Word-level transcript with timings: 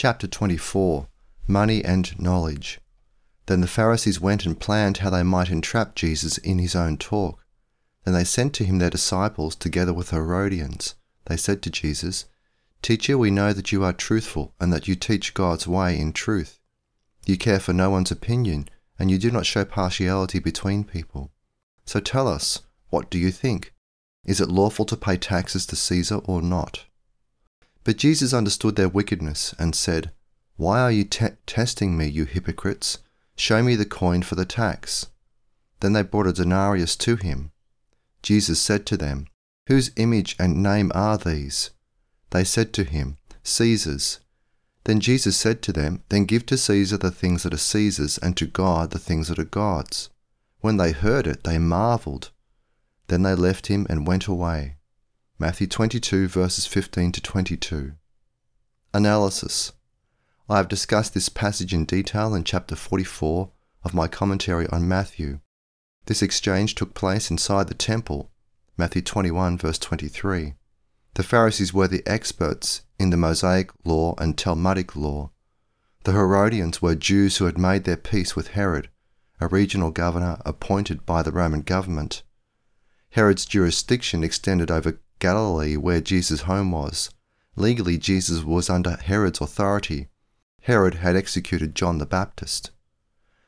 Chapter 0.00 0.28
24 0.28 1.08
Money 1.48 1.84
and 1.84 2.16
Knowledge. 2.20 2.78
Then 3.46 3.62
the 3.62 3.66
Pharisees 3.66 4.20
went 4.20 4.46
and 4.46 4.60
planned 4.60 4.98
how 4.98 5.10
they 5.10 5.24
might 5.24 5.50
entrap 5.50 5.96
Jesus 5.96 6.38
in 6.38 6.60
his 6.60 6.76
own 6.76 6.98
talk. 6.98 7.44
Then 8.04 8.14
they 8.14 8.22
sent 8.22 8.54
to 8.54 8.64
him 8.64 8.78
their 8.78 8.90
disciples 8.90 9.56
together 9.56 9.92
with 9.92 10.10
Herodians. 10.10 10.94
They 11.24 11.36
said 11.36 11.62
to 11.62 11.70
Jesus, 11.70 12.26
Teacher, 12.80 13.18
we 13.18 13.32
know 13.32 13.52
that 13.52 13.72
you 13.72 13.82
are 13.82 13.92
truthful 13.92 14.54
and 14.60 14.72
that 14.72 14.86
you 14.86 14.94
teach 14.94 15.34
God's 15.34 15.66
way 15.66 15.98
in 15.98 16.12
truth. 16.12 16.60
You 17.26 17.36
care 17.36 17.58
for 17.58 17.72
no 17.72 17.90
one's 17.90 18.12
opinion, 18.12 18.68
and 19.00 19.10
you 19.10 19.18
do 19.18 19.32
not 19.32 19.46
show 19.46 19.64
partiality 19.64 20.38
between 20.38 20.84
people. 20.84 21.32
So 21.86 21.98
tell 21.98 22.28
us, 22.28 22.60
what 22.90 23.10
do 23.10 23.18
you 23.18 23.32
think? 23.32 23.74
Is 24.24 24.40
it 24.40 24.48
lawful 24.48 24.84
to 24.84 24.96
pay 24.96 25.16
taxes 25.16 25.66
to 25.66 25.74
Caesar 25.74 26.18
or 26.18 26.40
not? 26.40 26.84
But 27.88 27.96
Jesus 27.96 28.34
understood 28.34 28.76
their 28.76 28.90
wickedness 28.90 29.54
and 29.58 29.74
said, 29.74 30.12
Why 30.56 30.78
are 30.82 30.92
you 30.92 31.04
te- 31.04 31.38
testing 31.46 31.96
me, 31.96 32.06
you 32.06 32.26
hypocrites? 32.26 32.98
Show 33.34 33.62
me 33.62 33.76
the 33.76 33.86
coin 33.86 34.20
for 34.20 34.34
the 34.34 34.44
tax. 34.44 35.06
Then 35.80 35.94
they 35.94 36.02
brought 36.02 36.26
a 36.26 36.34
denarius 36.34 36.96
to 36.96 37.16
him. 37.16 37.50
Jesus 38.22 38.60
said 38.60 38.84
to 38.84 38.98
them, 38.98 39.26
Whose 39.68 39.90
image 39.96 40.36
and 40.38 40.62
name 40.62 40.92
are 40.94 41.16
these? 41.16 41.70
They 42.28 42.44
said 42.44 42.74
to 42.74 42.84
him, 42.84 43.16
Caesar's. 43.42 44.20
Then 44.84 45.00
Jesus 45.00 45.38
said 45.38 45.62
to 45.62 45.72
them, 45.72 46.02
Then 46.10 46.26
give 46.26 46.44
to 46.44 46.58
Caesar 46.58 46.98
the 46.98 47.10
things 47.10 47.44
that 47.44 47.54
are 47.54 47.56
Caesar's, 47.56 48.18
and 48.18 48.36
to 48.36 48.44
God 48.44 48.90
the 48.90 48.98
things 48.98 49.28
that 49.28 49.38
are 49.38 49.44
God's. 49.44 50.10
When 50.60 50.76
they 50.76 50.92
heard 50.92 51.26
it, 51.26 51.44
they 51.44 51.56
marveled. 51.56 52.32
Then 53.06 53.22
they 53.22 53.34
left 53.34 53.68
him 53.68 53.86
and 53.88 54.06
went 54.06 54.26
away. 54.26 54.76
Matthew 55.40 55.68
22, 55.68 56.26
verses 56.26 56.66
15 56.66 57.12
to 57.12 57.20
22. 57.20 57.92
Analysis 58.92 59.70
I 60.48 60.56
have 60.56 60.66
discussed 60.66 61.14
this 61.14 61.28
passage 61.28 61.72
in 61.72 61.84
detail 61.84 62.34
in 62.34 62.42
chapter 62.42 62.74
44 62.74 63.52
of 63.84 63.94
my 63.94 64.08
commentary 64.08 64.66
on 64.66 64.88
Matthew. 64.88 65.38
This 66.06 66.22
exchange 66.22 66.74
took 66.74 66.92
place 66.92 67.30
inside 67.30 67.68
the 67.68 67.74
temple, 67.74 68.32
Matthew 68.76 69.00
21, 69.00 69.58
verse 69.58 69.78
23. 69.78 70.54
The 71.14 71.22
Pharisees 71.22 71.72
were 71.72 71.86
the 71.86 72.02
experts 72.04 72.82
in 72.98 73.10
the 73.10 73.16
Mosaic 73.16 73.70
law 73.84 74.16
and 74.18 74.36
Talmudic 74.36 74.96
law. 74.96 75.30
The 76.02 76.14
Herodians 76.14 76.82
were 76.82 76.96
Jews 76.96 77.36
who 77.36 77.44
had 77.44 77.58
made 77.58 77.84
their 77.84 77.96
peace 77.96 78.34
with 78.34 78.48
Herod, 78.48 78.88
a 79.40 79.46
regional 79.46 79.92
governor 79.92 80.42
appointed 80.44 81.06
by 81.06 81.22
the 81.22 81.30
Roman 81.30 81.62
government. 81.62 82.24
Herod's 83.10 83.46
jurisdiction 83.46 84.24
extended 84.24 84.68
over 84.68 84.98
Galilee, 85.18 85.76
where 85.76 86.00
Jesus' 86.00 86.42
home 86.42 86.70
was. 86.72 87.10
Legally, 87.56 87.98
Jesus 87.98 88.42
was 88.44 88.70
under 88.70 88.96
Herod's 88.96 89.40
authority, 89.40 90.08
Herod 90.62 90.96
had 90.96 91.16
executed 91.16 91.74
John 91.74 91.98
the 91.98 92.06
Baptist. 92.06 92.70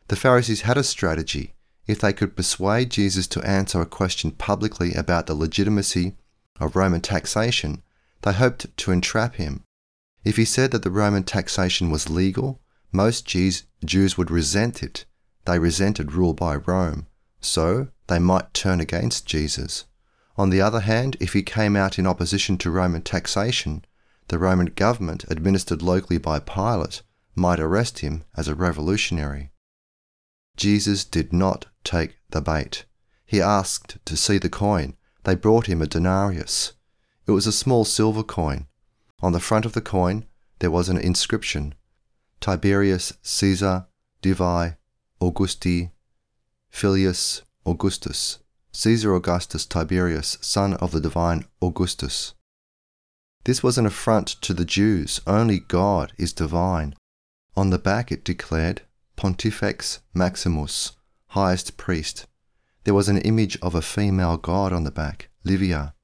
The 0.09 0.17
Pharisees 0.17 0.63
had 0.63 0.79
a 0.79 0.83
strategy. 0.83 1.55
If 1.87 2.01
they 2.01 2.13
could 2.13 2.37
persuade 2.37 2.91
Jesus 2.91 3.27
to 3.29 3.43
answer 3.43 3.81
a 3.81 3.87
question 3.87 4.31
publicly 4.31 4.95
about 4.95 5.27
the 5.27 5.35
legitimacy 5.35 6.17
of 6.59 6.77
Roman 6.77 7.01
taxation, 7.01 7.83
they 8.23 8.33
hoped 8.33 8.77
to 8.77 8.91
entrap 8.91 9.37
him. 9.37 9.65
If 10.25 10.37
he 10.37 10.45
said 10.45 10.71
that 10.71 10.83
the 10.83 10.91
Roman 10.91 11.25
taxation 11.25 11.91
was 11.91 12.11
legal, 12.11 12.61
most 12.93 13.27
Jews, 13.27 13.65
would 14.19 14.31
resent 14.31 14.83
it. 14.83 15.05
They 15.47 15.59
resented 15.59 16.13
rule 16.13 16.35
by 16.35 16.57
Rome, 16.57 17.07
so 17.41 17.89
they 18.07 18.19
might 18.19 18.53
turn 18.53 18.81
against 18.81 19.27
Jesus. 19.27 19.85
On 20.41 20.49
the 20.49 20.63
other 20.63 20.81
hand, 20.81 21.19
if 21.21 21.35
he 21.35 21.43
came 21.43 21.77
out 21.77 21.99
in 21.99 22.07
opposition 22.07 22.57
to 22.57 22.71
Roman 22.71 23.03
taxation, 23.03 23.85
the 24.29 24.39
Roman 24.39 24.69
government, 24.69 25.27
administered 25.29 25.83
locally 25.83 26.17
by 26.17 26.39
Pilate, 26.39 27.03
might 27.35 27.61
arrest 27.61 27.99
him 27.99 28.25
as 28.35 28.49
a 28.49 28.55
revolutionary. 28.55 29.53
Jesus 30.57 31.05
did 31.05 31.31
not 31.35 31.67
take 31.85 32.17
the 32.31 32.41
bait. 32.41 32.87
He 33.27 33.39
asked 33.39 33.99
to 34.07 34.17
see 34.17 34.39
the 34.39 34.49
coin. 34.49 34.97
They 35.25 35.35
brought 35.35 35.67
him 35.67 35.83
a 35.83 35.87
denarius. 35.87 36.73
It 37.27 37.33
was 37.33 37.47
a 37.47 37.53
small 37.53 37.85
silver 37.85 38.23
coin. 38.23 38.67
On 39.21 39.33
the 39.33 39.41
front 39.41 39.67
of 39.67 39.75
the 39.75 39.83
coin 39.83 40.25
there 40.61 40.71
was 40.71 40.89
an 40.89 40.97
inscription 40.97 41.75
Tiberius 42.41 43.13
Caesar 43.21 43.89
Divi 44.23 44.77
Augusti 45.21 45.91
Filius 46.71 47.43
Augustus, 47.67 48.39
Caesar 48.73 49.15
Augustus 49.15 49.67
Tiberius, 49.67 50.39
son 50.41 50.75
of 50.75 50.93
the 50.93 51.01
divine 51.01 51.45
Augustus. 51.61 52.35
This 53.45 53.63
was 53.63 53.79
an 53.79 53.87
affront 53.87 54.29
to 54.43 54.55
the 54.55 54.65
Jews. 54.65 55.21
Only 55.27 55.59
God 55.59 56.13
is 56.19 56.33
divine. 56.33 56.95
On 57.57 57.71
the 57.71 57.79
back 57.79 58.13
it 58.13 58.25
declared 58.25 58.83
Pontifex 59.17 60.01
Maximus, 60.15 60.93
highest 61.29 61.77
priest. 61.77 62.27
There 62.85 62.95
was 62.95 63.09
an 63.09 63.19
image 63.19 63.59
of 63.61 63.75
a 63.75 63.83
female 63.83 64.37
god 64.37 64.73
on 64.73 64.85
the 64.85 64.91
back, 64.91 65.31
Livia. 65.43 65.95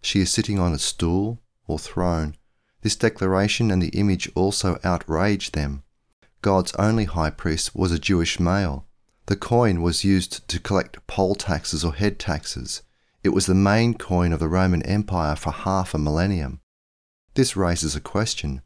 She 0.00 0.20
is 0.20 0.30
sitting 0.30 0.58
on 0.58 0.72
a 0.72 0.78
stool 0.78 1.42
or 1.66 1.78
throne. 1.78 2.36
This 2.82 2.96
declaration 2.96 3.70
and 3.70 3.82
the 3.82 3.88
image 3.88 4.30
also 4.34 4.78
outraged 4.84 5.54
them. 5.54 5.82
God's 6.40 6.72
only 6.74 7.04
high 7.04 7.30
priest 7.30 7.74
was 7.74 7.90
a 7.90 7.98
Jewish 7.98 8.38
male. 8.38 8.86
The 9.26 9.36
coin 9.36 9.82
was 9.82 10.04
used 10.04 10.46
to 10.48 10.58
collect 10.58 11.06
poll 11.06 11.34
taxes 11.34 11.84
or 11.84 11.94
head 11.94 12.18
taxes. 12.18 12.82
It 13.22 13.30
was 13.30 13.46
the 13.46 13.54
main 13.54 13.94
coin 13.94 14.32
of 14.32 14.40
the 14.40 14.48
Roman 14.48 14.82
Empire 14.82 15.36
for 15.36 15.52
half 15.52 15.94
a 15.94 15.98
millennium. 15.98 16.60
This 17.34 17.56
raises 17.56 17.94
a 17.94 18.00
question 18.00 18.62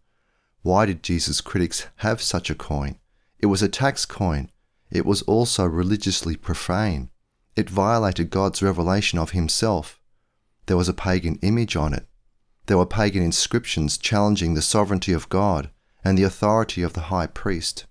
why 0.63 0.85
did 0.85 1.05
Jesus' 1.05 1.41
critics 1.41 1.87
have 1.97 2.21
such 2.21 2.51
a 2.51 2.55
coin? 2.55 2.99
It 3.39 3.47
was 3.47 3.63
a 3.63 3.69
tax 3.69 4.05
coin. 4.05 4.51
It 4.91 5.07
was 5.07 5.23
also 5.23 5.65
religiously 5.65 6.35
profane. 6.35 7.11
It 7.55 7.71
violated 7.71 8.31
God's 8.31 8.63
revelation 8.63 9.19
of 9.21 9.31
himself. 9.31 10.01
There 10.67 10.77
was 10.77 10.89
a 10.89 10.95
pagan 10.95 11.39
image 11.43 11.77
on 11.77 11.95
it. 11.95 12.07
There 12.67 12.79
were 12.79 12.87
pagan 12.87 13.23
inscriptions 13.23 13.97
challenging 13.97 14.55
the 14.55 14.63
sovereignty 14.63 15.13
of 15.13 15.29
God 15.29 15.71
and 16.03 16.19
the 16.19 16.25
authority 16.25 16.83
of 16.83 16.95
the 16.95 17.03
high 17.13 17.29
priest. 17.29 17.87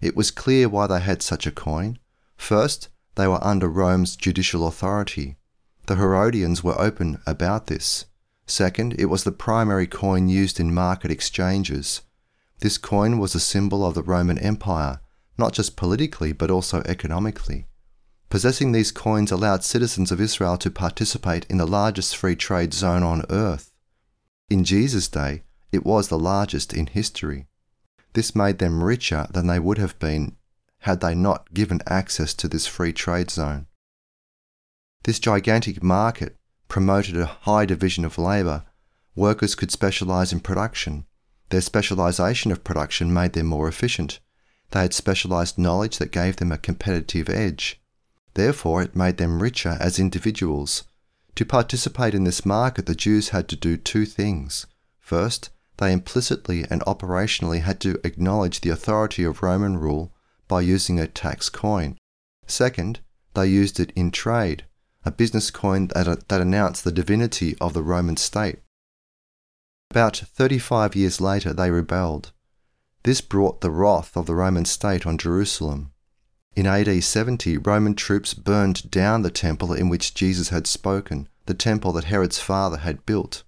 It 0.00 0.16
was 0.16 0.30
clear 0.30 0.68
why 0.68 0.86
they 0.86 1.00
had 1.00 1.20
such 1.20 1.46
a 1.46 1.50
coin. 1.50 1.98
First, 2.44 2.90
they 3.14 3.26
were 3.26 3.42
under 3.42 3.70
Rome's 3.70 4.16
judicial 4.16 4.66
authority. 4.66 5.38
The 5.86 5.96
Herodians 5.96 6.62
were 6.62 6.78
open 6.78 7.22
about 7.26 7.68
this. 7.68 8.04
Second, 8.46 8.94
it 8.98 9.06
was 9.06 9.24
the 9.24 9.32
primary 9.32 9.86
coin 9.86 10.28
used 10.28 10.60
in 10.60 10.74
market 10.74 11.10
exchanges. 11.10 12.02
This 12.58 12.76
coin 12.76 13.18
was 13.18 13.34
a 13.34 13.40
symbol 13.40 13.82
of 13.82 13.94
the 13.94 14.02
Roman 14.02 14.36
Empire, 14.36 15.00
not 15.38 15.54
just 15.54 15.74
politically 15.74 16.34
but 16.34 16.50
also 16.50 16.82
economically. 16.82 17.66
Possessing 18.28 18.72
these 18.72 18.92
coins 18.92 19.32
allowed 19.32 19.64
citizens 19.64 20.12
of 20.12 20.20
Israel 20.20 20.58
to 20.58 20.70
participate 20.70 21.46
in 21.48 21.56
the 21.56 21.66
largest 21.66 22.14
free 22.14 22.36
trade 22.36 22.74
zone 22.74 23.02
on 23.02 23.24
earth. 23.30 23.72
In 24.50 24.64
Jesus' 24.64 25.08
day, 25.08 25.44
it 25.72 25.86
was 25.86 26.08
the 26.08 26.18
largest 26.18 26.74
in 26.74 26.88
history. 26.88 27.46
This 28.12 28.36
made 28.36 28.58
them 28.58 28.84
richer 28.84 29.28
than 29.30 29.46
they 29.46 29.58
would 29.58 29.78
have 29.78 29.98
been 29.98 30.36
had 30.84 31.00
they 31.00 31.14
not 31.14 31.52
given 31.52 31.80
access 31.86 32.32
to 32.34 32.48
this 32.48 32.66
free 32.66 32.92
trade 32.92 33.30
zone. 33.30 33.66
This 35.02 35.18
gigantic 35.18 35.82
market 35.82 36.36
promoted 36.68 37.16
a 37.16 37.26
high 37.26 37.66
division 37.66 38.04
of 38.04 38.16
labour. 38.18 38.64
Workers 39.14 39.54
could 39.54 39.70
specialise 39.70 40.32
in 40.32 40.40
production, 40.40 41.04
their 41.50 41.60
specialization 41.60 42.50
of 42.50 42.64
production 42.64 43.12
made 43.12 43.34
them 43.34 43.46
more 43.46 43.68
efficient. 43.68 44.18
They 44.70 44.80
had 44.80 44.94
specialized 44.94 45.58
knowledge 45.58 45.98
that 45.98 46.10
gave 46.10 46.36
them 46.36 46.50
a 46.50 46.58
competitive 46.58 47.28
edge. 47.28 47.80
Therefore, 48.34 48.82
it 48.82 48.96
made 48.96 49.18
them 49.18 49.42
richer 49.42 49.76
as 49.80 49.98
individuals. 49.98 50.84
To 51.36 51.44
participate 51.44 52.14
in 52.14 52.24
this 52.24 52.46
market, 52.46 52.86
the 52.86 52.94
Jews 52.94 53.28
had 53.30 53.48
to 53.48 53.56
do 53.56 53.76
two 53.76 54.06
things. 54.06 54.66
First, 54.98 55.50
they 55.76 55.92
implicitly 55.92 56.64
and 56.70 56.80
operationally 56.82 57.60
had 57.60 57.80
to 57.80 58.00
acknowledge 58.04 58.60
the 58.60 58.70
authority 58.70 59.24
of 59.24 59.42
Roman 59.42 59.76
rule 59.76 60.13
by 60.48 60.60
using 60.60 60.98
a 60.98 61.06
tax 61.06 61.48
coin. 61.48 61.96
Second, 62.46 63.00
they 63.34 63.46
used 63.46 63.80
it 63.80 63.92
in 63.96 64.10
trade, 64.10 64.64
a 65.04 65.10
business 65.10 65.50
coin 65.50 65.88
that, 65.88 66.28
that 66.28 66.40
announced 66.40 66.84
the 66.84 66.92
divinity 66.92 67.56
of 67.60 67.72
the 67.72 67.82
Roman 67.82 68.16
state. 68.16 68.58
About 69.90 70.16
35 70.16 70.96
years 70.96 71.20
later, 71.20 71.52
they 71.52 71.70
rebelled. 71.70 72.32
This 73.04 73.20
brought 73.20 73.60
the 73.60 73.70
wrath 73.70 74.16
of 74.16 74.26
the 74.26 74.34
Roman 74.34 74.64
state 74.64 75.06
on 75.06 75.18
Jerusalem. 75.18 75.92
In 76.56 76.66
AD 76.66 77.02
70, 77.02 77.58
Roman 77.58 77.94
troops 77.94 78.32
burned 78.32 78.90
down 78.90 79.22
the 79.22 79.30
temple 79.30 79.72
in 79.72 79.88
which 79.88 80.14
Jesus 80.14 80.48
had 80.48 80.66
spoken, 80.66 81.28
the 81.46 81.54
temple 81.54 81.92
that 81.92 82.04
Herod's 82.04 82.38
father 82.38 82.78
had 82.78 83.04
built. 83.04 83.42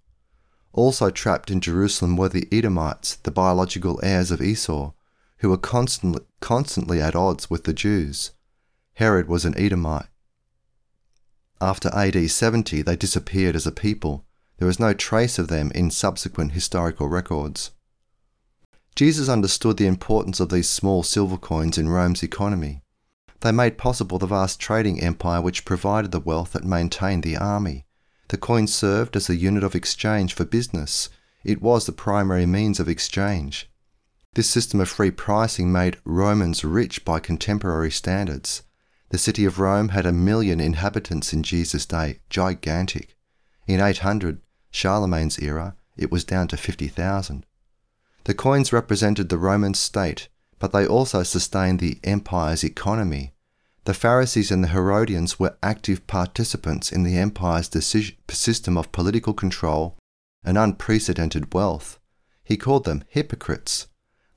Also 0.72 1.10
trapped 1.10 1.50
in 1.50 1.60
Jerusalem 1.60 2.16
were 2.16 2.28
the 2.28 2.48
Edomites, 2.52 3.16
the 3.16 3.30
biological 3.30 3.98
heirs 4.02 4.30
of 4.30 4.42
Esau, 4.42 4.92
who 5.38 5.50
were 5.50 5.58
constantly, 5.58 6.22
constantly 6.40 7.00
at 7.00 7.14
odds 7.14 7.50
with 7.50 7.64
the 7.64 7.72
Jews. 7.72 8.32
Herod 8.94 9.28
was 9.28 9.44
an 9.44 9.56
Edomite. 9.58 10.06
After 11.60 11.88
AD 11.94 12.30
70, 12.30 12.82
they 12.82 12.96
disappeared 12.96 13.56
as 13.56 13.66
a 13.66 13.72
people, 13.72 14.26
there 14.58 14.68
is 14.68 14.80
no 14.80 14.94
trace 14.94 15.38
of 15.38 15.48
them 15.48 15.70
in 15.74 15.90
subsequent 15.90 16.52
historical 16.52 17.08
records. 17.08 17.72
Jesus 18.94 19.28
understood 19.28 19.76
the 19.76 19.86
importance 19.86 20.40
of 20.40 20.48
these 20.48 20.68
small 20.68 21.02
silver 21.02 21.36
coins 21.36 21.76
in 21.76 21.90
Rome's 21.90 22.22
economy. 22.22 22.80
They 23.40 23.52
made 23.52 23.76
possible 23.76 24.18
the 24.18 24.26
vast 24.26 24.58
trading 24.58 25.02
empire 25.02 25.42
which 25.42 25.66
provided 25.66 26.10
the 26.10 26.20
wealth 26.20 26.52
that 26.52 26.64
maintained 26.64 27.22
the 27.22 27.36
army. 27.36 27.84
The 28.28 28.38
coin 28.38 28.66
served 28.66 29.14
as 29.14 29.26
the 29.26 29.36
unit 29.36 29.62
of 29.62 29.74
exchange 29.74 30.32
for 30.32 30.46
business. 30.46 31.10
It 31.44 31.60
was 31.60 31.84
the 31.84 31.92
primary 31.92 32.46
means 32.46 32.80
of 32.80 32.88
exchange. 32.88 33.70
This 34.36 34.50
system 34.50 34.82
of 34.82 34.90
free 34.90 35.10
pricing 35.10 35.72
made 35.72 35.96
Romans 36.04 36.62
rich 36.62 37.06
by 37.06 37.20
contemporary 37.20 37.90
standards. 37.90 38.64
The 39.08 39.16
city 39.16 39.46
of 39.46 39.58
Rome 39.58 39.88
had 39.88 40.04
a 40.04 40.12
million 40.12 40.60
inhabitants 40.60 41.32
in 41.32 41.42
Jesus' 41.42 41.86
day, 41.86 42.20
gigantic. 42.28 43.16
In 43.66 43.80
800, 43.80 44.42
Charlemagne's 44.70 45.38
era, 45.38 45.74
it 45.96 46.12
was 46.12 46.22
down 46.22 46.48
to 46.48 46.58
50,000. 46.58 47.46
The 48.24 48.34
coins 48.34 48.74
represented 48.74 49.30
the 49.30 49.38
Roman 49.38 49.72
state, 49.72 50.28
but 50.58 50.70
they 50.70 50.86
also 50.86 51.22
sustained 51.22 51.80
the 51.80 51.98
empire's 52.04 52.62
economy. 52.62 53.32
The 53.84 53.94
Pharisees 53.94 54.50
and 54.50 54.62
the 54.62 54.68
Herodians 54.68 55.40
were 55.40 55.56
active 55.62 56.06
participants 56.06 56.92
in 56.92 57.04
the 57.04 57.16
empire's 57.16 57.68
decision, 57.68 58.18
system 58.28 58.76
of 58.76 58.92
political 58.92 59.32
control 59.32 59.96
and 60.44 60.58
unprecedented 60.58 61.54
wealth. 61.54 61.98
He 62.44 62.58
called 62.58 62.84
them 62.84 63.02
hypocrites. 63.08 63.86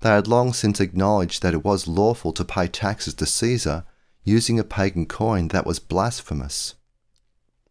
They 0.01 0.09
had 0.09 0.27
long 0.27 0.53
since 0.53 0.79
acknowledged 0.79 1.41
that 1.41 1.53
it 1.53 1.63
was 1.63 1.87
lawful 1.87 2.31
to 2.33 2.45
pay 2.45 2.67
taxes 2.67 3.13
to 3.15 3.25
Caesar 3.25 3.83
using 4.23 4.59
a 4.59 4.63
pagan 4.63 5.05
coin 5.05 5.49
that 5.49 5.65
was 5.65 5.79
blasphemous. 5.79 6.75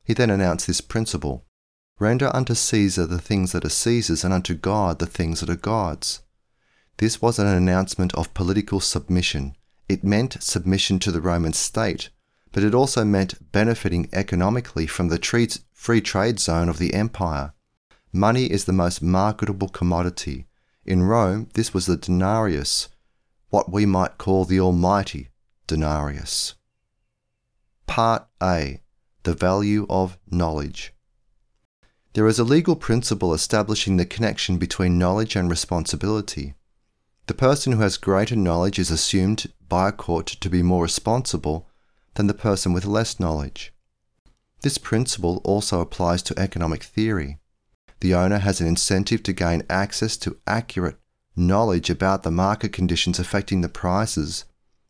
He 0.05 0.15
then 0.15 0.31
announced 0.31 0.67
this 0.67 0.81
principle 0.81 1.45
Render 1.99 2.31
unto 2.35 2.55
Caesar 2.55 3.07
the 3.07 3.21
things 3.21 3.53
that 3.53 3.65
are 3.65 3.71
Caesar's, 3.71 4.25
and 4.25 4.33
unto 4.33 4.55
God 4.55 5.01
the 5.01 5.07
things 5.07 5.41
that 5.41 5.51
are 5.51 5.57
God's. 5.57 6.21
This 6.99 7.21
was 7.21 7.39
an 7.39 7.47
announcement 7.47 8.15
of 8.15 8.35
political 8.35 8.79
submission. 8.79 9.57
It 9.89 10.05
meant 10.05 10.43
submission 10.43 10.99
to 11.01 11.11
the 11.11 11.21
Roman 11.21 11.55
state, 11.55 12.11
but 12.53 12.63
it 12.63 12.75
also 12.75 13.05
meant 13.05 13.53
benefiting 13.53 14.09
economically 14.13 14.87
from 14.87 15.09
the 15.09 15.59
free 15.73 16.01
trade 16.01 16.39
zone 16.39 16.69
of 16.69 16.79
the 16.79 16.95
empire. 16.95 17.53
Money 18.13 18.47
is 18.47 18.65
the 18.65 18.73
most 18.73 19.03
marketable 19.03 19.69
commodity. 19.69 20.47
In 20.89 21.03
Rome, 21.03 21.51
this 21.53 21.75
was 21.75 21.85
the 21.85 21.99
denarius, 21.99 22.89
what 23.51 23.71
we 23.71 23.85
might 23.85 24.17
call 24.17 24.47
the 24.47 24.59
almighty 24.59 25.29
denarius. 25.67 26.55
Part 27.87 28.27
A 28.43 28.81
The 29.25 29.35
Value 29.35 29.87
of 29.91 30.17
Knowledge. 30.31 30.95
There 32.15 32.27
is 32.27 32.39
a 32.39 32.43
legal 32.43 32.75
principle 32.75 33.35
establishing 33.35 33.99
the 33.99 34.07
connection 34.07 34.57
between 34.57 34.99
knowledge 34.99 35.37
and 35.37 35.51
responsibility. 35.51 36.55
The 37.27 37.35
person 37.35 37.75
who 37.75 37.83
has 37.83 37.99
greater 37.99 38.35
knowledge 38.35 38.79
is 38.79 38.91
assumed 38.91 39.53
by 39.69 39.91
a 39.91 39.93
court 39.93 40.27
to 40.29 40.49
be 40.49 40.63
more 40.63 40.85
responsible 40.85 41.69
than 42.15 42.29
the 42.29 42.33
person 42.33 42.73
with 42.73 42.87
less 42.87 43.21
knowledge. 43.21 43.75
This 44.63 44.79
principle 44.79 45.43
also 45.45 45.83
applies 45.83 46.23
to 46.23 46.39
economic 46.39 46.83
theory. 46.83 47.41
The 48.01 48.15
owner 48.15 48.39
has 48.39 48.61
an 48.61 48.67
incentive 48.67 49.23
to 49.25 49.33
gain 49.33 49.63
access 49.69 50.17
to 50.19 50.39
accurate 50.47 50.99
knowledge 51.35 51.91
about 51.91 52.23
the 52.23 52.31
market 52.31 52.73
conditions 52.73 53.19
affecting 53.19 53.61
the 53.61 53.69
prices 53.69 54.45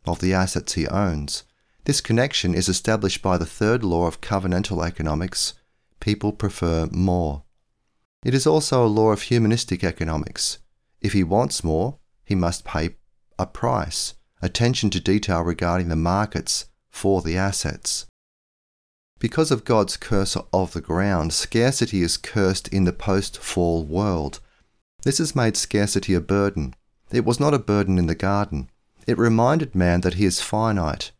of 0.05 0.21
the 0.21 0.35
assets 0.35 0.75
he 0.75 0.87
owns. 0.89 1.45
This 1.85 2.01
connection 2.01 2.55
is 2.55 2.69
established 2.69 3.23
by 3.23 3.39
the 3.39 3.47
third 3.47 3.83
law 3.83 4.07
of 4.07 4.21
covenantal 4.21 4.87
economics 4.87 5.55
people 6.01 6.33
prefer 6.33 6.89
more. 6.91 7.45
It 8.25 8.35
is 8.35 8.47
also 8.47 8.85
a 8.85 8.89
law 8.89 9.11
of 9.11 9.23
humanistic 9.23 9.85
economics. 9.85 10.59
If 11.01 11.13
he 11.13 11.23
wants 11.23 11.65
more, 11.65 11.99
he 12.25 12.35
must 12.35 12.65
pay 12.65 12.97
a 13.39 13.47
price, 13.47 14.15
attention 14.43 14.91
to 14.91 15.01
detail 15.01 15.43
regarding 15.43 15.89
the 15.89 15.97
markets 15.97 16.67
for 16.91 17.23
the 17.23 17.37
assets. 17.37 18.07
Because 19.19 19.51
of 19.51 19.65
God's 19.65 19.97
curse 19.97 20.37
of 20.53 20.73
the 20.73 20.81
ground, 20.81 21.33
scarcity 21.33 22.03
is 22.03 22.17
cursed 22.17 22.69
in 22.69 22.85
the 22.85 22.93
post 22.93 23.39
fall 23.39 23.85
world. 23.85 24.39
This 25.03 25.19
has 25.19 25.35
made 25.35 25.57
scarcity 25.57 26.15
a 26.15 26.21
burden. 26.21 26.75
It 27.11 27.25
was 27.25 27.41
not 27.41 27.55
a 27.55 27.59
burden 27.59 27.99
in 27.99 28.07
the 28.07 28.15
garden. 28.15 28.71
It 29.07 29.19
reminded 29.19 29.75
man 29.75 30.03
that 30.03 30.15
he 30.15 30.25
is 30.25 30.41
finite. 30.41 31.11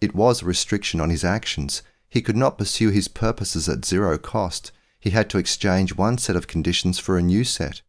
It 0.00 0.14
was 0.14 0.42
a 0.42 0.46
restriction 0.46 1.00
on 1.00 1.10
his 1.10 1.24
actions. 1.24 1.82
He 2.08 2.20
could 2.20 2.36
not 2.36 2.58
pursue 2.58 2.90
his 2.90 3.08
purposes 3.08 3.68
at 3.68 3.84
zero 3.84 4.18
cost. 4.18 4.72
He 5.00 5.10
had 5.10 5.30
to 5.30 5.38
exchange 5.38 5.94
one 5.94 6.18
set 6.18 6.36
of 6.36 6.46
conditions 6.46 6.98
for 6.98 7.16
a 7.16 7.22
new 7.22 7.44
set. 7.44 7.82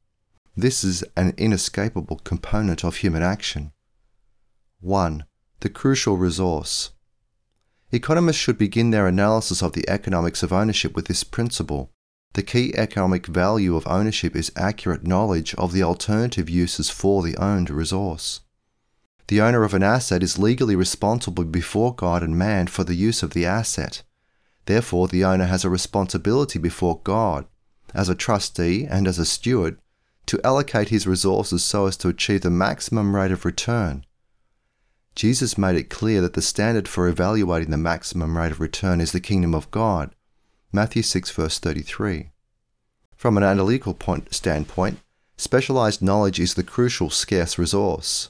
This 0.55 0.83
is 0.83 1.03
an 1.15 1.33
inescapable 1.37 2.17
component 2.23 2.83
of 2.83 2.97
human 2.97 3.21
action. 3.21 3.73
1. 4.79 5.25
The 5.59 5.69
crucial 5.69 6.17
resource. 6.17 6.91
Economists 7.91 8.37
should 8.37 8.57
begin 8.57 8.91
their 8.91 9.07
analysis 9.07 9.61
of 9.61 9.73
the 9.73 9.87
economics 9.89 10.43
of 10.43 10.51
ownership 10.51 10.93
with 10.95 11.05
this 11.05 11.23
principle. 11.23 11.89
The 12.33 12.43
key 12.43 12.75
economic 12.75 13.27
value 13.27 13.75
of 13.75 13.87
ownership 13.87 14.35
is 14.35 14.51
accurate 14.55 15.07
knowledge 15.07 15.55
of 15.55 15.71
the 15.71 15.83
alternative 15.83 16.49
uses 16.49 16.89
for 16.89 17.23
the 17.23 17.37
owned 17.37 17.69
resource. 17.69 18.41
The 19.27 19.41
owner 19.41 19.63
of 19.63 19.73
an 19.73 19.83
asset 19.83 20.21
is 20.21 20.37
legally 20.37 20.75
responsible 20.75 21.45
before 21.45 21.95
God 21.95 22.23
and 22.23 22.37
man 22.37 22.67
for 22.67 22.83
the 22.83 22.95
use 22.95 23.23
of 23.23 23.31
the 23.31 23.45
asset. 23.45 24.03
Therefore, 24.65 25.07
the 25.07 25.23
owner 25.23 25.45
has 25.45 25.63
a 25.63 25.69
responsibility 25.69 26.59
before 26.59 26.99
God, 27.03 27.45
as 27.93 28.09
a 28.09 28.15
trustee 28.15 28.85
and 28.85 29.07
as 29.07 29.17
a 29.17 29.25
steward, 29.25 29.79
to 30.25 30.41
allocate 30.45 30.89
his 30.89 31.07
resources 31.07 31.63
so 31.63 31.87
as 31.87 31.95
to 31.97 32.09
achieve 32.09 32.41
the 32.41 32.49
maximum 32.49 33.15
rate 33.15 33.31
of 33.31 33.45
return. 33.45 34.05
Jesus 35.17 35.57
made 35.57 35.75
it 35.75 35.89
clear 35.89 36.21
that 36.21 36.33
the 36.33 36.43
standard 36.43 36.87
for 36.87 37.07
evaluating 37.07 37.71
the 37.71 37.77
maximum 37.77 38.37
rate 38.37 38.51
of 38.51 38.59
return 38.59 39.01
is 39.01 39.13
the 39.13 39.19
kingdom 39.19 39.55
of 39.55 39.71
God. 39.71 40.13
Matthew 40.71 41.01
6 41.01 41.31
verse 41.31 41.57
33. 41.57 42.29
From 43.15 43.35
an 43.35 43.41
analytical 43.41 43.95
point, 43.95 44.31
standpoint, 44.31 44.99
specialized 45.35 46.03
knowledge 46.03 46.39
is 46.39 46.53
the 46.53 46.61
crucial 46.61 47.09
scarce 47.09 47.57
resource. 47.57 48.29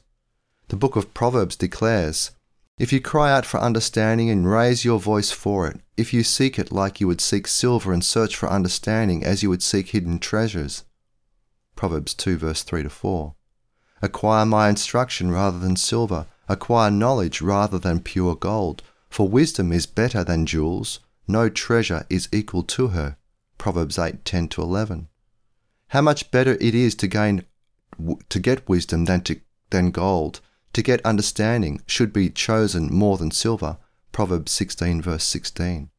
The 0.70 0.78
book 0.78 0.96
of 0.96 1.14
Proverbs 1.14 1.58
declares, 1.58 2.32
If 2.78 2.94
you 2.94 3.02
cry 3.02 3.34
out 3.34 3.46
for 3.46 3.60
understanding 3.60 4.30
and 4.30 4.50
raise 4.50 4.86
your 4.86 4.98
voice 4.98 5.30
for 5.30 5.68
it, 5.68 5.82
if 5.98 6.14
you 6.14 6.24
seek 6.24 6.58
it 6.58 6.72
like 6.72 7.02
you 7.02 7.08
would 7.08 7.20
seek 7.20 7.48
silver 7.48 7.92
and 7.92 8.02
search 8.02 8.34
for 8.34 8.50
understanding 8.50 9.26
as 9.26 9.44
you 9.44 9.50
would 9.50 9.62
seek 9.62 9.90
hidden 9.90 10.20
treasures, 10.20 10.86
Proverbs 11.76 12.14
2, 12.14 12.38
verse 12.38 12.64
3 12.64 12.84
to 12.84 12.90
4. 12.90 13.36
Acquire 14.02 14.46
my 14.46 14.70
instruction 14.70 15.32
rather 15.32 15.60
than 15.60 15.76
silver, 15.76 16.28
acquire 16.48 16.92
knowledge 16.92 17.42
rather 17.42 17.80
than 17.80 18.00
pure 18.00 18.36
gold, 18.36 18.84
for 19.10 19.28
wisdom 19.28 19.72
is 19.72 19.86
better 19.86 20.24
than 20.24 20.46
jewels, 20.46 21.00
no 21.28 21.50
treasure 21.50 22.06
is 22.10 22.30
equal 22.32 22.64
to 22.64 22.90
her. 22.90 23.18
Proverbs 23.58 23.98
8, 23.98 24.24
10 24.24 24.48
to 24.50 24.62
11. 24.62 25.08
How 25.90 26.02
much 26.02 26.32
better 26.32 26.54
it 26.60 26.76
is 26.76 26.96
to 26.96 27.08
gain 27.08 27.44
to 28.30 28.40
get 28.40 28.70
wisdom 28.70 29.06
than 29.06 29.22
to 29.22 29.40
than 29.72 29.92
gold, 29.92 30.40
to 30.74 30.82
get 30.82 31.04
understanding 31.06 31.82
should 31.88 32.14
be 32.14 32.30
chosen 32.30 32.94
more 32.94 33.18
than 33.18 33.32
silver. 33.32 33.78
Proverbs 34.12 34.52
16 34.52 35.02
verse 35.02 35.24
16. 35.24 35.90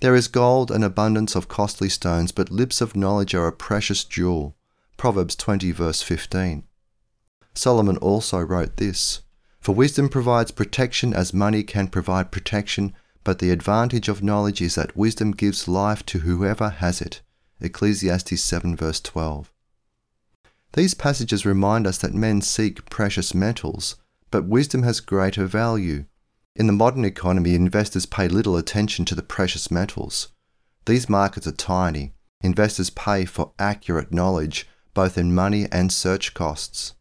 There 0.00 0.14
is 0.14 0.28
gold 0.28 0.70
and 0.70 0.84
abundance 0.84 1.34
of 1.34 1.48
costly 1.48 1.88
stones, 1.88 2.32
but 2.32 2.50
lips 2.50 2.80
of 2.80 2.96
knowledge 2.96 3.34
are 3.34 3.46
a 3.46 3.52
precious 3.52 4.04
jewel. 4.04 4.56
Proverbs 4.96 5.34
20, 5.36 5.72
verse 5.72 6.02
15. 6.02 6.64
Solomon 7.54 7.96
also 7.98 8.40
wrote 8.40 8.76
this 8.76 9.22
For 9.66 9.74
wisdom 9.74 10.08
provides 10.08 10.52
protection 10.52 11.12
as 11.12 11.34
money 11.34 11.64
can 11.64 11.88
provide 11.88 12.30
protection, 12.30 12.94
but 13.24 13.40
the 13.40 13.50
advantage 13.50 14.08
of 14.08 14.22
knowledge 14.22 14.62
is 14.62 14.76
that 14.76 14.96
wisdom 14.96 15.32
gives 15.32 15.66
life 15.66 16.06
to 16.06 16.20
whoever 16.20 16.68
has 16.68 17.00
it. 17.00 17.20
Ecclesiastes 17.60 18.40
7, 18.40 18.76
verse 18.76 19.00
12. 19.00 19.52
These 20.74 20.94
passages 20.94 21.44
remind 21.44 21.84
us 21.84 21.98
that 21.98 22.14
men 22.14 22.42
seek 22.42 22.88
precious 22.88 23.34
metals, 23.34 23.96
but 24.30 24.44
wisdom 24.46 24.84
has 24.84 25.00
greater 25.00 25.46
value. 25.46 26.04
In 26.54 26.68
the 26.68 26.72
modern 26.72 27.04
economy, 27.04 27.56
investors 27.56 28.06
pay 28.06 28.28
little 28.28 28.56
attention 28.56 29.04
to 29.06 29.16
the 29.16 29.20
precious 29.20 29.68
metals. 29.68 30.28
These 30.84 31.08
markets 31.08 31.48
are 31.48 31.50
tiny. 31.50 32.12
Investors 32.40 32.90
pay 32.90 33.24
for 33.24 33.50
accurate 33.58 34.12
knowledge 34.12 34.68
both 34.94 35.18
in 35.18 35.34
money 35.34 35.66
and 35.72 35.92
search 35.92 36.34
costs. 36.34 36.94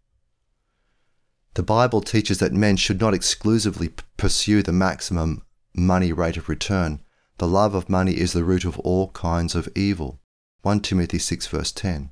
The 1.55 1.63
Bible 1.63 2.01
teaches 2.01 2.39
that 2.39 2.51
men 2.51 2.75
should 2.75 2.99
not 2.99 3.13
exclusively 3.13 3.93
pursue 4.17 4.61
the 4.61 4.73
maximum 4.73 5.41
money 5.73 6.11
rate 6.11 6.35
of 6.35 6.49
return. 6.49 7.01
The 7.37 7.47
love 7.47 7.73
of 7.73 7.89
money 7.89 8.19
is 8.19 8.33
the 8.33 8.43
root 8.43 8.65
of 8.65 8.77
all 8.79 9.11
kinds 9.11 9.55
of 9.55 9.69
evil. 9.73 10.19
1 10.63 10.81
Timothy 10.81 11.17
6 11.17 11.47
verse 11.47 11.71
10. 11.71 12.11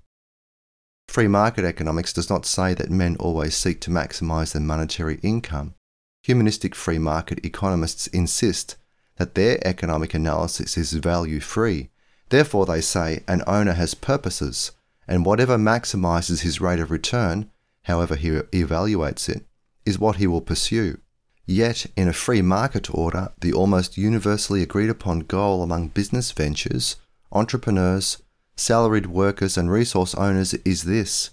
Free 1.09 1.27
market 1.27 1.65
economics 1.65 2.13
does 2.13 2.29
not 2.29 2.45
say 2.45 2.73
that 2.73 2.89
men 2.89 3.17
always 3.19 3.53
seek 3.53 3.81
to 3.81 3.91
maximize 3.91 4.53
their 4.53 4.61
monetary 4.61 5.19
income. 5.21 5.75
Humanistic 6.23 6.73
free 6.73 6.97
market 6.97 7.45
economists 7.45 8.07
insist 8.07 8.77
that 9.17 9.35
their 9.35 9.59
economic 9.67 10.13
analysis 10.13 10.77
is 10.77 10.93
value 10.93 11.41
free. 11.41 11.89
Therefore, 12.29 12.65
they 12.65 12.79
say 12.79 13.23
an 13.27 13.43
owner 13.45 13.73
has 13.73 13.93
purposes, 13.93 14.71
and 15.05 15.25
whatever 15.25 15.57
maximizes 15.57 16.43
his 16.43 16.61
rate 16.61 16.79
of 16.79 16.89
return 16.89 17.51
however 17.83 18.15
he 18.15 18.29
evaluates 18.29 19.29
it, 19.29 19.45
is 19.85 19.99
what 19.99 20.17
he 20.17 20.27
will 20.27 20.41
pursue. 20.41 20.99
Yet, 21.45 21.85
in 21.97 22.07
a 22.07 22.13
free 22.13 22.41
market 22.41 22.93
order, 22.93 23.33
the 23.39 23.53
almost 23.53 23.97
universally 23.97 24.61
agreed 24.61 24.89
upon 24.89 25.19
goal 25.19 25.61
among 25.61 25.89
business 25.89 26.31
ventures, 26.31 26.95
entrepreneurs, 27.31 28.21
salaried 28.55 29.07
workers, 29.07 29.57
and 29.57 29.69
resource 29.69 30.15
owners 30.15 30.53
is 30.53 30.83
this 30.83 31.31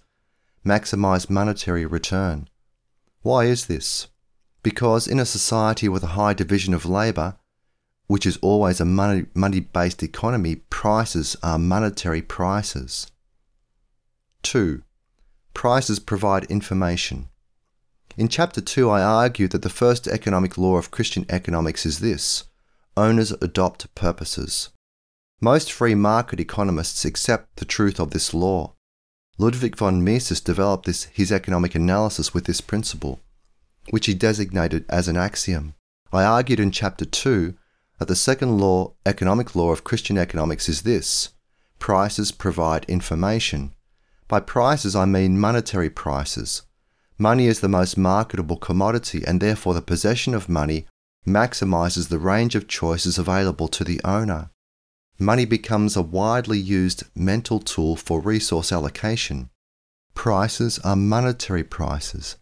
maximize 0.66 1.30
monetary 1.30 1.86
return. 1.86 2.48
Why 3.22 3.44
is 3.44 3.66
this? 3.66 4.08
Because 4.62 5.06
in 5.06 5.18
a 5.18 5.24
society 5.24 5.88
with 5.88 6.02
a 6.02 6.14
high 6.18 6.34
division 6.34 6.74
of 6.74 6.84
labour, 6.84 7.36
which 8.08 8.26
is 8.26 8.38
always 8.38 8.80
a 8.80 8.84
money, 8.84 9.26
money 9.34 9.60
based 9.60 10.02
economy, 10.02 10.56
prices 10.56 11.36
are 11.42 11.58
monetary 11.58 12.20
prices. 12.20 13.10
2. 14.42 14.82
Prices 15.54 15.98
provide 15.98 16.44
information. 16.44 17.28
In 18.16 18.28
Chapter 18.28 18.60
2, 18.60 18.90
I 18.90 19.02
argued 19.02 19.52
that 19.52 19.62
the 19.62 19.68
first 19.68 20.06
economic 20.06 20.58
law 20.58 20.76
of 20.76 20.90
Christian 20.90 21.26
economics 21.28 21.86
is 21.86 22.00
this 22.00 22.44
owners 22.96 23.32
adopt 23.40 23.94
purposes. 23.94 24.70
Most 25.40 25.72
free 25.72 25.94
market 25.94 26.40
economists 26.40 27.04
accept 27.04 27.56
the 27.56 27.64
truth 27.64 27.98
of 27.98 28.10
this 28.10 28.34
law. 28.34 28.74
Ludwig 29.38 29.76
von 29.76 30.04
Mises 30.04 30.40
developed 30.40 30.84
this, 30.84 31.04
his 31.04 31.32
economic 31.32 31.74
analysis 31.74 32.34
with 32.34 32.44
this 32.44 32.60
principle, 32.60 33.20
which 33.88 34.06
he 34.06 34.12
designated 34.12 34.84
as 34.88 35.08
an 35.08 35.16
axiom. 35.16 35.74
I 36.12 36.24
argued 36.24 36.60
in 36.60 36.72
Chapter 36.72 37.06
2 37.06 37.54
that 37.98 38.08
the 38.08 38.16
second 38.16 38.58
law, 38.58 38.92
economic 39.06 39.54
law 39.54 39.70
of 39.70 39.84
Christian 39.84 40.18
economics, 40.18 40.68
is 40.68 40.82
this 40.82 41.30
prices 41.78 42.32
provide 42.32 42.84
information. 42.84 43.72
By 44.30 44.40
prices, 44.40 44.96
I 44.96 45.04
mean 45.04 45.38
monetary 45.38 45.90
prices. 45.90 46.62
Money 47.18 47.48
is 47.48 47.60
the 47.60 47.68
most 47.68 47.98
marketable 47.98 48.56
commodity, 48.56 49.22
and 49.26 49.42
therefore 49.42 49.74
the 49.74 49.82
possession 49.82 50.34
of 50.34 50.48
money 50.48 50.86
maximizes 51.26 52.08
the 52.08 52.18
range 52.18 52.54
of 52.54 52.66
choices 52.66 53.18
available 53.18 53.68
to 53.68 53.84
the 53.84 54.00
owner 54.02 54.50
money 55.20 55.44
becomes 55.44 55.96
a 55.96 56.02
widely 56.02 56.58
used 56.58 57.04
mental 57.14 57.60
tool 57.60 57.94
for 57.94 58.20
resource 58.20 58.72
allocation. 58.72 59.50
Prices 60.14 60.78
are 60.78 60.96
monetary 60.96 61.62
prices. 61.62 62.36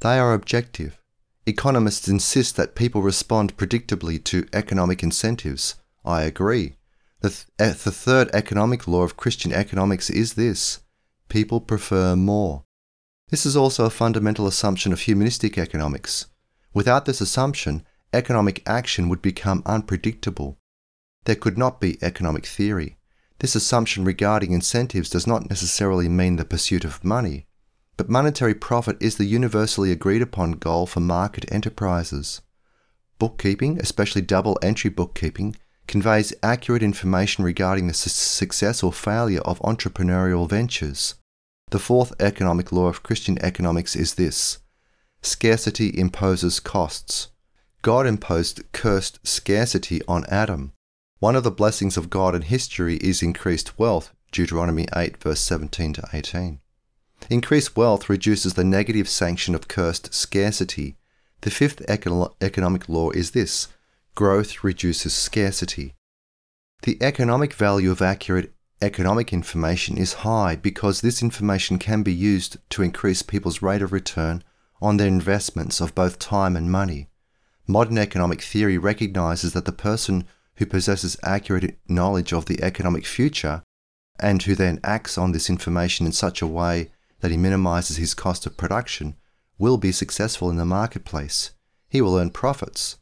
They 0.00 0.18
are 0.18 0.34
objective. 0.34 1.00
Economists 1.46 2.06
insist 2.06 2.56
that 2.56 2.74
people 2.74 3.00
respond 3.00 3.56
predictably 3.56 4.22
to 4.24 4.46
economic 4.52 5.02
incentives. 5.02 5.76
I 6.04 6.22
agree. 6.22 6.76
The, 7.20 7.30
th- 7.30 7.46
eh, 7.58 7.72
the 7.72 7.90
third 7.90 8.28
economic 8.34 8.86
law 8.86 9.02
of 9.02 9.16
Christian 9.16 9.52
economics 9.52 10.10
is 10.10 10.34
this 10.34 10.80
people 11.28 11.60
prefer 11.60 12.16
more. 12.16 12.64
This 13.28 13.44
is 13.44 13.56
also 13.56 13.84
a 13.84 13.90
fundamental 13.90 14.46
assumption 14.46 14.92
of 14.92 15.00
humanistic 15.00 15.58
economics. 15.58 16.26
Without 16.72 17.04
this 17.04 17.20
assumption, 17.20 17.84
economic 18.12 18.62
action 18.66 19.08
would 19.08 19.20
become 19.20 19.62
unpredictable 19.66 20.58
there 21.28 21.36
could 21.36 21.58
not 21.58 21.78
be 21.78 22.02
economic 22.02 22.46
theory. 22.46 22.96
This 23.40 23.54
assumption 23.54 24.02
regarding 24.02 24.52
incentives 24.52 25.10
does 25.10 25.26
not 25.26 25.50
necessarily 25.50 26.08
mean 26.08 26.36
the 26.36 26.44
pursuit 26.46 26.84
of 26.86 27.04
money, 27.04 27.46
but 27.98 28.08
monetary 28.08 28.54
profit 28.54 28.96
is 28.98 29.18
the 29.18 29.26
universally 29.26 29.92
agreed 29.92 30.22
upon 30.22 30.52
goal 30.52 30.86
for 30.86 31.00
market 31.00 31.44
enterprises. 31.52 32.40
Bookkeeping, 33.18 33.78
especially 33.78 34.22
double 34.22 34.58
entry 34.62 34.88
bookkeeping, 34.88 35.54
conveys 35.88 36.34
accurate 36.42 36.82
information 36.82 37.42
regarding 37.42 37.88
the 37.88 37.94
su- 37.94 38.10
success 38.10 38.82
or 38.82 38.92
failure 38.92 39.40
of 39.40 39.58
entrepreneurial 39.60 40.48
ventures. 40.48 41.16
The 41.70 41.78
fourth 41.78 42.12
economic 42.20 42.70
law 42.70 42.86
of 42.86 43.02
Christian 43.02 43.38
economics 43.42 43.96
is 43.96 44.14
this 44.14 44.58
scarcity 45.22 45.98
imposes 45.98 46.60
costs. 46.60 47.28
God 47.82 48.06
imposed 48.06 48.62
cursed 48.72 49.18
scarcity 49.26 50.00
on 50.06 50.24
Adam. 50.26 50.72
One 51.18 51.34
of 51.34 51.42
the 51.42 51.50
blessings 51.50 51.96
of 51.96 52.10
God 52.10 52.34
in 52.34 52.42
history 52.42 52.96
is 52.98 53.22
increased 53.22 53.78
wealth, 53.78 54.14
Deuteronomy 54.30 54.86
8, 54.94 55.16
verse 55.16 55.40
17 55.40 55.94
to 55.94 56.08
18. 56.12 56.60
Increased 57.30 57.76
wealth 57.76 58.08
reduces 58.08 58.54
the 58.54 58.64
negative 58.64 59.08
sanction 59.08 59.54
of 59.54 59.68
cursed 59.68 60.14
scarcity. 60.14 60.96
The 61.40 61.50
fifth 61.50 61.84
econo- 61.86 62.34
economic 62.40 62.88
law 62.88 63.10
is 63.10 63.32
this 63.32 63.68
growth 64.18 64.64
reduces 64.64 65.14
scarcity. 65.14 65.94
The 66.82 67.00
economic 67.00 67.54
value 67.54 67.92
of 67.92 68.02
accurate 68.02 68.52
economic 68.82 69.32
information 69.32 69.96
is 69.96 70.24
high 70.24 70.56
because 70.56 71.00
this 71.00 71.22
information 71.22 71.78
can 71.78 72.02
be 72.02 72.12
used 72.12 72.56
to 72.70 72.82
increase 72.82 73.22
people's 73.22 73.62
rate 73.62 73.80
of 73.80 73.92
return 73.92 74.42
on 74.82 74.96
their 74.96 75.06
investments 75.06 75.80
of 75.80 75.94
both 75.94 76.18
time 76.18 76.56
and 76.56 76.68
money. 76.68 77.06
Modern 77.68 77.96
economic 77.96 78.42
theory 78.42 78.76
recognizes 78.76 79.52
that 79.52 79.66
the 79.66 79.82
person 79.88 80.24
who 80.56 80.66
possesses 80.66 81.16
accurate 81.22 81.78
knowledge 81.86 82.32
of 82.32 82.46
the 82.46 82.60
economic 82.60 83.06
future 83.06 83.62
and 84.18 84.42
who 84.42 84.56
then 84.56 84.80
acts 84.82 85.16
on 85.16 85.30
this 85.30 85.48
information 85.48 86.06
in 86.06 86.12
such 86.12 86.42
a 86.42 86.46
way 86.60 86.90
that 87.20 87.30
he 87.30 87.36
minimizes 87.36 87.98
his 87.98 88.14
cost 88.14 88.46
of 88.46 88.56
production 88.56 89.14
will 89.58 89.76
be 89.76 89.92
successful 89.92 90.50
in 90.50 90.56
the 90.56 90.64
marketplace. 90.64 91.52
He 91.88 92.00
will 92.00 92.16
earn 92.16 92.30
profits. 92.30 92.97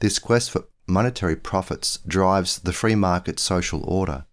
This 0.00 0.18
quest 0.18 0.50
for 0.50 0.64
monetary 0.86 1.36
profits 1.36 1.98
drives 2.06 2.60
the 2.60 2.72
free 2.72 2.94
market 2.94 3.40
social 3.40 3.82
order. 3.84 4.26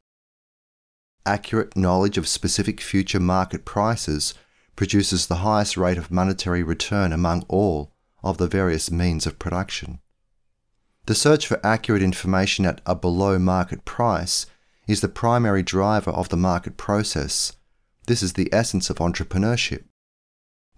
Accurate 1.26 1.76
knowledge 1.76 2.18
of 2.18 2.28
specific 2.28 2.80
future 2.80 3.20
market 3.20 3.66
prices 3.66 4.36
produces 4.76 5.26
the 5.26 5.38
highest 5.38 5.76
rate 5.76 5.98
of 5.98 6.12
monetary 6.12 6.62
return 6.62 7.12
among 7.12 7.46
all 7.48 7.94
of 8.24 8.38
the 8.38 8.48
various 8.48 8.92
means 8.92 9.26
of 9.26 9.40
production. 9.40 10.00
The 11.08 11.16
search 11.16 11.48
for 11.48 11.66
accurate 11.66 12.02
information 12.02 12.66
at 12.66 12.82
a 12.86 12.96
below 12.96 13.40
market 13.40 13.86
price 13.86 14.46
is 14.88 15.02
the 15.02 15.08
primary 15.08 15.64
driver 15.64 16.12
of 16.12 16.30
the 16.30 16.38
market 16.38 16.78
process. 16.78 17.54
This 18.08 18.22
is 18.22 18.34
the 18.34 18.50
essence 18.54 18.90
of 18.90 18.98
entrepreneurship. 18.98 19.84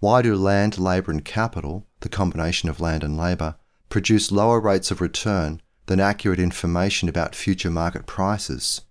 Why 0.00 0.22
do 0.22 0.34
land, 0.34 0.78
labour, 0.78 1.10
and 1.10 1.24
capital, 1.24 1.86
the 2.00 2.08
combination 2.08 2.68
of 2.68 2.80
land 2.80 3.02
and 3.02 3.16
labour, 3.16 3.56
produce 3.88 4.32
lower 4.32 4.60
rates 4.60 4.90
of 4.90 5.00
return 5.00 5.60
than 5.86 6.00
accurate 6.00 6.38
information 6.38 7.08
about 7.08 7.34
future 7.34 7.70
market 7.70 8.06
prices? 8.06 8.82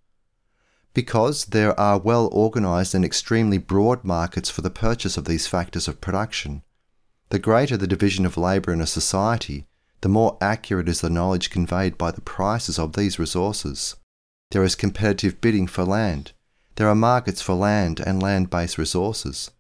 Because 0.94 1.46
there 1.46 1.80
are 1.80 2.00
well 2.00 2.28
organised 2.34 2.94
and 2.94 3.06
extremely 3.06 3.58
broad 3.58 4.04
markets 4.04 4.50
for 4.50 4.62
the 4.62 4.70
purchase 4.70 5.18
of 5.18 5.26
these 5.26 5.48
factors 5.48 5.88
of 5.88 6.02
production. 6.02 6.64
The 7.30 7.40
greater 7.40 7.78
the 7.78 7.88
division 7.88 8.26
of 8.26 8.38
labour 8.38 8.74
in 8.74 8.82
a 8.82 8.88
society, 8.88 9.68
the 10.02 10.10
more 10.10 10.38
accurate 10.42 10.90
is 10.90 11.02
the 11.02 11.10
knowledge 11.10 11.50
conveyed 11.50 11.98
by 11.98 12.12
the 12.12 12.22
prices 12.22 12.80
of 12.80 12.94
these 12.94 13.20
resources. 13.20 13.96
There 14.52 14.64
is 14.64 14.76
competitive 14.76 15.42
bidding 15.42 15.68
for 15.68 15.84
land. 15.84 16.32
There 16.76 16.88
are 16.88 16.96
markets 16.96 17.42
for 17.42 17.54
land 17.54 18.00
and 18.00 18.22
land 18.22 18.50
based 18.50 18.78
resources. 18.78 19.52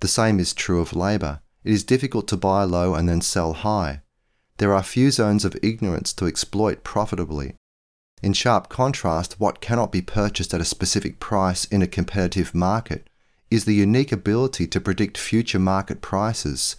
The 0.00 0.08
same 0.08 0.38
is 0.40 0.54
true 0.54 0.80
of 0.80 0.94
labour. 0.94 1.40
It 1.64 1.72
is 1.72 1.84
difficult 1.84 2.28
to 2.28 2.36
buy 2.36 2.64
low 2.64 2.94
and 2.94 3.08
then 3.08 3.20
sell 3.20 3.52
high. 3.52 4.02
There 4.58 4.74
are 4.74 4.82
few 4.82 5.10
zones 5.10 5.44
of 5.44 5.56
ignorance 5.62 6.12
to 6.14 6.26
exploit 6.26 6.84
profitably. 6.84 7.54
In 8.22 8.32
sharp 8.32 8.68
contrast, 8.68 9.40
what 9.40 9.60
cannot 9.60 9.90
be 9.90 10.02
purchased 10.02 10.52
at 10.52 10.60
a 10.60 10.64
specific 10.64 11.18
price 11.20 11.64
in 11.64 11.82
a 11.82 11.86
competitive 11.86 12.54
market 12.54 13.08
is 13.50 13.64
the 13.64 13.74
unique 13.74 14.12
ability 14.12 14.66
to 14.66 14.80
predict 14.80 15.16
future 15.16 15.58
market 15.58 16.00
prices 16.00 16.76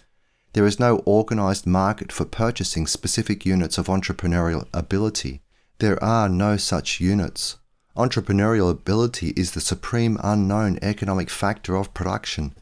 there 0.52 0.66
is 0.66 0.80
no 0.80 0.96
organized 1.04 1.66
market 1.66 2.10
for 2.10 2.24
purchasing 2.24 2.86
specific 2.86 3.46
units 3.46 3.78
of 3.78 3.86
entrepreneurial 3.86 4.66
ability. 4.74 5.42
There 5.78 6.02
are 6.02 6.28
no 6.28 6.56
such 6.56 7.00
units. 7.00 7.56
Entrepreneurial 7.96 8.70
ability 8.70 9.32
is 9.36 9.52
the 9.52 9.60
supreme 9.60 10.18
unknown 10.22 10.78
economic 10.82 11.30
factor 11.30 11.76
of 11.76 11.94
production. 11.94 12.54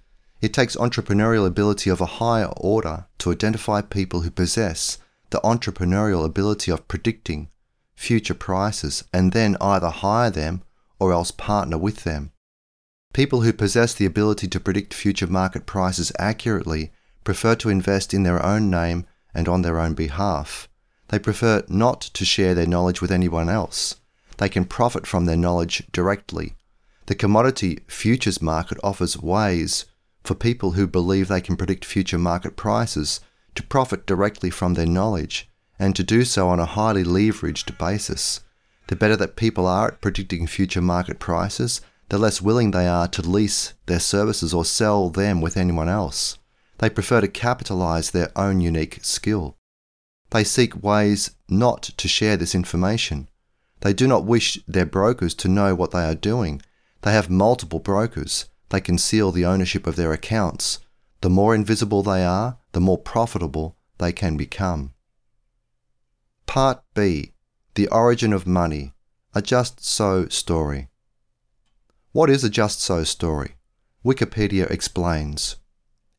It 0.42 0.52
takes 0.52 0.76
entrepreneurial 0.76 1.46
ability 1.46 1.88
of 1.88 2.00
a 2.00 2.18
higher 2.20 2.52
order 2.56 3.06
to 3.18 3.32
identify 3.32 3.80
people 3.80 4.20
who 4.20 4.30
possess 4.30 4.98
the 5.30 5.40
entrepreneurial 5.40 6.24
ability 6.24 6.70
of 6.70 6.88
predicting 6.88 7.48
future 7.94 8.34
prices 8.34 9.04
and 9.12 9.32
then 9.32 9.56
either 9.60 9.90
hire 9.90 10.30
them 10.30 10.62
or 10.98 11.12
else 11.12 11.30
partner 11.30 11.76
with 11.76 12.04
them. 12.04 12.32
People 13.12 13.42
who 13.42 13.52
possess 13.52 13.94
the 13.94 14.06
ability 14.06 14.46
to 14.48 14.60
predict 14.60 14.94
future 14.94 15.26
market 15.26 15.66
prices 15.66 16.12
accurately 16.18 16.92
prefer 17.24 17.54
to 17.56 17.68
invest 17.68 18.14
in 18.14 18.22
their 18.22 18.44
own 18.44 18.70
name 18.70 19.06
and 19.34 19.48
on 19.48 19.62
their 19.62 19.78
own 19.78 19.94
behalf. 19.94 20.68
They 21.08 21.18
prefer 21.18 21.64
not 21.68 22.00
to 22.00 22.24
share 22.24 22.54
their 22.54 22.66
knowledge 22.66 23.00
with 23.00 23.10
anyone 23.10 23.48
else. 23.48 23.96
They 24.36 24.48
can 24.48 24.64
profit 24.64 25.06
from 25.06 25.24
their 25.24 25.36
knowledge 25.36 25.84
directly. 25.92 26.54
The 27.06 27.14
commodity 27.14 27.80
futures 27.88 28.42
market 28.42 28.78
offers 28.84 29.20
ways 29.20 29.86
for 30.22 30.34
people 30.34 30.72
who 30.72 30.86
believe 30.86 31.28
they 31.28 31.40
can 31.40 31.56
predict 31.56 31.84
future 31.84 32.18
market 32.18 32.56
prices 32.56 33.20
to 33.54 33.62
profit 33.62 34.06
directly 34.06 34.50
from 34.50 34.74
their 34.74 34.86
knowledge 34.86 35.48
and 35.78 35.94
to 35.96 36.02
do 36.02 36.24
so 36.24 36.48
on 36.48 36.60
a 36.60 36.66
highly 36.66 37.04
leveraged 37.04 37.78
basis. 37.78 38.40
The 38.88 38.96
better 38.96 39.16
that 39.16 39.36
people 39.36 39.66
are 39.66 39.88
at 39.88 40.00
predicting 40.00 40.46
future 40.46 40.80
market 40.80 41.18
prices, 41.18 41.80
the 42.08 42.18
less 42.18 42.40
willing 42.40 42.70
they 42.70 42.86
are 42.86 43.06
to 43.08 43.22
lease 43.22 43.74
their 43.86 44.00
services 44.00 44.54
or 44.54 44.64
sell 44.64 45.10
them 45.10 45.40
with 45.40 45.56
anyone 45.56 45.88
else. 45.88 46.38
They 46.78 46.88
prefer 46.88 47.20
to 47.20 47.28
capitalize 47.28 48.10
their 48.10 48.30
own 48.36 48.60
unique 48.60 49.00
skill. 49.02 49.56
They 50.30 50.44
seek 50.44 50.82
ways 50.82 51.32
not 51.48 51.82
to 51.82 52.08
share 52.08 52.36
this 52.36 52.54
information. 52.54 53.28
They 53.80 53.92
do 53.92 54.06
not 54.06 54.24
wish 54.24 54.58
their 54.66 54.86
brokers 54.86 55.34
to 55.36 55.48
know 55.48 55.74
what 55.74 55.90
they 55.90 56.04
are 56.04 56.14
doing. 56.14 56.62
They 57.02 57.12
have 57.12 57.30
multiple 57.30 57.78
brokers. 57.78 58.46
They 58.70 58.80
conceal 58.80 59.32
the 59.32 59.46
ownership 59.46 59.86
of 59.86 59.96
their 59.96 60.12
accounts. 60.12 60.80
The 61.20 61.30
more 61.30 61.54
invisible 61.54 62.02
they 62.02 62.24
are, 62.24 62.58
the 62.78 62.84
more 62.90 62.96
profitable 62.96 63.76
they 63.98 64.12
can 64.12 64.36
become. 64.36 64.92
Part 66.46 66.80
B 66.94 67.32
The 67.74 67.88
Origin 67.88 68.32
of 68.32 68.46
Money 68.46 68.92
A 69.34 69.42
Just 69.42 69.84
So 69.84 70.28
Story. 70.28 70.88
What 72.12 72.30
is 72.30 72.44
a 72.44 72.48
just 72.48 72.80
so 72.80 73.02
story? 73.02 73.56
Wikipedia 74.04 74.70
explains. 74.70 75.56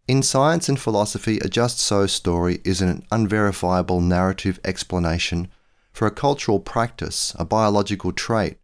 In 0.05 0.21
science 0.21 0.67
and 0.67 0.77
philosophy, 0.77 1.37
a 1.39 1.47
just 1.47 1.79
so 1.79 2.05
story 2.07 2.59
is 2.65 2.81
an 2.81 3.05
unverifiable 3.09 4.01
narrative 4.01 4.59
explanation 4.65 5.47
for 5.93 6.07
a 6.07 6.11
cultural 6.11 6.59
practice, 6.59 7.33
a 7.39 7.45
biological 7.45 8.11
trait, 8.11 8.57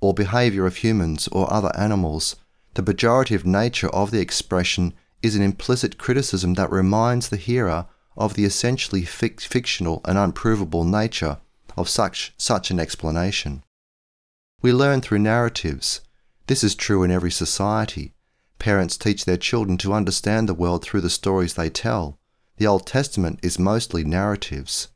or 0.00 0.14
behavior 0.14 0.64
of 0.64 0.76
humans 0.76 1.28
or 1.28 1.52
other 1.52 1.72
animals. 1.76 2.34
The 2.72 2.82
pejorative 2.82 3.44
nature 3.44 3.90
of 3.90 4.10
the 4.10 4.20
expression 4.20 4.94
is 5.22 5.36
an 5.36 5.42
implicit 5.42 5.98
criticism 5.98 6.54
that 6.54 6.70
reminds 6.70 7.28
the 7.28 7.36
hearer 7.36 7.86
of 8.16 8.34
the 8.34 8.44
essentially 8.44 9.02
fic- 9.02 9.40
fictional 9.40 10.00
and 10.04 10.18
unprovable 10.18 10.84
nature 10.84 11.38
of 11.76 11.88
such, 11.88 12.34
such 12.36 12.70
an 12.70 12.78
explanation. 12.78 13.62
We 14.60 14.72
learn 14.72 15.00
through 15.00 15.20
narratives. 15.20 16.00
This 16.46 16.62
is 16.62 16.74
true 16.74 17.02
in 17.02 17.10
every 17.10 17.30
society. 17.30 18.14
Parents 18.58 18.96
teach 18.96 19.24
their 19.24 19.36
children 19.36 19.78
to 19.78 19.92
understand 19.92 20.48
the 20.48 20.54
world 20.54 20.84
through 20.84 21.00
the 21.00 21.10
stories 21.10 21.54
they 21.54 21.70
tell. 21.70 22.18
The 22.58 22.66
Old 22.66 22.86
Testament 22.86 23.40
is 23.42 23.58
mostly 23.58 24.04
narratives. 24.04 24.88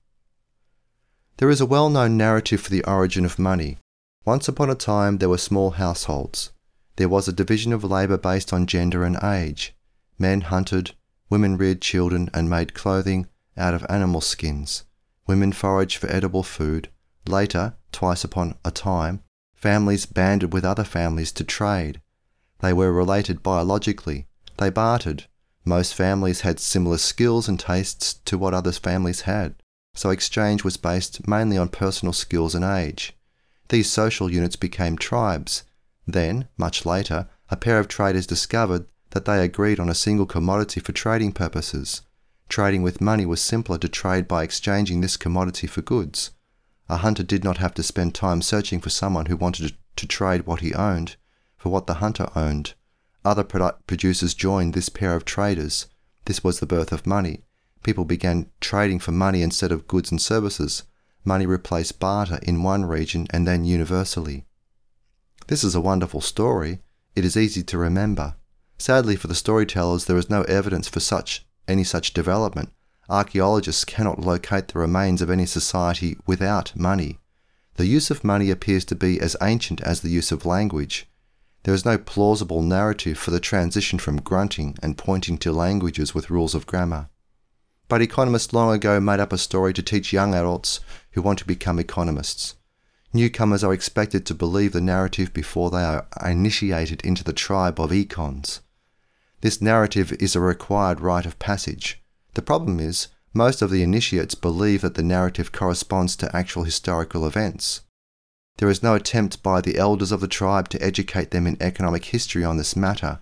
There 1.38 1.50
is 1.50 1.61
a 1.61 1.66
well 1.66 1.90
known 1.90 2.16
narrative 2.16 2.61
for 2.61 2.71
the 2.71 2.85
origin 2.85 3.25
of 3.25 3.38
money. 3.38 3.78
Once 4.25 4.49
upon 4.49 4.71
a 4.71 4.75
time, 4.75 5.18
there 5.18 5.28
were 5.28 5.38
small 5.38 5.73
households. 5.73 6.50
There 6.97 7.09
was 7.09 7.28
a 7.28 7.33
division 7.33 7.73
of 7.73 7.85
labour 7.85 8.16
based 8.16 8.52
on 8.52 8.66
gender 8.66 9.04
and 9.04 9.23
age. 9.23 9.75
Men 10.18 10.42
hunted, 10.42 10.94
women 11.28 11.56
reared 11.56 11.80
children 11.80 12.30
and 12.32 12.49
made 12.49 12.75
clothing 12.75 13.28
out 13.56 13.75
of 13.75 13.85
animal 13.88 14.20
skins. 14.20 14.85
Women 15.26 15.52
foraged 15.52 15.99
for 15.99 16.11
edible 16.11 16.42
food. 16.42 16.88
Later, 17.26 17.75
twice 17.92 18.25
upon 18.25 18.56
a 18.64 18.70
time, 18.70 19.23
families 19.54 20.06
banded 20.06 20.52
with 20.52 20.64
other 20.64 20.85
families 20.85 21.32
to 21.32 21.44
trade. 21.44 22.00
They 22.61 22.73
were 22.73 22.92
related 22.92 23.42
biologically. 23.42 24.26
They 24.58 24.70
bartered. 24.70 25.25
Most 25.64 25.94
families 25.94 26.42
had 26.42 26.61
similar 26.61 26.99
skills 26.99 27.49
and 27.49 27.58
tastes 27.58 28.14
to 28.14 28.38
what 28.38 28.54
other 28.54 28.73
families 28.73 29.23
had 29.23 29.56
so 29.96 30.11
exchange 30.11 30.62
was 30.62 30.76
based 30.76 31.26
mainly 31.26 31.56
on 31.56 31.68
personal 31.68 32.12
skills 32.12 32.54
and 32.54 32.64
age. 32.64 33.14
These 33.68 33.90
social 33.90 34.30
units 34.30 34.56
became 34.56 34.96
tribes. 34.96 35.64
Then, 36.06 36.49
much 36.56 36.87
later, 36.87 37.28
a 37.50 37.56
pair 37.56 37.78
of 37.78 37.88
traders 37.88 38.26
discovered 38.26 38.87
that 39.11 39.25
they 39.25 39.45
agreed 39.45 39.81
on 39.81 39.89
a 39.89 39.95
single 39.95 40.27
commodity 40.27 40.81
for 40.81 40.93
trading 40.93 41.33
purposes. 41.33 42.03
Trading 42.49 42.83
with 42.83 43.01
money 43.01 43.27
was 43.27 43.41
simpler 43.41 43.79
to 43.79 43.89
trade 43.89 44.29
by 44.29 44.43
exchanging 44.43 45.01
this 45.01 45.17
commodity 45.17 45.67
for 45.67 45.83
goods. 45.83 46.31
A 46.89 46.99
hunter 46.99 47.23
did 47.23 47.43
not 47.43 47.59
have 47.59 47.75
to 47.75 47.83
spend 47.83 48.15
time 48.15 48.43
searching 48.43 48.81
for 48.81 48.91
someone 48.91 49.27
who 49.27 49.37
wanted 49.37 49.77
to 49.97 50.07
trade 50.07 50.47
what 50.47 50.61
he 50.61 50.75
owned 50.75 51.17
for 51.57 51.71
what 51.71 51.87
the 51.87 51.95
hunter 51.95 52.29
owned. 52.37 52.75
Other 53.25 53.43
produ- 53.43 53.77
producers 53.87 54.35
joined 54.35 54.75
this 54.75 54.89
pair 54.89 55.17
of 55.17 55.25
traders. 55.25 55.87
This 56.27 56.45
was 56.45 56.61
the 56.61 56.67
birth 56.67 56.93
of 56.93 57.07
money 57.07 57.43
people 57.87 58.05
began 58.05 58.51
trading 58.61 58.99
for 58.99 59.12
money 59.12 59.42
instead 59.42 59.71
of 59.71 59.87
goods 59.87 60.11
and 60.11 60.21
services. 60.21 60.83
Money 61.25 61.47
replaced 61.47 62.01
barter 62.01 62.40
in 62.42 62.64
one 62.64 62.85
region 62.85 63.29
and 63.31 63.47
then 63.47 63.64
universally. 63.64 64.45
This 65.47 65.62
is 65.62 65.77
a 65.77 65.81
wonderful 65.81 66.21
story. 66.21 66.81
It 67.14 67.25
is 67.25 67.37
easy 67.37 67.62
to 67.62 67.79
remember. 67.79 68.35
Sadly 68.79 69.17
for 69.17 69.27
the 69.27 69.35
storytellers, 69.35 70.05
there 70.05 70.19
is 70.19 70.31
no 70.31 70.43
evidence 70.43 70.89
for 70.89 71.01
such 71.01 71.47
any 71.67 71.83
such 71.83 72.12
development. 72.12 72.73
Archaeologists 73.09 73.85
cannot 73.85 74.21
locate 74.21 74.69
the 74.69 74.79
remains 74.79 75.23
of 75.23 75.31
any 75.31 75.47
society 75.47 76.19
without 76.27 76.77
money. 76.77 77.19
The 77.77 77.87
use 77.87 78.11
of 78.11 78.25
money 78.25 78.51
appears 78.51 78.85
to 78.87 78.95
be 78.95 79.21
as 79.21 79.37
ancient 79.43 79.81
as 79.81 80.01
the 80.01 80.11
use 80.11 80.33
of 80.33 80.47
language. 80.47 81.09
There 81.62 81.75
is 81.75 81.85
no 81.85 81.99
plausible 81.99 82.62
narrative 82.62 83.19
for 83.19 83.31
the 83.31 83.41
transition 83.41 83.99
from 83.99 84.21
grunting 84.21 84.77
and 84.83 84.99
pointing 84.99 85.39
to 85.39 85.53
languages 85.53 86.15
with 86.15 86.31
rules 86.31 86.55
of 86.55 86.67
grammar. 86.67 87.09
But 87.89 88.03
economists 88.03 88.53
long 88.53 88.75
ago 88.75 89.01
made 89.01 89.21
up 89.21 89.33
a 89.33 89.39
story 89.39 89.73
to 89.75 89.83
teach 89.83 90.12
young 90.12 90.35
adults 90.35 90.81
who 91.12 91.23
want 91.23 91.39
to 91.41 91.47
become 91.47 91.79
economists. 91.79 92.55
Newcomers 93.12 93.65
are 93.65 93.73
expected 93.73 94.27
to 94.27 94.35
believe 94.35 94.73
the 94.73 94.81
narrative 94.81 95.33
before 95.33 95.71
they 95.71 95.83
are 95.83 96.07
initiated 96.25 97.01
into 97.03 97.25
the 97.25 97.33
tribe 97.33 97.81
of 97.81 97.91
econs. 97.91 98.61
This 99.42 99.61
narrative 99.61 100.12
is 100.14 100.35
a 100.35 100.40
required 100.40 101.01
rite 101.01 101.27
of 101.27 101.38
passage. 101.38 102.03
The 102.35 102.42
problem 102.42 102.81
is, 102.81 103.09
most 103.35 103.61
of 103.61 103.70
the 103.70 103.83
initiates 103.83 104.35
believe 104.35 104.81
that 104.81 104.94
the 104.94 105.03
narrative 105.03 105.53
corresponds 105.53 106.16
to 106.16 106.35
actual 106.35 106.64
historical 106.64 107.27
events. 107.27 107.83
There 108.59 108.70
is 108.70 108.83
no 108.83 108.94
attempt 108.94 109.42
by 109.42 109.61
the 109.61 109.77
elders 109.77 110.11
of 110.11 110.20
the 110.20 110.29
tribe 110.29 110.70
to 110.70 110.83
educate 110.83 111.31
them 111.31 111.46
in 111.46 111.59
economic 111.61 112.07
history 112.07 112.44
on 112.44 112.57
this 112.57 112.75
matter. 112.75 113.20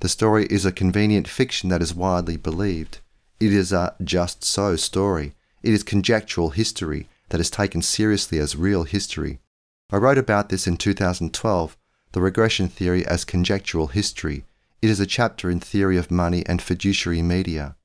The 0.00 0.10
story 0.10 0.46
is 0.50 0.66
a 0.66 0.72
convenient 0.72 1.26
fiction 1.26 1.70
that 1.70 1.80
is 1.80 1.94
widely 1.94 2.36
believed. 2.36 2.98
It 3.40 3.52
is 3.52 3.72
a 3.72 3.94
just 4.04 4.44
so 4.44 4.76
story. 4.76 5.34
It 5.62 5.72
is 5.72 5.82
conjectural 5.82 6.50
history 6.50 7.08
that 7.30 7.40
is 7.40 7.50
taken 7.50 7.80
seriously 7.80 8.38
as 8.38 8.54
real 8.54 8.84
history. 8.84 9.40
I 9.90 9.96
wrote 9.96 10.18
about 10.18 10.50
this 10.50 10.66
in 10.66 10.76
2012, 10.76 11.76
the 12.12 12.20
regression 12.20 12.68
theorem 12.68 13.04
as 13.06 13.24
conjectural 13.24 13.86
history. 13.86 14.44
It 14.80 14.90
is 14.90 15.00
a 15.00 15.06
chapter 15.06 15.50
in 15.50 15.60
theory 15.60 15.96
of 15.96 16.10
money 16.10 16.44
and 16.46 16.62
fiduciary 16.62 17.22
media. 17.22 17.76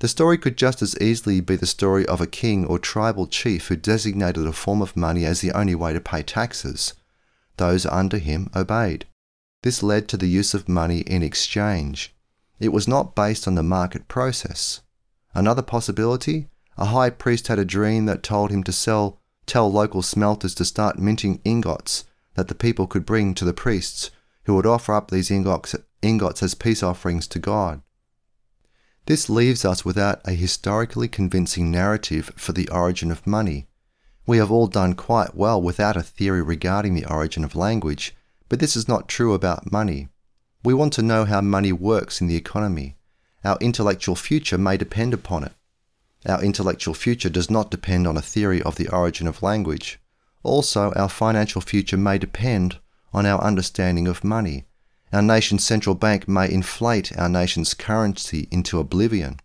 The 0.00 0.08
story 0.08 0.36
could 0.36 0.58
just 0.58 0.82
as 0.82 0.96
easily 1.00 1.40
be 1.40 1.56
the 1.56 1.66
story 1.66 2.04
of 2.06 2.20
a 2.20 2.26
king 2.26 2.66
or 2.66 2.78
tribal 2.78 3.26
chief 3.26 3.68
who 3.68 3.76
designated 3.76 4.46
a 4.46 4.52
form 4.52 4.82
of 4.82 4.96
money 4.96 5.24
as 5.24 5.40
the 5.40 5.52
only 5.52 5.74
way 5.74 5.94
to 5.94 6.00
pay 6.00 6.22
taxes. 6.22 6.92
Those 7.56 7.86
under 7.86 8.18
him 8.18 8.50
obeyed. 8.54 9.06
This 9.62 9.82
led 9.82 10.08
to 10.08 10.18
the 10.18 10.28
use 10.28 10.52
of 10.52 10.68
money 10.68 10.98
in 11.00 11.22
exchange. 11.22 12.14
It 12.60 12.68
was 12.68 12.86
not 12.86 13.14
based 13.14 13.48
on 13.48 13.54
the 13.54 13.62
market 13.62 14.08
process. 14.08 14.82
Another 15.34 15.62
possibility 15.62 16.48
a 16.76 16.86
high 16.86 17.10
priest 17.10 17.48
had 17.48 17.58
a 17.58 17.64
dream 17.64 18.06
that 18.06 18.22
told 18.22 18.50
him 18.50 18.64
to 18.64 18.72
sell, 18.72 19.20
tell 19.46 19.70
local 19.70 20.02
smelters 20.02 20.54
to 20.56 20.64
start 20.64 20.98
minting 20.98 21.40
ingots 21.44 22.04
that 22.34 22.48
the 22.48 22.54
people 22.54 22.86
could 22.86 23.06
bring 23.06 23.32
to 23.34 23.44
the 23.44 23.54
priests, 23.54 24.10
who 24.44 24.54
would 24.54 24.66
offer 24.66 24.94
up 24.94 25.10
these 25.10 25.30
ingots, 25.30 25.74
as 26.42 26.54
peace 26.54 26.82
offerings 26.82 27.26
to 27.28 27.38
God. 27.38 27.82
This 29.06 29.28
leaves 29.28 29.64
us 29.64 29.84
without 29.84 30.20
a 30.24 30.32
historically 30.32 31.08
convincing 31.08 31.70
narrative 31.70 32.30
for 32.36 32.52
the 32.52 32.68
origin 32.68 33.10
of 33.10 33.26
money. 33.26 33.68
We 34.26 34.38
have 34.38 34.50
all 34.50 34.66
done 34.66 34.94
quite 34.94 35.34
well 35.34 35.60
without 35.60 35.96
a 35.96 36.02
theory 36.02 36.42
regarding 36.42 36.94
the 36.94 37.04
origin 37.06 37.44
of 37.44 37.54
language, 37.54 38.16
but 38.48 38.60
this 38.60 38.76
is 38.76 38.88
not 38.88 39.08
true 39.08 39.34
about 39.34 39.70
money. 39.70 40.08
We 40.62 40.72
want 40.72 40.94
to 40.94 41.02
know 41.02 41.26
how 41.26 41.42
money 41.42 41.72
works 41.72 42.22
in 42.22 42.26
the 42.26 42.36
economy. 42.36 42.96
Our 43.44 43.58
intellectual 43.60 44.16
future 44.16 44.56
may 44.56 44.78
depend 44.78 45.12
upon 45.12 45.44
it. 45.44 45.52
Our 46.26 46.42
intellectual 46.42 46.94
future 46.94 47.28
does 47.28 47.50
not 47.50 47.70
depend 47.70 48.06
on 48.06 48.16
a 48.16 48.22
theory 48.22 48.62
of 48.62 48.76
the 48.76 48.88
origin 48.88 49.26
of 49.26 49.42
language. 49.42 50.00
Also, 50.42 50.92
our 50.92 51.10
financial 51.10 51.60
future 51.60 51.98
may 51.98 52.16
depend 52.16 52.78
on 53.14 53.24
our 53.24 53.40
understanding 53.42 54.06
of 54.06 54.24
money. 54.24 54.66
Our 55.12 55.22
nation's 55.22 55.64
central 55.64 55.94
bank 55.94 56.28
may 56.28 56.50
inflate 56.50 57.16
our 57.16 57.28
nation's 57.28 57.72
currency 57.72 58.48
into 58.50 58.80
oblivion. 58.80 59.38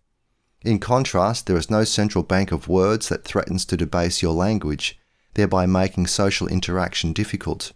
In 0.62 0.78
contrast, 0.78 1.46
there 1.46 1.56
is 1.56 1.70
no 1.70 1.84
central 1.84 2.24
bank 2.24 2.52
of 2.52 2.68
words 2.68 3.08
that 3.08 3.24
threatens 3.24 3.64
to 3.66 3.76
debase 3.76 4.20
your 4.20 4.34
language, 4.34 4.98
thereby 5.34 5.64
making 5.64 6.08
social 6.08 6.48
interaction 6.48 7.12
difficult. 7.12 7.72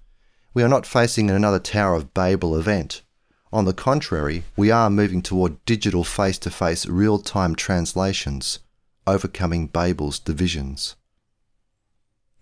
We 0.52 0.62
are 0.62 0.68
not 0.68 0.84
facing 0.84 1.30
another 1.30 1.60
Tower 1.60 1.94
of 1.94 2.12
Babel 2.12 2.58
event. 2.58 3.02
On 3.52 3.64
the 3.64 3.72
contrary, 3.72 4.42
we 4.56 4.72
are 4.72 4.90
moving 4.90 5.22
toward 5.22 5.64
digital 5.64 6.02
face 6.02 6.38
to 6.38 6.50
face 6.50 6.86
real 6.86 7.20
time 7.20 7.54
translations, 7.54 8.58
overcoming 9.06 9.68
Babel's 9.68 10.18
divisions. 10.18 10.96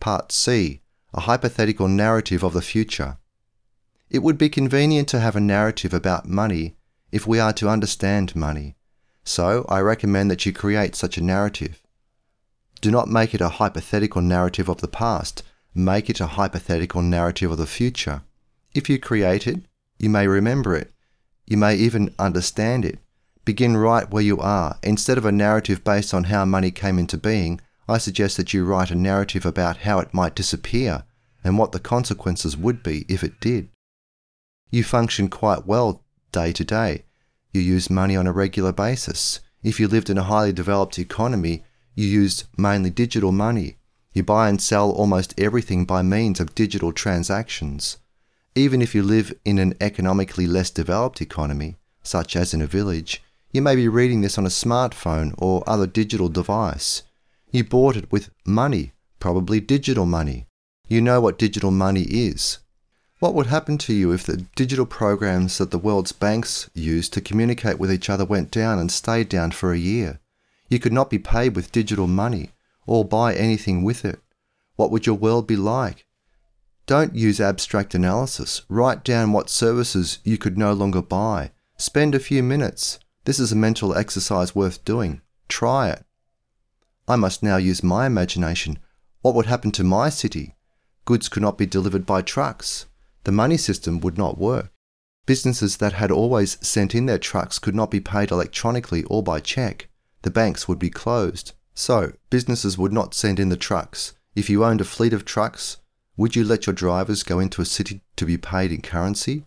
Part 0.00 0.32
C 0.32 0.80
A 1.14 1.20
hypothetical 1.20 1.86
narrative 1.86 2.42
of 2.42 2.54
the 2.54 2.62
future. 2.62 3.18
It 4.12 4.22
would 4.22 4.36
be 4.36 4.50
convenient 4.50 5.08
to 5.08 5.20
have 5.20 5.36
a 5.36 5.40
narrative 5.40 5.94
about 5.94 6.28
money 6.28 6.76
if 7.10 7.26
we 7.26 7.40
are 7.40 7.54
to 7.54 7.70
understand 7.70 8.36
money, 8.36 8.76
so 9.24 9.64
I 9.70 9.80
recommend 9.80 10.30
that 10.30 10.44
you 10.44 10.52
create 10.52 10.94
such 10.94 11.16
a 11.16 11.24
narrative. 11.24 11.82
Do 12.82 12.90
not 12.90 13.08
make 13.08 13.32
it 13.34 13.40
a 13.40 13.48
hypothetical 13.48 14.20
narrative 14.20 14.68
of 14.68 14.82
the 14.82 14.86
past, 14.86 15.42
make 15.74 16.10
it 16.10 16.20
a 16.20 16.26
hypothetical 16.26 17.00
narrative 17.00 17.52
of 17.52 17.56
the 17.56 17.66
future. 17.66 18.20
If 18.74 18.90
you 18.90 18.98
create 18.98 19.46
it, 19.46 19.60
you 19.98 20.10
may 20.10 20.26
remember 20.26 20.76
it. 20.76 20.92
You 21.46 21.56
may 21.56 21.74
even 21.76 22.14
understand 22.18 22.84
it. 22.84 22.98
Begin 23.46 23.78
right 23.78 24.10
where 24.10 24.22
you 24.22 24.38
are. 24.40 24.78
Instead 24.82 25.16
of 25.16 25.24
a 25.24 25.32
narrative 25.32 25.84
based 25.84 26.12
on 26.12 26.24
how 26.24 26.44
money 26.44 26.70
came 26.70 26.98
into 26.98 27.16
being, 27.16 27.62
I 27.88 27.96
suggest 27.96 28.36
that 28.36 28.52
you 28.52 28.66
write 28.66 28.90
a 28.90 28.94
narrative 28.94 29.46
about 29.46 29.78
how 29.78 30.00
it 30.00 30.12
might 30.12 30.34
disappear 30.34 31.04
and 31.42 31.56
what 31.56 31.72
the 31.72 31.80
consequences 31.80 32.58
would 32.58 32.82
be 32.82 33.06
if 33.08 33.24
it 33.24 33.40
did. 33.40 33.70
You 34.72 34.82
function 34.82 35.28
quite 35.28 35.66
well 35.66 36.02
day 36.32 36.50
to 36.52 36.64
day. 36.64 37.04
You 37.52 37.60
use 37.60 37.90
money 37.90 38.16
on 38.16 38.26
a 38.26 38.32
regular 38.32 38.72
basis. 38.72 39.40
If 39.62 39.78
you 39.78 39.86
lived 39.86 40.08
in 40.08 40.16
a 40.16 40.22
highly 40.22 40.54
developed 40.54 40.98
economy, 40.98 41.62
you 41.94 42.06
used 42.06 42.44
mainly 42.56 42.88
digital 42.88 43.32
money. 43.32 43.76
You 44.14 44.22
buy 44.22 44.48
and 44.48 44.62
sell 44.62 44.90
almost 44.90 45.38
everything 45.38 45.84
by 45.84 46.00
means 46.00 46.40
of 46.40 46.54
digital 46.54 46.90
transactions. 46.90 47.98
Even 48.54 48.80
if 48.80 48.94
you 48.94 49.02
live 49.02 49.34
in 49.44 49.58
an 49.58 49.74
economically 49.78 50.46
less 50.46 50.70
developed 50.70 51.20
economy, 51.20 51.76
such 52.02 52.34
as 52.34 52.54
in 52.54 52.62
a 52.62 52.66
village, 52.66 53.22
you 53.52 53.60
may 53.60 53.76
be 53.76 53.88
reading 53.88 54.22
this 54.22 54.38
on 54.38 54.46
a 54.46 54.48
smartphone 54.48 55.34
or 55.36 55.62
other 55.66 55.86
digital 55.86 56.30
device. 56.30 57.02
You 57.50 57.62
bought 57.64 57.96
it 57.96 58.10
with 58.10 58.30
money, 58.46 58.92
probably 59.18 59.60
digital 59.60 60.06
money. 60.06 60.46
You 60.88 61.02
know 61.02 61.20
what 61.20 61.38
digital 61.38 61.70
money 61.70 62.04
is. 62.04 62.56
What 63.22 63.34
would 63.34 63.46
happen 63.46 63.78
to 63.78 63.94
you 63.94 64.10
if 64.10 64.26
the 64.26 64.38
digital 64.56 64.84
programs 64.84 65.58
that 65.58 65.70
the 65.70 65.78
world's 65.78 66.10
banks 66.10 66.68
use 66.74 67.08
to 67.10 67.20
communicate 67.20 67.78
with 67.78 67.92
each 67.92 68.10
other 68.10 68.24
went 68.24 68.50
down 68.50 68.80
and 68.80 68.90
stayed 68.90 69.28
down 69.28 69.52
for 69.52 69.72
a 69.72 69.78
year? 69.78 70.18
You 70.68 70.80
could 70.80 70.92
not 70.92 71.08
be 71.08 71.20
paid 71.20 71.54
with 71.54 71.70
digital 71.70 72.08
money 72.08 72.50
or 72.84 73.04
buy 73.04 73.36
anything 73.36 73.84
with 73.84 74.04
it. 74.04 74.20
What 74.74 74.90
would 74.90 75.06
your 75.06 75.14
world 75.14 75.46
be 75.46 75.54
like? 75.54 76.04
Don't 76.86 77.14
use 77.14 77.40
abstract 77.40 77.94
analysis. 77.94 78.62
Write 78.68 79.04
down 79.04 79.32
what 79.32 79.48
services 79.48 80.18
you 80.24 80.36
could 80.36 80.58
no 80.58 80.72
longer 80.72 81.00
buy. 81.00 81.52
Spend 81.76 82.16
a 82.16 82.18
few 82.18 82.42
minutes. 82.42 82.98
This 83.24 83.38
is 83.38 83.52
a 83.52 83.54
mental 83.54 83.94
exercise 83.94 84.56
worth 84.56 84.84
doing. 84.84 85.20
Try 85.46 85.90
it. 85.90 86.04
I 87.06 87.14
must 87.14 87.40
now 87.40 87.56
use 87.56 87.84
my 87.84 88.04
imagination. 88.04 88.80
What 89.20 89.36
would 89.36 89.46
happen 89.46 89.70
to 89.70 89.84
my 89.84 90.08
city? 90.08 90.56
Goods 91.04 91.28
could 91.28 91.44
not 91.44 91.56
be 91.56 91.66
delivered 91.66 92.04
by 92.04 92.22
trucks. 92.22 92.86
The 93.24 93.32
money 93.32 93.56
system 93.56 94.00
would 94.00 94.18
not 94.18 94.38
work. 94.38 94.72
Businesses 95.26 95.76
that 95.76 95.92
had 95.92 96.10
always 96.10 96.58
sent 96.66 96.94
in 96.94 97.06
their 97.06 97.18
trucks 97.18 97.58
could 97.58 97.74
not 97.74 97.90
be 97.90 98.00
paid 98.00 98.30
electronically 98.30 99.04
or 99.04 99.22
by 99.22 99.38
check. 99.38 99.88
The 100.22 100.30
banks 100.30 100.66
would 100.66 100.78
be 100.78 100.90
closed. 100.90 101.52
So, 101.74 102.12
businesses 102.30 102.76
would 102.76 102.92
not 102.92 103.14
send 103.14 103.38
in 103.38 103.48
the 103.48 103.56
trucks. 103.56 104.14
If 104.34 104.50
you 104.50 104.64
owned 104.64 104.80
a 104.80 104.84
fleet 104.84 105.12
of 105.12 105.24
trucks, 105.24 105.78
would 106.16 106.36
you 106.36 106.44
let 106.44 106.66
your 106.66 106.74
drivers 106.74 107.22
go 107.22 107.38
into 107.38 107.62
a 107.62 107.66
city 107.66 108.02
to 108.16 108.26
be 108.26 108.36
paid 108.36 108.72
in 108.72 108.82
currency? 108.82 109.44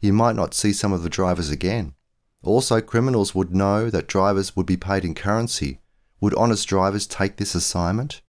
You 0.00 0.12
might 0.12 0.36
not 0.36 0.54
see 0.54 0.72
some 0.72 0.92
of 0.92 1.02
the 1.02 1.08
drivers 1.08 1.50
again. 1.50 1.94
Also, 2.42 2.80
criminals 2.80 3.34
would 3.34 3.54
know 3.54 3.88
that 3.90 4.06
drivers 4.06 4.54
would 4.54 4.66
be 4.66 4.76
paid 4.76 5.04
in 5.04 5.14
currency. 5.14 5.80
Would 6.20 6.34
honest 6.34 6.68
drivers 6.68 7.06
take 7.06 7.36
this 7.36 7.54
assignment? 7.54 8.20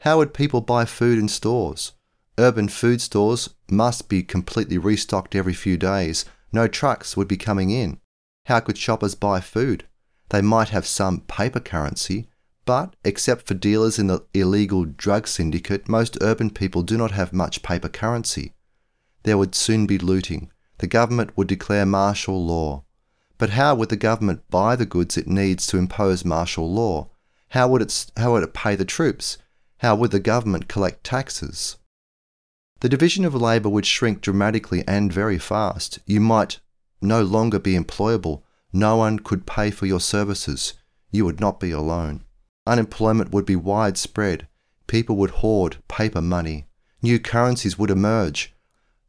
How 0.00 0.18
would 0.18 0.34
people 0.34 0.60
buy 0.60 0.84
food 0.84 1.18
in 1.18 1.28
stores? 1.28 1.92
Urban 2.38 2.68
food 2.68 3.00
stores 3.00 3.50
must 3.70 4.08
be 4.08 4.22
completely 4.22 4.76
restocked 4.76 5.34
every 5.34 5.54
few 5.54 5.76
days. 5.76 6.24
No 6.52 6.66
trucks 6.66 7.16
would 7.16 7.28
be 7.28 7.36
coming 7.36 7.70
in. 7.70 8.00
How 8.46 8.60
could 8.60 8.76
shoppers 8.76 9.14
buy 9.14 9.40
food? 9.40 9.84
They 10.30 10.42
might 10.42 10.70
have 10.70 10.86
some 10.86 11.20
paper 11.20 11.60
currency, 11.60 12.28
but, 12.64 12.96
except 13.04 13.46
for 13.46 13.54
dealers 13.54 13.98
in 13.98 14.08
the 14.08 14.24
illegal 14.32 14.84
drug 14.84 15.28
syndicate, 15.28 15.88
most 15.88 16.18
urban 16.20 16.50
people 16.50 16.82
do 16.82 16.96
not 16.96 17.12
have 17.12 17.32
much 17.32 17.62
paper 17.62 17.88
currency. 17.88 18.52
There 19.22 19.38
would 19.38 19.54
soon 19.54 19.86
be 19.86 19.98
looting. 19.98 20.50
The 20.78 20.86
government 20.86 21.36
would 21.36 21.46
declare 21.46 21.86
martial 21.86 22.44
law. 22.44 22.84
But 23.38 23.50
how 23.50 23.74
would 23.74 23.90
the 23.90 23.96
government 23.96 24.48
buy 24.50 24.76
the 24.76 24.86
goods 24.86 25.16
it 25.16 25.28
needs 25.28 25.66
to 25.68 25.78
impose 25.78 26.24
martial 26.24 26.70
law? 26.70 27.10
How 27.50 27.68
would 27.68 27.82
it, 27.82 28.06
how 28.16 28.32
would 28.32 28.42
it 28.42 28.54
pay 28.54 28.74
the 28.74 28.84
troops? 28.84 29.38
How 29.78 29.94
would 29.94 30.10
the 30.10 30.20
government 30.20 30.68
collect 30.68 31.04
taxes? 31.04 31.76
The 32.84 32.90
division 32.90 33.24
of 33.24 33.34
labour 33.34 33.70
would 33.70 33.86
shrink 33.86 34.20
dramatically 34.20 34.84
and 34.86 35.10
very 35.10 35.38
fast. 35.38 36.00
You 36.04 36.20
might 36.20 36.60
no 37.00 37.22
longer 37.22 37.58
be 37.58 37.78
employable. 37.78 38.42
No 38.74 38.96
one 38.98 39.20
could 39.20 39.46
pay 39.46 39.70
for 39.70 39.86
your 39.86 40.00
services. 40.00 40.74
You 41.10 41.24
would 41.24 41.40
not 41.40 41.58
be 41.58 41.70
alone. 41.70 42.24
Unemployment 42.66 43.30
would 43.30 43.46
be 43.46 43.56
widespread. 43.56 44.48
People 44.86 45.16
would 45.16 45.30
hoard 45.40 45.78
paper 45.88 46.20
money. 46.20 46.66
New 47.00 47.18
currencies 47.18 47.78
would 47.78 47.90
emerge. 47.90 48.54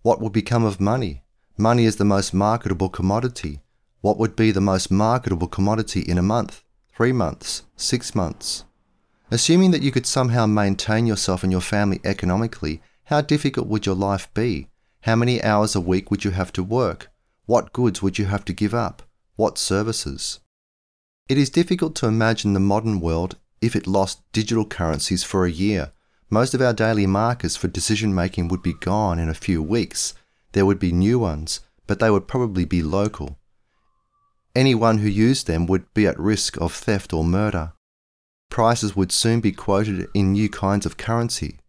What 0.03 0.21
would 0.21 0.31
become 0.31 0.63
of 0.63 0.79
money? 0.79 1.23
Money 1.57 1.83
is 1.83 1.97
the 1.97 2.05
most 2.05 2.33
marketable 2.33 2.87
commodity. 2.87 3.59
What 3.99 4.17
would 4.17 4.37
be 4.37 4.51
the 4.51 4.61
most 4.61 4.89
marketable 4.89 5.49
commodity 5.49 5.99
in 5.99 6.17
a 6.17 6.23
month, 6.23 6.63
three 6.95 7.11
months, 7.11 7.63
six 7.75 8.15
months? 8.15 8.63
Assuming 9.31 9.71
that 9.71 9.83
you 9.83 9.91
could 9.91 10.05
somehow 10.05 10.45
maintain 10.45 11.05
yourself 11.05 11.43
and 11.43 11.51
your 11.51 11.59
family 11.59 11.99
economically, 12.05 12.81
how 13.05 13.21
difficult 13.21 13.67
would 13.67 13.85
your 13.85 13.95
life 13.95 14.33
be? 14.33 14.67
How 15.01 15.15
many 15.15 15.41
hours 15.43 15.75
a 15.75 15.81
week 15.81 16.09
would 16.09 16.23
you 16.23 16.31
have 16.31 16.51
to 16.53 16.63
work? 16.63 17.11
What 17.45 17.73
goods 17.73 18.01
would 18.01 18.17
you 18.17 18.25
have 18.25 18.43
to 18.45 18.53
give 18.53 18.73
up? 18.73 19.03
What 19.35 19.57
services? 19.59 20.39
It 21.29 21.37
is 21.37 21.49
difficult 21.51 21.95
to 21.97 22.07
imagine 22.07 22.53
the 22.53 22.59
modern 22.59 22.99
world 22.99 23.37
if 23.61 23.75
it 23.75 23.85
lost 23.85 24.23
digital 24.31 24.65
currencies 24.65 25.23
for 25.23 25.45
a 25.45 25.51
year. 25.51 25.91
Most 26.31 26.55
of 26.55 26.61
our 26.61 26.73
daily 26.73 27.05
markers 27.05 27.55
for 27.55 27.67
decision 27.67 28.13
making 28.15 28.47
would 28.47 28.63
be 28.63 28.73
gone 28.73 29.19
in 29.19 29.29
a 29.29 29.35
few 29.35 29.61
weeks. 29.61 30.15
There 30.53 30.65
would 30.65 30.79
be 30.79 30.91
new 30.91 31.19
ones, 31.19 31.59
but 31.85 31.99
they 31.99 32.09
would 32.09 32.27
probably 32.27 32.65
be 32.65 32.81
local. 32.81 33.37
Anyone 34.55 34.99
who 34.99 35.07
used 35.07 35.45
them 35.45 35.67
would 35.67 35.93
be 35.93 36.07
at 36.07 36.19
risk 36.19 36.59
of 36.59 36.73
theft 36.73 37.13
or 37.13 37.23
murder. 37.23 37.73
Prices 38.49 38.95
would 38.95 39.11
soon 39.11 39.41
be 39.41 39.51
quoted 39.51 40.07
in 40.15 40.31
new 40.31 40.49
kinds 40.49 40.85
of 40.87 40.97
currency. 40.97 41.59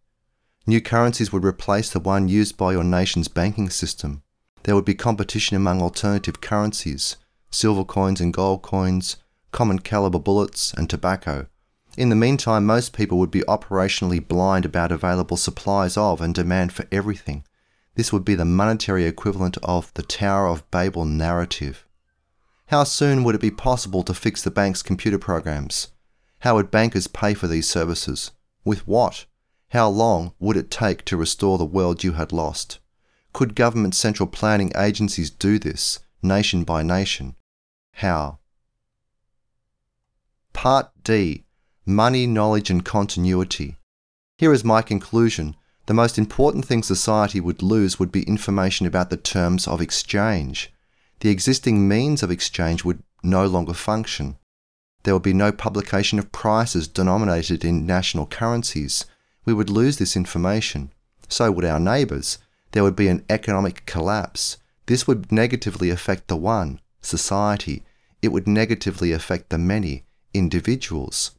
New 0.69 0.81
currencies 0.81 1.31
would 1.31 1.45
replace 1.45 1.89
the 1.89 1.99
one 1.99 2.27
used 2.27 2.57
by 2.57 2.73
your 2.73 2.83
nation's 2.83 3.29
banking 3.29 3.69
system. 3.69 4.21
There 4.63 4.75
would 4.75 4.83
be 4.83 4.95
competition 4.95 5.55
among 5.55 5.81
alternative 5.81 6.41
currencies 6.41 7.15
silver 7.49 7.85
coins 7.85 8.19
and 8.19 8.33
gold 8.33 8.61
coins, 8.61 9.15
common 9.53 9.79
caliber 9.79 10.19
bullets, 10.19 10.73
and 10.73 10.89
tobacco. 10.89 11.47
In 11.97 12.09
the 12.09 12.15
meantime, 12.15 12.65
most 12.65 12.91
people 12.91 13.17
would 13.19 13.31
be 13.31 13.39
operationally 13.47 14.25
blind 14.25 14.65
about 14.65 14.91
available 14.91 15.37
supplies 15.37 15.95
of 15.95 16.19
and 16.19 16.35
demand 16.35 16.73
for 16.73 16.85
everything. 16.91 17.45
This 17.95 18.11
would 18.11 18.25
be 18.25 18.35
the 18.35 18.43
monetary 18.43 19.05
equivalent 19.05 19.57
of 19.63 19.93
the 19.93 20.03
Tower 20.03 20.47
of 20.47 20.69
Babel 20.69 21.05
narrative. 21.05 21.85
How 22.67 22.83
soon 22.83 23.23
would 23.23 23.33
it 23.33 23.41
be 23.41 23.49
possible 23.49 24.03
to 24.03 24.13
fix 24.13 24.43
the 24.43 24.51
bank's 24.51 24.83
computer 24.83 25.17
programs? 25.17 25.87
How 26.39 26.55
would 26.55 26.69
bankers 26.69 27.07
pay 27.07 27.33
for 27.33 27.47
these 27.47 27.69
services? 27.69 28.31
With 28.65 28.85
what? 28.85 29.25
How 29.71 29.89
long 29.89 30.33
would 30.39 30.57
it 30.57 30.71
take 30.71 31.03
to 31.05 31.17
restore 31.17 31.57
the 31.57 31.65
world 31.65 32.03
you 32.03 32.13
had 32.13 32.31
lost? 32.31 32.79
Could 33.33 33.55
government 33.55 33.95
central 33.95 34.27
planning 34.27 34.71
agencies 34.75 35.29
do 35.29 35.59
this, 35.59 35.99
nation 36.23 36.63
by 36.63 36.83
nation? 36.83 37.35
How? 37.93 38.39
Part 40.53 40.91
D 41.03 41.43
money, 41.87 42.27
knowledge, 42.27 42.69
and 42.69 42.83
continuity. 42.83 43.77
Here 44.37 44.51
is 44.51 44.63
my 44.63 44.81
conclusion. 44.81 45.55
The 45.85 45.93
most 45.93 46.17
important 46.17 46.65
thing 46.65 46.83
society 46.83 47.39
would 47.39 47.63
lose 47.63 47.97
would 47.97 48.11
be 48.11 48.23
information 48.23 48.85
about 48.85 49.09
the 49.09 49.15
terms 49.15 49.67
of 49.67 49.81
exchange. 49.81 50.73
The 51.21 51.29
existing 51.29 51.87
means 51.87 52.21
of 52.21 52.29
exchange 52.29 52.83
would 52.83 53.01
no 53.23 53.47
longer 53.47 53.73
function. 53.73 54.37
There 55.03 55.13
would 55.13 55.23
be 55.23 55.33
no 55.33 55.53
publication 55.53 56.19
of 56.19 56.33
prices 56.33 56.89
denominated 56.89 57.63
in 57.63 57.85
national 57.85 58.25
currencies. 58.27 59.05
We 59.47 59.53
would 59.53 59.69
lose 59.69 59.97
this 59.97 60.17
information. 60.17 60.91
So 61.29 61.49
would 61.51 61.63
our 61.63 61.79
neighbours. 61.79 62.37
There 62.73 62.83
would 62.83 62.97
be 62.97 63.07
an 63.07 63.23
economic 63.29 63.85
collapse. 63.85 64.57
This 64.87 65.07
would 65.07 65.31
negatively 65.31 65.89
affect 65.89 66.27
the 66.27 66.35
one, 66.35 66.81
society. 67.01 67.83
It 68.21 68.33
would 68.33 68.45
negatively 68.45 69.13
affect 69.13 69.49
the 69.49 69.57
many, 69.57 70.03
individuals. 70.33 71.31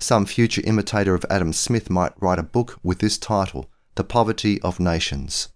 Some 0.00 0.26
future 0.26 0.62
imitator 0.64 1.14
of 1.14 1.24
Adam 1.30 1.52
Smith 1.52 1.88
might 1.88 2.20
write 2.20 2.40
a 2.40 2.42
book 2.42 2.80
with 2.82 2.98
this 2.98 3.18
title 3.18 3.70
The 3.94 4.02
Poverty 4.02 4.60
of 4.62 4.80
Nations. 4.80 5.50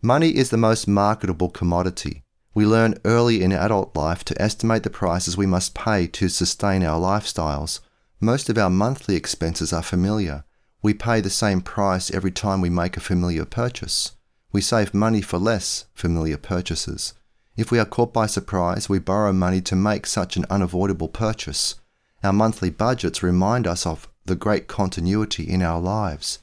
Money 0.00 0.36
is 0.36 0.50
the 0.50 0.56
most 0.56 0.86
marketable 0.86 1.50
commodity. 1.50 2.22
We 2.54 2.64
learn 2.64 3.00
early 3.04 3.42
in 3.42 3.50
adult 3.50 3.96
life 3.96 4.24
to 4.26 4.40
estimate 4.40 4.84
the 4.84 4.90
prices 4.90 5.36
we 5.36 5.46
must 5.46 5.74
pay 5.74 6.06
to 6.06 6.28
sustain 6.28 6.84
our 6.84 7.00
lifestyles. 7.00 7.80
Most 8.20 8.48
of 8.48 8.56
our 8.56 8.70
monthly 8.70 9.16
expenses 9.16 9.72
are 9.72 9.82
familiar. 9.82 10.44
We 10.82 10.94
pay 10.94 11.20
the 11.20 11.30
same 11.30 11.60
price 11.60 12.10
every 12.10 12.30
time 12.30 12.60
we 12.60 12.70
make 12.70 12.96
a 12.96 13.00
familiar 13.00 13.44
purchase. 13.44 14.12
We 14.52 14.60
save 14.60 14.94
money 14.94 15.20
for 15.20 15.38
less 15.38 15.86
familiar 15.94 16.36
purchases. 16.36 17.14
If 17.56 17.70
we 17.70 17.78
are 17.78 17.86
caught 17.86 18.12
by 18.12 18.26
surprise, 18.26 18.88
we 18.88 18.98
borrow 18.98 19.32
money 19.32 19.60
to 19.62 19.76
make 19.76 20.06
such 20.06 20.36
an 20.36 20.44
unavoidable 20.50 21.08
purchase. 21.08 21.76
Our 22.22 22.32
monthly 22.32 22.70
budgets 22.70 23.22
remind 23.22 23.66
us 23.66 23.86
of 23.86 24.08
the 24.24 24.36
great 24.36 24.66
continuity 24.66 25.44
in 25.44 25.62
our 25.62 25.80
lives. 25.80 26.40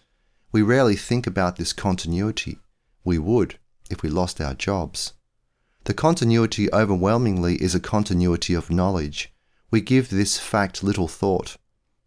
We 0.52 0.62
rarely 0.62 0.96
think 0.96 1.28
about 1.28 1.58
this 1.58 1.74
continuity. 1.74 2.60
We 3.04 3.18
would. 3.18 3.60
if 3.90 4.02
we 4.02 4.10
lost 4.10 4.42
our 4.42 4.54
jobs. 4.54 5.14
The 5.84 5.94
continuity 5.94 6.72
overwhelmingly 6.74 7.62
is 7.62 7.76
a 7.76 7.80
continuity 7.80 8.54
of 8.54 8.72
knowledge. 8.72 9.32
We 9.70 9.82
give 9.82 10.10
this 10.10 10.40
fact 10.40 10.84
little 10.84 11.08
thought. 11.08 11.58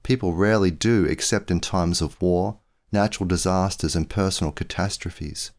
People 0.07 0.35
rarely 0.35 0.71
do 0.71 1.05
except 1.05 1.51
in 1.51 1.59
times 1.59 2.01
of 2.01 2.23
war, 2.23 2.61
natural 2.93 3.27
disasters, 3.27 3.97
and 3.97 4.09
personal 4.09 4.53
catastrophes. 4.53 5.51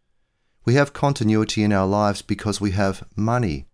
We 0.64 0.76
have 0.76 0.94
continuity 0.94 1.64
in 1.64 1.74
our 1.74 1.86
lives 1.86 2.22
because 2.22 2.62
we 2.62 2.72
have 2.72 3.06
money. 3.14 3.68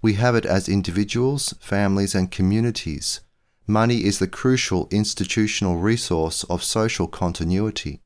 We 0.00 0.14
have 0.14 0.36
it 0.36 0.46
as 0.46 0.68
individuals, 0.68 1.52
families, 1.58 2.14
and 2.14 2.30
communities. 2.30 3.22
Money 3.66 4.04
is 4.04 4.20
the 4.20 4.28
crucial 4.28 4.86
institutional 4.92 5.78
resource 5.78 6.44
of 6.44 6.62
social 6.62 7.08
continuity. 7.08 8.00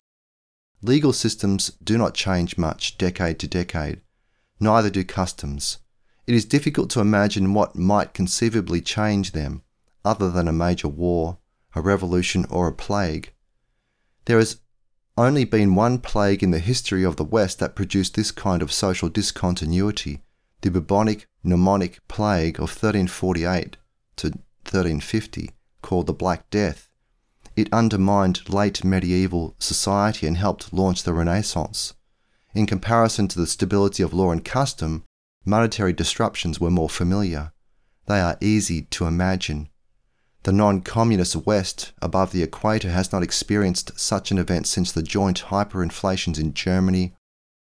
Legal 0.81 1.13
systems 1.13 1.73
do 1.85 1.99
not 1.99 2.15
change 2.15 2.57
much 2.57 2.97
decade 2.97 3.39
to 3.41 3.47
decade, 3.47 4.01
neither 4.59 4.89
do 4.89 5.05
customs. 5.05 5.77
It 6.27 6.35
is 6.35 6.47
difficult 6.47 6.89
to 6.93 7.01
imagine 7.01 7.53
what 7.53 7.77
might 7.77 8.15
conceivably 8.15 8.81
change 8.81 9.33
them, 9.33 9.61
other 10.07 10.31
than 10.31 10.49
a 10.49 10.55
major 10.55 10.89
war, 10.89 11.37
a 11.75 11.81
revolution, 11.81 12.47
or 12.51 12.69
a 12.69 12.73
plague. 12.73 13.33
There 14.27 14.39
has 14.39 14.61
only 15.17 15.45
been 15.45 15.75
one 15.75 15.99
plague 15.99 16.43
in 16.43 16.51
the 16.51 16.59
history 16.59 17.05
of 17.05 17.17
the 17.17 17.25
West 17.25 17.59
that 17.59 17.77
produced 17.77 18.15
this 18.15 18.31
kind 18.31 18.63
of 18.63 18.73
social 18.73 19.09
discontinuity 19.09 20.23
the 20.65 20.71
bubonic 20.71 21.29
pneumonic 21.45 21.99
plague 22.09 22.57
of 22.57 22.71
1348 22.71 23.77
to 24.17 24.29
1350, 24.29 25.51
called 25.83 26.07
the 26.07 26.15
Black 26.15 26.49
Death. 26.49 26.89
It 27.55 27.71
undermined 27.71 28.49
late 28.49 28.83
medieval 28.83 29.55
society 29.59 30.27
and 30.27 30.39
helped 30.39 30.73
launch 30.73 31.03
the 31.03 31.13
Renaissance. 31.13 31.93
In 32.55 32.65
comparison 32.65 33.29
to 33.29 33.39
the 33.39 33.47
stability 33.47 34.03
of 34.03 34.15
law 34.15 34.31
and 34.31 34.43
custom, 34.43 35.05
monetary 35.45 35.93
disruptions 35.93 36.59
were 36.59 36.71
more 36.71 36.89
familiar. 36.89 37.53
They 38.07 38.21
are 38.21 38.39
easy 38.41 38.83
to 38.83 39.05
imagine. 39.05 39.69
The 40.45 40.53
non 40.53 40.83
communist 40.83 41.37
West 41.37 41.93
above 42.03 42.33
the 42.33 42.43
equator 42.43 42.91
has 42.91 43.11
not 43.11 43.23
experienced 43.23 43.99
such 43.99 44.31
an 44.31 44.37
event 44.37 44.67
since 44.67 44.93
the 44.93 45.03
joint 45.03 45.45
hyperinflations 45.45 46.39
in 46.39 46.53
Germany, 46.53 47.15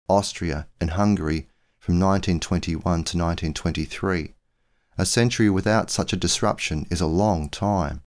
Austria, 0.08 0.66
and 0.80 0.92
Hungary 0.92 1.50
from 1.78 2.00
1921 2.00 2.82
to 2.82 2.94
1923. 2.94 4.34
A 4.98 5.06
century 5.06 5.50
without 5.50 5.90
such 5.90 6.14
a 6.14 6.18
disruption 6.18 6.88
is 6.90 7.02
a 7.02 7.06
long 7.06 7.50
time. 7.50 8.02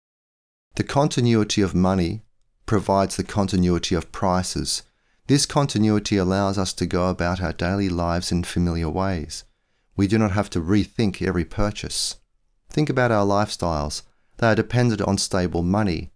The 0.74 0.84
continuity 0.84 1.62
of 1.62 1.74
money 1.74 2.20
provides 2.66 3.16
the 3.16 3.24
continuity 3.24 3.94
of 3.94 4.12
prices. 4.12 4.82
This 5.28 5.46
continuity 5.46 6.18
allows 6.18 6.58
us 6.58 6.74
to 6.74 6.84
go 6.84 7.08
about 7.08 7.40
our 7.40 7.54
daily 7.54 7.88
lives 7.88 8.30
in 8.30 8.44
familiar 8.44 8.90
ways. 8.90 9.44
We 9.96 10.06
do 10.06 10.18
not 10.18 10.32
have 10.32 10.50
to 10.50 10.60
rethink 10.60 11.22
every 11.22 11.46
purchase. 11.46 12.16
Think 12.68 12.90
about 12.90 13.10
our 13.10 13.24
lifestyles. 13.24 14.02
They 14.38 14.48
are 14.48 14.54
dependent 14.54 15.02
on 15.02 15.18
stable 15.18 15.62
money. 15.62 16.10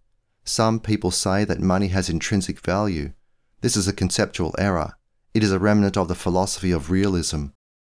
Some 0.45 0.79
people 0.79 1.11
say 1.11 1.45
that 1.45 1.59
money 1.59 1.87
has 1.89 2.09
intrinsic 2.09 2.59
value. 2.59 3.13
This 3.61 3.77
is 3.77 3.87
a 3.87 3.93
conceptual 3.93 4.55
error. 4.57 4.93
It 5.33 5.43
is 5.43 5.51
a 5.51 5.59
remnant 5.59 5.97
of 5.97 6.07
the 6.07 6.15
philosophy 6.15 6.71
of 6.71 6.89
realism. 6.89 7.47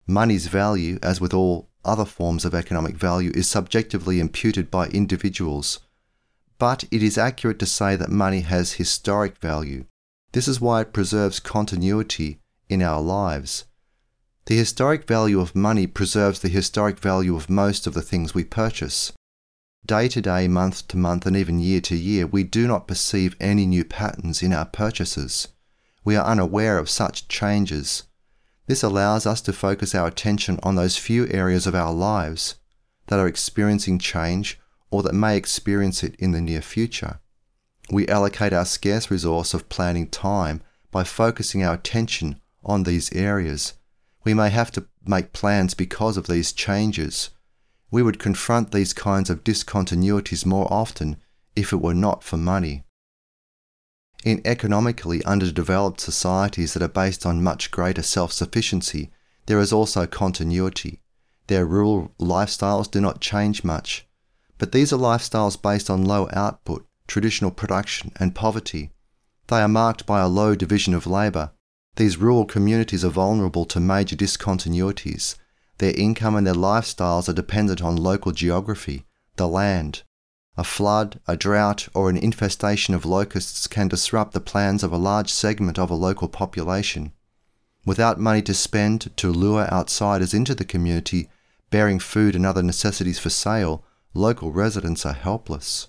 Money's 0.06 0.46
value, 0.46 0.98
as 1.02 1.20
with 1.20 1.34
all 1.34 1.68
other 1.84 2.04
forms 2.04 2.44
of 2.44 2.54
economic 2.54 2.96
value, 2.96 3.30
is 3.34 3.48
subjectively 3.48 4.20
imputed 4.20 4.70
by 4.70 4.88
individuals. 4.88 5.80
But 6.58 6.84
it 6.90 7.02
is 7.02 7.16
accurate 7.16 7.58
to 7.60 7.66
say 7.66 7.96
that 7.96 8.10
money 8.10 8.40
has 8.40 8.74
historic 8.74 9.38
value. 9.38 9.84
This 10.32 10.48
is 10.48 10.60
why 10.60 10.82
it 10.82 10.92
preserves 10.92 11.40
continuity 11.40 12.40
in 12.68 12.82
our 12.82 13.00
lives. 13.00 13.64
The 14.46 14.56
historic 14.56 15.06
value 15.06 15.40
of 15.40 15.54
money 15.54 15.86
preserves 15.86 16.40
the 16.40 16.48
historic 16.48 16.98
value 16.98 17.36
of 17.36 17.48
most 17.48 17.86
of 17.86 17.94
the 17.94 18.02
things 18.02 18.34
we 18.34 18.44
purchase. 18.44 19.12
Day 19.86 20.08
to 20.08 20.20
day, 20.20 20.48
month 20.48 20.88
to 20.88 20.96
month, 20.96 21.26
and 21.26 21.36
even 21.36 21.60
year 21.60 21.80
to 21.82 21.96
year, 21.96 22.26
we 22.26 22.44
do 22.44 22.66
not 22.66 22.88
perceive 22.88 23.36
any 23.40 23.66
new 23.66 23.84
patterns 23.84 24.42
in 24.42 24.52
our 24.52 24.66
purchases 24.66 25.48
we 26.08 26.16
are 26.16 26.24
unaware 26.24 26.78
of 26.78 26.88
such 26.88 27.28
changes. 27.28 28.04
This 28.66 28.82
allows 28.82 29.26
us 29.26 29.42
to 29.42 29.52
focus 29.52 29.94
our 29.94 30.06
attention 30.06 30.58
on 30.62 30.74
those 30.74 30.96
few 30.96 31.28
areas 31.28 31.66
of 31.66 31.74
our 31.74 31.92
lives 31.92 32.54
that 33.08 33.18
are 33.18 33.26
experiencing 33.26 33.98
change 33.98 34.58
or 34.90 35.02
that 35.02 35.12
may 35.12 35.36
experience 35.36 36.02
it 36.02 36.14
in 36.16 36.32
the 36.32 36.40
near 36.40 36.62
future. 36.62 37.20
We 37.90 38.08
allocate 38.08 38.54
our 38.54 38.64
scarce 38.64 39.10
resource 39.10 39.52
of 39.52 39.68
planning 39.68 40.08
time 40.08 40.62
by 40.90 41.04
focusing 41.04 41.62
our 41.62 41.74
attention 41.74 42.40
on 42.64 42.84
these 42.84 43.12
areas. 43.12 43.74
We 44.24 44.32
may 44.32 44.48
have 44.48 44.70
to 44.72 44.86
make 45.06 45.34
plans 45.34 45.74
because 45.74 46.16
of 46.16 46.26
these 46.26 46.54
changes. 46.54 47.28
We 47.90 48.02
would 48.02 48.18
confront 48.18 48.72
these 48.72 48.92
kinds 48.92 49.30
of 49.30 49.44
discontinuities 49.44 50.44
more 50.44 50.70
often 50.72 51.16
if 51.56 51.72
it 51.72 51.80
were 51.80 51.94
not 51.94 52.22
for 52.22 52.36
money. 52.36 52.84
In 54.24 54.42
economically 54.44 55.24
underdeveloped 55.24 56.00
societies 56.00 56.74
that 56.74 56.82
are 56.82 56.88
based 56.88 57.24
on 57.24 57.42
much 57.42 57.70
greater 57.70 58.02
self 58.02 58.32
sufficiency, 58.32 59.10
there 59.46 59.60
is 59.60 59.72
also 59.72 60.06
continuity. 60.06 61.00
Their 61.46 61.64
rural 61.64 62.12
lifestyles 62.20 62.90
do 62.90 63.00
not 63.00 63.20
change 63.20 63.64
much. 63.64 64.06
But 64.58 64.72
these 64.72 64.92
are 64.92 64.98
lifestyles 64.98 65.60
based 65.60 65.88
on 65.88 66.04
low 66.04 66.28
output, 66.32 66.86
traditional 67.06 67.50
production, 67.50 68.12
and 68.16 68.34
poverty. 68.34 68.90
They 69.46 69.60
are 69.62 69.68
marked 69.68 70.04
by 70.04 70.20
a 70.20 70.28
low 70.28 70.54
division 70.54 70.94
of 70.94 71.06
labour. 71.06 71.52
These 71.96 72.18
rural 72.18 72.44
communities 72.44 73.04
are 73.04 73.08
vulnerable 73.10 73.64
to 73.66 73.80
major 73.80 74.16
discontinuities. 74.16 75.36
Their 75.78 75.94
income 75.96 76.36
and 76.36 76.46
their 76.46 76.54
lifestyles 76.54 77.28
are 77.28 77.32
dependent 77.32 77.82
on 77.82 77.96
local 77.96 78.32
geography, 78.32 79.04
the 79.36 79.48
land, 79.48 80.02
a 80.58 80.64
flood, 80.64 81.20
a 81.28 81.36
drought, 81.36 81.86
or 81.94 82.10
an 82.10 82.16
infestation 82.16 82.92
of 82.92 83.04
locusts 83.04 83.68
can 83.68 83.86
disrupt 83.86 84.32
the 84.32 84.40
plans 84.40 84.82
of 84.82 84.90
a 84.90 84.96
large 84.96 85.32
segment 85.32 85.78
of 85.78 85.88
a 85.88 85.94
local 85.94 86.26
population. 86.26 87.12
Without 87.86 88.18
money 88.18 88.42
to 88.42 88.52
spend 88.52 89.16
to 89.16 89.30
lure 89.30 89.72
outsiders 89.72 90.34
into 90.34 90.56
the 90.56 90.64
community, 90.64 91.30
bearing 91.70 92.00
food 92.00 92.34
and 92.34 92.44
other 92.44 92.62
necessities 92.62 93.20
for 93.20 93.30
sale, 93.30 93.84
local 94.14 94.50
residents 94.50 95.06
are 95.06 95.12
helpless. 95.12 95.86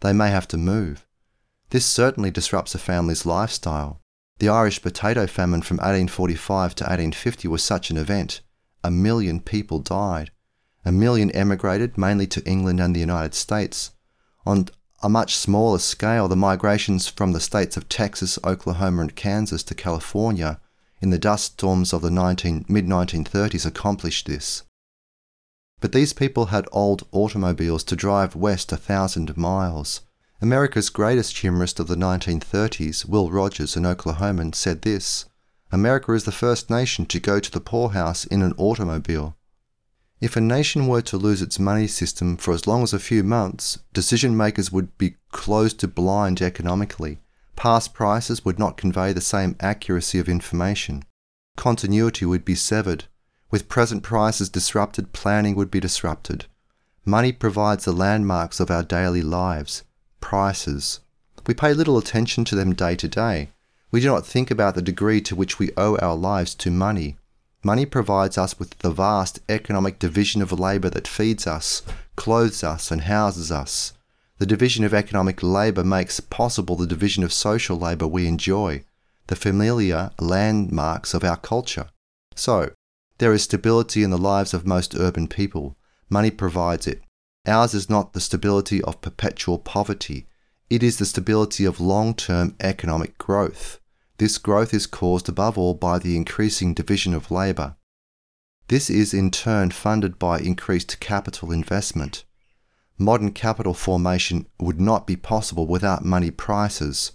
They 0.00 0.12
may 0.12 0.28
have 0.28 0.46
to 0.48 0.58
move. 0.58 1.06
This 1.70 1.86
certainly 1.86 2.30
disrupts 2.30 2.74
a 2.74 2.78
family's 2.78 3.24
lifestyle. 3.24 4.02
The 4.38 4.50
Irish 4.50 4.82
potato 4.82 5.26
famine 5.26 5.62
from 5.62 5.78
1845 5.78 6.74
to 6.74 6.84
1850 6.84 7.48
was 7.48 7.62
such 7.62 7.90
an 7.90 7.96
event. 7.96 8.42
A 8.84 8.90
million 8.90 9.40
people 9.40 9.78
died. 9.78 10.30
A 10.84 10.92
million 10.92 11.30
emigrated, 11.30 11.96
mainly 11.96 12.26
to 12.26 12.44
England 12.44 12.80
and 12.80 12.94
the 12.94 13.00
United 13.00 13.34
States. 13.34 13.92
On 14.44 14.68
a 15.02 15.08
much 15.08 15.36
smaller 15.36 15.78
scale, 15.78 16.28
the 16.28 16.36
migrations 16.36 17.08
from 17.08 17.32
the 17.32 17.40
states 17.40 17.78
of 17.78 17.88
Texas, 17.88 18.38
Oklahoma, 18.44 19.00
and 19.00 19.16
Kansas 19.16 19.62
to 19.64 19.74
California 19.74 20.60
in 21.00 21.08
the 21.08 21.18
dust 21.18 21.52
storms 21.52 21.94
of 21.94 22.02
the 22.02 22.10
mid 22.10 22.86
1930s 22.86 23.64
accomplished 23.64 24.26
this. 24.26 24.62
But 25.80 25.92
these 25.92 26.12
people 26.12 26.46
had 26.46 26.68
old 26.70 27.06
automobiles 27.10 27.84
to 27.84 27.96
drive 27.96 28.36
west 28.36 28.70
a 28.70 28.76
thousand 28.76 29.34
miles. 29.36 30.02
America's 30.42 30.90
greatest 30.90 31.38
humorist 31.38 31.80
of 31.80 31.88
the 31.88 31.96
1930s, 31.96 33.08
Will 33.08 33.30
Rogers, 33.30 33.76
an 33.76 33.84
Oklahoman, 33.84 34.54
said 34.54 34.82
this 34.82 35.24
America 35.72 36.12
is 36.12 36.24
the 36.24 36.32
first 36.32 36.70
nation 36.70 37.06
to 37.06 37.18
go 37.20 37.40
to 37.40 37.50
the 37.50 37.60
poorhouse 37.60 38.24
in 38.24 38.42
an 38.42 38.54
automobile. 38.56 39.36
If 40.20 40.36
a 40.36 40.40
nation 40.40 40.86
were 40.86 41.02
to 41.02 41.18
lose 41.18 41.42
its 41.42 41.58
money 41.58 41.86
system 41.86 42.36
for 42.36 42.54
as 42.54 42.66
long 42.66 42.82
as 42.82 42.92
a 42.92 42.98
few 42.98 43.22
months, 43.22 43.78
decision 43.92 44.36
makers 44.36 44.72
would 44.72 44.96
be 44.96 45.16
closed 45.32 45.80
to 45.80 45.88
blind 45.88 46.40
economically. 46.40 47.18
Past 47.56 47.92
prices 47.92 48.44
would 48.44 48.58
not 48.58 48.76
convey 48.76 49.12
the 49.12 49.20
same 49.20 49.56
accuracy 49.60 50.18
of 50.18 50.28
information. 50.28 51.04
Continuity 51.56 52.24
would 52.24 52.44
be 52.44 52.54
severed. 52.54 53.04
With 53.50 53.68
present 53.68 54.02
prices 54.02 54.48
disrupted, 54.48 55.12
planning 55.12 55.54
would 55.56 55.70
be 55.70 55.80
disrupted. 55.80 56.46
Money 57.04 57.32
provides 57.32 57.84
the 57.84 57.92
landmarks 57.92 58.60
of 58.60 58.70
our 58.70 58.82
daily 58.82 59.22
lives 59.22 59.82
prices. 60.20 61.00
We 61.46 61.52
pay 61.52 61.74
little 61.74 61.98
attention 61.98 62.46
to 62.46 62.54
them 62.54 62.74
day 62.74 62.96
to 62.96 63.08
day. 63.08 63.50
We 63.94 64.00
do 64.00 64.08
not 64.08 64.26
think 64.26 64.50
about 64.50 64.74
the 64.74 64.82
degree 64.82 65.20
to 65.20 65.36
which 65.36 65.60
we 65.60 65.70
owe 65.76 65.96
our 65.98 66.16
lives 66.16 66.56
to 66.56 66.70
money. 66.72 67.16
Money 67.62 67.86
provides 67.86 68.36
us 68.36 68.58
with 68.58 68.76
the 68.80 68.90
vast 68.90 69.38
economic 69.48 70.00
division 70.00 70.42
of 70.42 70.50
labour 70.50 70.90
that 70.90 71.06
feeds 71.06 71.46
us, 71.46 71.82
clothes 72.16 72.64
us, 72.64 72.90
and 72.90 73.02
houses 73.02 73.52
us. 73.52 73.92
The 74.38 74.46
division 74.46 74.84
of 74.84 74.92
economic 74.92 75.44
labour 75.44 75.84
makes 75.84 76.18
possible 76.18 76.74
the 76.74 76.88
division 76.88 77.22
of 77.22 77.32
social 77.32 77.78
labour 77.78 78.08
we 78.08 78.26
enjoy, 78.26 78.82
the 79.28 79.36
familiar 79.36 80.10
landmarks 80.18 81.14
of 81.14 81.22
our 81.22 81.36
culture. 81.36 81.86
So, 82.34 82.72
there 83.18 83.32
is 83.32 83.44
stability 83.44 84.02
in 84.02 84.10
the 84.10 84.18
lives 84.18 84.52
of 84.52 84.66
most 84.66 84.96
urban 84.96 85.28
people. 85.28 85.76
Money 86.10 86.32
provides 86.32 86.88
it. 86.88 87.00
Ours 87.46 87.74
is 87.74 87.88
not 87.88 88.12
the 88.12 88.20
stability 88.20 88.82
of 88.82 89.00
perpetual 89.00 89.58
poverty, 89.60 90.26
it 90.68 90.82
is 90.82 90.98
the 90.98 91.06
stability 91.06 91.64
of 91.64 91.78
long 91.78 92.12
term 92.12 92.56
economic 92.58 93.16
growth. 93.18 93.78
This 94.18 94.38
growth 94.38 94.72
is 94.72 94.86
caused 94.86 95.28
above 95.28 95.58
all 95.58 95.74
by 95.74 95.98
the 95.98 96.16
increasing 96.16 96.72
division 96.72 97.14
of 97.14 97.30
labour. 97.30 97.76
This 98.68 98.88
is 98.88 99.12
in 99.12 99.30
turn 99.30 99.72
funded 99.72 100.18
by 100.18 100.38
increased 100.38 101.00
capital 101.00 101.50
investment. 101.50 102.24
Modern 102.96 103.32
capital 103.32 103.74
formation 103.74 104.46
would 104.60 104.80
not 104.80 105.06
be 105.06 105.16
possible 105.16 105.66
without 105.66 106.04
money 106.04 106.30
prices. 106.30 107.12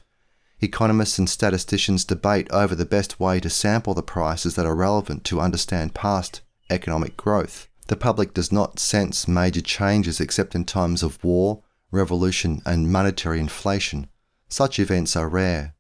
Economists 0.60 1.18
and 1.18 1.30
statisticians 1.30 2.04
debate 2.04 2.52
over 2.52 2.76
the 2.76 2.86
best 2.86 3.18
way 3.18 3.40
to 3.40 3.50
sample 3.50 3.94
the 3.94 4.04
prices 4.04 4.56
that 4.56 4.66
are 4.66 4.76
relevant 4.76 5.24
to 5.24 5.40
understand 5.40 5.96
past 5.96 6.42
economic 6.70 7.16
growth. 7.16 7.70
The 7.88 7.96
public 7.96 8.34
does 8.34 8.52
not 8.52 8.78
sense 8.78 9.28
major 9.28 9.62
changes 9.62 10.20
except 10.20 10.54
in 10.54 10.66
times 10.66 11.02
of 11.02 11.24
war, 11.24 11.64
revolution, 11.92 12.62
and 12.66 12.92
monetary 12.92 13.40
inflation. 13.40 14.10
Such 14.50 14.80
events 14.80 15.16
are 15.16 15.30
rare. 15.30 15.76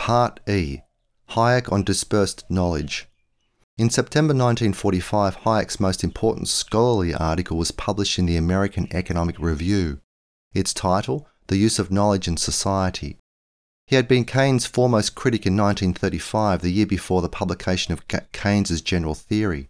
Part 0.00 0.40
E 0.48 0.80
Hayek 1.32 1.70
on 1.70 1.84
Dispersed 1.84 2.44
Knowledge. 2.48 3.06
In 3.76 3.90
September 3.90 4.32
1945, 4.32 5.36
Hayek's 5.40 5.78
most 5.78 6.02
important 6.02 6.48
scholarly 6.48 7.12
article 7.12 7.58
was 7.58 7.70
published 7.70 8.18
in 8.18 8.24
the 8.24 8.38
American 8.38 8.88
Economic 8.92 9.38
Review. 9.38 10.00
Its 10.54 10.72
title, 10.72 11.28
The 11.48 11.58
Use 11.58 11.78
of 11.78 11.90
Knowledge 11.90 12.28
in 12.28 12.38
Society. 12.38 13.18
He 13.86 13.96
had 13.96 14.08
been 14.08 14.24
Keynes' 14.24 14.64
foremost 14.64 15.14
critic 15.14 15.44
in 15.44 15.54
1935, 15.54 16.62
the 16.62 16.72
year 16.72 16.86
before 16.86 17.20
the 17.20 17.28
publication 17.28 17.92
of 17.92 18.08
Keynes's 18.32 18.80
general 18.80 19.14
theory. 19.14 19.68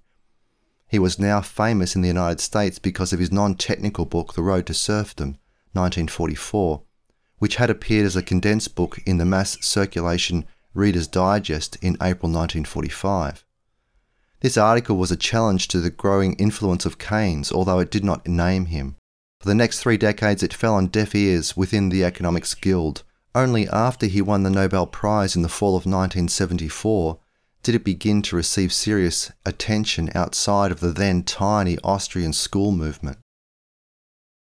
He 0.87 1.01
was 1.01 1.19
now 1.19 1.41
famous 1.41 1.97
in 1.97 2.03
the 2.03 2.15
United 2.17 2.39
States 2.39 2.79
because 2.79 3.13
of 3.13 3.19
his 3.19 3.33
non 3.33 3.57
technical 3.57 4.05
book, 4.05 4.35
The 4.35 4.43
Road 4.43 4.67
to 4.67 4.75
Serfdom, 4.75 5.39
1944 5.73 6.83
which 7.41 7.57
had 7.57 7.69
appeared 7.69 8.07
as 8.07 8.15
a 8.15 8.23
condensed 8.23 8.75
book 8.75 9.01
in 9.05 9.19
the 9.19 9.25
mass 9.25 9.59
circulation 9.61 10.45
Reader's 10.73 11.09
Digest 11.09 11.77
in 11.83 11.95
April 11.95 12.31
1945. 12.31 13.45
This 14.41 14.57
article 14.57 14.97
was 14.97 15.11
a 15.11 15.17
challenge 15.17 15.67
to 15.69 15.81
the 15.81 15.91
growing 15.91 16.35
influence 16.35 16.87
of 16.87 16.99
Keynes, 16.99 17.51
although 17.51 17.79
it 17.79 17.91
did 17.91 18.05
not 18.05 18.29
name 18.29 18.67
him. 18.67 18.97
For 19.41 19.49
the 19.49 19.55
next 19.55 19.81
three 19.81 19.97
decades, 19.97 20.43
it 20.43 20.55
fell 20.55 20.75
on 20.75 20.89
deaf 20.89 21.15
ears 21.15 21.57
within 21.57 21.89
the 21.89 22.05
Economics 22.05 22.55
Guild. 22.55 23.03
Only 23.35 23.67
after 23.69 24.07
he 24.07 24.21
won 24.21 24.43
the 24.43 24.51
Nobel 24.51 24.87
Prize 24.87 25.35
in 25.35 25.43
the 25.43 25.49
fall 25.49 25.71
of 25.71 25.87
1974 25.87 27.19
did 27.63 27.75
it 27.75 27.85
begin 27.85 28.21
to 28.23 28.37
receive 28.37 28.73
serious 28.73 29.33
attention 29.47 30.11
outside 30.15 30.73
of 30.73 30.81
the 30.81 30.93
then 30.93 31.23
tiny 31.23 31.79
Austrian 31.85 32.33
school 32.33 32.71
movement. 32.71 33.19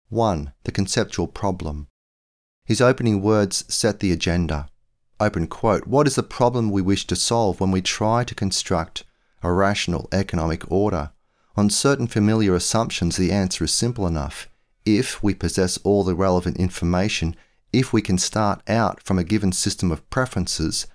1. 0.08 0.52
The 0.64 0.72
conceptual 0.72 1.26
problem. 1.26 1.87
His 2.68 2.82
opening 2.82 3.22
words 3.22 3.64
set 3.66 4.00
the 4.00 4.12
agenda. 4.12 4.68
Open 5.18 5.46
quote, 5.46 5.86
what 5.86 6.06
is 6.06 6.16
the 6.16 6.22
problem 6.22 6.70
we 6.70 6.82
wish 6.82 7.06
to 7.06 7.16
solve 7.16 7.60
when 7.60 7.70
we 7.70 7.80
try 7.80 8.24
to 8.24 8.34
construct 8.34 9.04
a 9.42 9.50
rational 9.50 10.06
economic 10.12 10.70
order? 10.70 11.12
On 11.56 11.70
certain 11.70 12.06
familiar 12.06 12.54
assumptions, 12.54 13.16
the 13.16 13.32
answer 13.32 13.64
is 13.64 13.72
simple 13.72 14.06
enough. 14.06 14.50
If 14.84 15.22
we 15.22 15.32
possess 15.32 15.78
all 15.78 16.04
the 16.04 16.14
relevant 16.14 16.58
information, 16.58 17.36
if 17.72 17.94
we 17.94 18.02
can 18.02 18.18
start 18.18 18.60
out 18.68 19.02
from 19.02 19.18
a 19.18 19.24
given 19.24 19.52
system 19.52 19.90
of 19.90 20.08
preferences, 20.10 20.86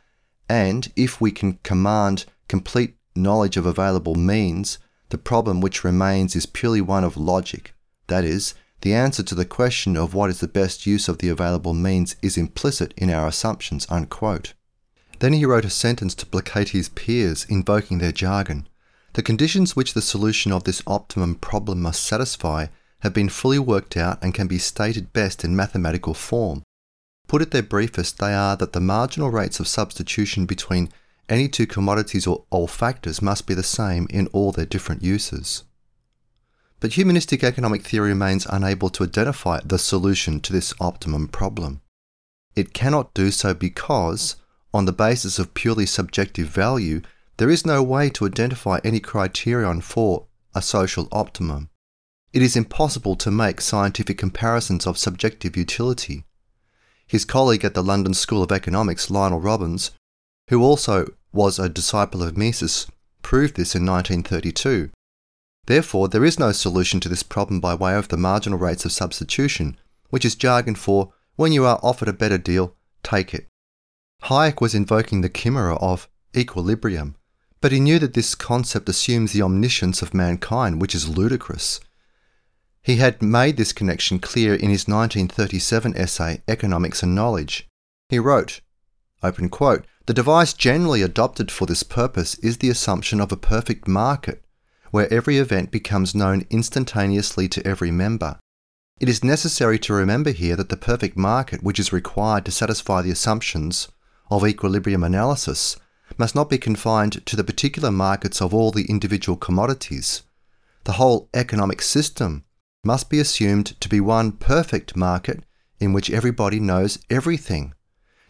and 0.48 0.92
if 0.96 1.20
we 1.20 1.32
can 1.32 1.54
command 1.64 2.26
complete 2.48 2.98
knowledge 3.16 3.58
of 3.58 3.66
available 3.66 4.14
means, 4.14 4.78
the 5.10 5.18
problem 5.18 5.60
which 5.60 5.84
remains 5.84 6.36
is 6.36 6.46
purely 6.46 6.82
one 6.82 7.04
of 7.04 7.18
logic. 7.18 7.74
That 8.06 8.26
is, 8.26 8.54
the 8.84 8.94
answer 8.94 9.24
to 9.24 9.34
the 9.34 9.46
question 9.46 9.96
of 9.96 10.14
what 10.14 10.30
is 10.30 10.42
the 10.42 10.48
best 10.48 10.86
use 10.86 11.08
of 11.08 11.20
the 11.20 11.30
available 11.30 11.74
means 11.74 12.18
is 12.22 12.38
implicit 12.38 12.94
in 12.98 13.10
our 13.10 13.28
assumptions. 13.28 13.88
Unquote. 13.90 14.54
Then 15.20 15.32
he 15.32 15.46
wrote 15.46 15.64
a 15.64 15.70
sentence 15.70 16.14
to 16.16 16.26
placate 16.26 16.70
his 16.70 16.90
peers, 16.90 17.46
invoking 17.48 18.00
their 18.00 18.12
jargon. 18.12 18.68
The 19.14 19.24
conditions 19.24 19.74
which 19.74 19.94
the 19.94 20.02
solution 20.02 20.52
of 20.52 20.66
this 20.66 20.84
optimum 20.86 21.36
problem 21.36 21.82
must 21.82 22.04
satisfy 22.04 22.68
have 23.00 23.14
been 23.14 23.30
fully 23.30 23.58
worked 23.58 23.96
out 23.96 24.22
and 24.22 24.34
can 24.34 24.48
be 24.48 24.58
stated 24.58 25.14
best 25.14 25.46
in 25.46 25.56
mathematical 25.56 26.14
form. 26.14 26.62
Put 27.30 27.42
at 27.42 27.52
their 27.52 27.64
briefest, 27.64 28.20
they 28.20 28.34
are 28.34 28.58
that 28.58 28.74
the 28.74 28.82
marginal 28.82 29.32
rates 29.32 29.62
of 29.62 29.68
substitution 29.70 30.46
between 30.46 30.90
any 31.30 31.48
two 31.48 31.68
commodities 31.68 32.28
or 32.28 32.44
all 32.50 32.68
factors 32.68 33.22
must 33.22 33.48
be 33.48 33.54
the 33.54 33.64
same 33.64 34.08
in 34.10 34.28
all 34.34 34.52
their 34.52 34.66
different 34.66 35.04
uses. 35.04 35.64
But 36.84 36.96
humanistic 36.96 37.46
economic 37.46 37.84
theory 37.84 38.10
remains 38.10 38.46
unable 38.50 38.90
to 38.90 39.06
identify 39.06 39.62
the 39.64 39.80
solution 39.80 40.42
to 40.42 40.52
this 40.52 40.74
optimum 40.82 41.30
problem. 41.30 41.80
It 42.58 42.74
cannot 42.74 43.14
do 43.14 43.32
so 43.32 43.54
because, 43.54 44.36
on 44.74 44.84
the 44.84 44.92
basis 44.92 45.40
of 45.40 45.54
purely 45.54 45.86
subjective 45.86 46.48
value, 46.48 47.02
there 47.38 47.50
is 47.50 47.66
no 47.66 47.82
way 47.82 48.10
to 48.10 48.26
identify 48.26 48.82
any 48.84 49.00
criterion 49.00 49.80
for 49.80 50.26
a 50.54 50.62
social 50.62 51.08
optimum. 51.10 51.70
It 52.34 52.42
is 52.42 52.58
impossible 52.58 53.16
to 53.16 53.32
make 53.32 53.62
scientific 53.62 54.18
comparisons 54.18 54.86
of 54.86 54.98
subjective 54.98 55.56
utility. 55.56 56.26
His 57.08 57.24
colleague 57.24 57.64
at 57.64 57.76
the 57.76 57.82
London 57.82 58.14
School 58.14 58.44
of 58.44 58.52
Economics, 58.52 59.10
Lionel 59.10 59.40
Robbins, 59.40 59.92
who 60.50 60.62
also 60.62 61.14
was 61.32 61.60
a 61.60 61.70
disciple 61.70 62.22
of 62.22 62.36
Mises, 62.36 62.88
proved 63.22 63.56
this 63.56 63.74
in 63.74 63.86
1932 63.86 64.92
Therefore, 65.66 66.10
there 66.10 66.26
is 66.26 66.40
no 66.40 66.52
solution 66.52 67.00
to 67.00 67.10
this 67.10 67.24
problem 67.24 67.60
by 67.62 67.74
way 67.74 67.96
of 67.96 68.10
the 68.10 68.18
marginal 68.18 68.60
rates 68.60 68.84
of 68.84 68.92
substitution, 68.92 69.78
which 70.10 70.26
is 70.26 70.36
jargon 70.36 70.76
for 70.76 71.14
when 71.36 71.52
you 71.52 71.66
are 71.66 71.80
offered 71.82 72.10
a 72.10 72.14
better 72.14 72.38
deal, 72.38 72.76
take 73.02 73.34
it. 73.34 73.48
Hayek 74.24 74.62
was 74.62 74.76
invoking 74.76 75.22
the 75.22 75.30
chimera 75.30 75.76
of 75.76 76.10
equilibrium, 76.36 77.16
but 77.62 77.72
he 77.72 77.80
knew 77.80 77.98
that 78.00 78.14
this 78.14 78.36
concept 78.36 78.90
assumes 78.90 79.32
the 79.32 79.42
omniscience 79.42 80.02
of 80.02 80.14
mankind, 80.14 80.82
which 80.82 80.94
is 80.94 81.08
ludicrous. 81.08 81.80
He 82.82 82.98
had 82.98 83.22
made 83.22 83.56
this 83.56 83.72
connection 83.72 84.20
clear 84.20 84.54
in 84.54 84.70
his 84.70 84.88
1937 84.88 85.96
essay, 85.96 86.42
Economics 86.48 87.02
and 87.02 87.16
Knowledge. 87.16 87.70
He 88.10 88.20
wrote, 88.20 88.60
quote, 89.50 89.86
The 90.06 90.14
device 90.14 90.52
generally 90.52 91.02
adopted 91.02 91.50
for 91.50 91.66
this 91.66 91.84
purpose 91.84 92.36
is 92.40 92.58
the 92.58 92.70
assumption 92.70 93.22
of 93.22 93.32
a 93.32 93.38
perfect 93.38 93.88
market 93.88 94.44
where 94.94 95.12
every 95.12 95.40
event 95.40 95.72
becomes 95.72 96.14
known 96.14 96.46
instantaneously 96.52 97.48
to 97.50 97.66
every 97.66 97.90
member. 97.90 98.38
It 99.00 99.10
is 99.10 99.24
necessary 99.24 99.80
to 99.80 99.94
remember 99.94 100.30
here 100.30 100.56
that 100.56 100.70
the 100.70 100.78
perfect 100.78 101.18
market, 101.18 101.64
which 101.64 101.80
is 101.80 101.92
required 101.92 102.46
to 102.46 102.52
satisfy 102.52 103.02
the 103.02 103.10
assumptions 103.10 103.88
of 104.30 104.46
equilibrium 104.46 105.04
analysis, 105.04 105.78
must 106.20 106.36
not 106.36 106.48
be 106.48 106.60
confined 106.60 107.26
to 107.26 107.36
the 107.36 107.44
particular 107.44 107.90
markets 107.90 108.40
of 108.40 108.54
all 108.54 108.70
the 108.70 108.86
individual 108.86 109.36
commodities. 109.36 110.22
The 110.84 111.00
whole 111.02 111.28
economic 111.34 111.82
system 111.82 112.46
must 112.84 113.10
be 113.10 113.20
assumed 113.20 113.82
to 113.82 113.90
be 113.90 114.00
one 114.00 114.34
perfect 114.34 114.96
market 114.96 115.44
in 115.80 115.92
which 115.92 116.12
everybody 116.12 116.60
knows 116.60 117.00
everything. 117.10 117.74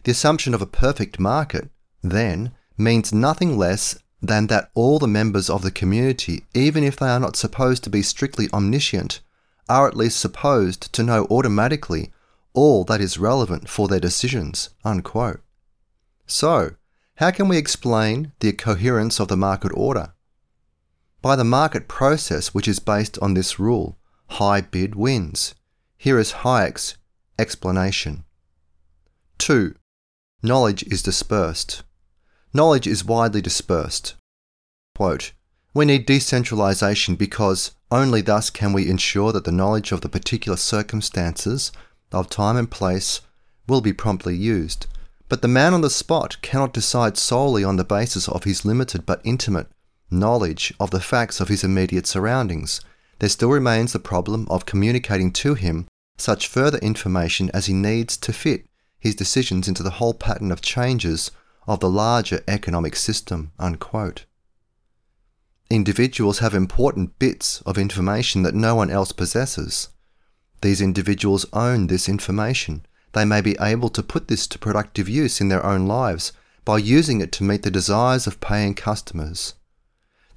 The 0.04 0.12
assumption 0.12 0.54
of 0.54 0.62
a 0.62 0.66
perfect 0.84 1.20
market, 1.20 1.68
then, 2.02 2.52
means 2.78 3.12
nothing 3.12 3.58
less 3.58 3.98
than 4.26 4.46
that 4.48 4.70
all 4.74 4.98
the 4.98 5.08
members 5.08 5.48
of 5.50 5.62
the 5.62 5.70
community, 5.70 6.44
even 6.54 6.84
if 6.84 6.96
they 6.96 7.08
are 7.08 7.20
not 7.20 7.36
supposed 7.36 7.84
to 7.84 7.90
be 7.90 8.02
strictly 8.02 8.48
omniscient, 8.52 9.20
are 9.68 9.88
at 9.88 9.96
least 9.96 10.20
supposed 10.20 10.92
to 10.92 11.02
know 11.02 11.26
automatically 11.30 12.12
all 12.52 12.84
that 12.84 13.00
is 13.00 13.18
relevant 13.18 13.68
for 13.68 13.88
their 13.88 14.00
decisions. 14.00 14.70
Unquote. 14.84 15.40
So, 16.26 16.76
how 17.16 17.30
can 17.30 17.48
we 17.48 17.58
explain 17.58 18.32
the 18.40 18.52
coherence 18.52 19.20
of 19.20 19.28
the 19.28 19.36
market 19.36 19.72
order? 19.74 20.14
By 21.22 21.36
the 21.36 21.44
market 21.44 21.88
process, 21.88 22.54
which 22.54 22.68
is 22.68 22.78
based 22.78 23.18
on 23.20 23.34
this 23.34 23.58
rule 23.58 23.98
high 24.30 24.60
bid 24.60 24.94
wins. 24.94 25.54
Here 25.96 26.18
is 26.18 26.32
Hayek's 26.42 26.96
explanation. 27.38 28.24
2. 29.38 29.74
Knowledge 30.42 30.82
is 30.84 31.02
dispersed 31.02 31.82
knowledge 32.54 32.86
is 32.86 33.04
widely 33.04 33.42
dispersed. 33.42 34.14
Quote, 34.94 35.32
we 35.74 35.84
need 35.84 36.06
decentralization 36.06 37.16
because 37.16 37.72
only 37.90 38.20
thus 38.20 38.48
can 38.48 38.72
we 38.72 38.88
ensure 38.88 39.32
that 39.32 39.44
the 39.44 39.52
knowledge 39.52 39.90
of 39.90 40.02
the 40.02 40.08
particular 40.08 40.56
circumstances 40.56 41.72
of 42.12 42.30
time 42.30 42.56
and 42.56 42.70
place 42.70 43.20
will 43.66 43.80
be 43.80 43.92
promptly 43.92 44.36
used. 44.36 44.86
But 45.28 45.42
the 45.42 45.48
man 45.48 45.74
on 45.74 45.80
the 45.80 45.90
spot 45.90 46.40
cannot 46.42 46.72
decide 46.72 47.16
solely 47.16 47.64
on 47.64 47.76
the 47.76 47.84
basis 47.84 48.28
of 48.28 48.44
his 48.44 48.64
limited 48.64 49.04
but 49.04 49.20
intimate 49.24 49.66
knowledge 50.10 50.72
of 50.78 50.90
the 50.90 51.00
facts 51.00 51.40
of 51.40 51.48
his 51.48 51.64
immediate 51.64 52.06
surroundings. 52.06 52.80
There 53.18 53.28
still 53.28 53.48
remains 53.48 53.92
the 53.92 53.98
problem 53.98 54.46
of 54.48 54.66
communicating 54.66 55.32
to 55.32 55.54
him 55.54 55.88
such 56.18 56.46
further 56.46 56.78
information 56.78 57.50
as 57.52 57.66
he 57.66 57.72
needs 57.72 58.16
to 58.18 58.32
fit 58.32 58.66
his 59.00 59.16
decisions 59.16 59.66
into 59.66 59.82
the 59.82 59.98
whole 59.98 60.14
pattern 60.14 60.52
of 60.52 60.60
changes 60.60 61.32
of 61.66 61.80
the 61.80 61.90
larger 61.90 62.42
economic 62.46 62.96
system. 62.96 63.52
Unquote. 63.58 64.24
Individuals 65.70 66.40
have 66.40 66.54
important 66.54 67.18
bits 67.18 67.62
of 67.62 67.78
information 67.78 68.42
that 68.42 68.54
no 68.54 68.74
one 68.74 68.90
else 68.90 69.12
possesses. 69.12 69.88
These 70.60 70.80
individuals 70.80 71.46
own 71.52 71.86
this 71.86 72.08
information. 72.08 72.86
They 73.12 73.24
may 73.24 73.40
be 73.40 73.56
able 73.60 73.88
to 73.90 74.02
put 74.02 74.28
this 74.28 74.46
to 74.48 74.58
productive 74.58 75.08
use 75.08 75.40
in 75.40 75.48
their 75.48 75.64
own 75.64 75.86
lives, 75.86 76.32
by 76.64 76.78
using 76.78 77.20
it 77.20 77.30
to 77.32 77.44
meet 77.44 77.62
the 77.62 77.70
desires 77.70 78.26
of 78.26 78.40
paying 78.40 78.74
customers. 78.74 79.54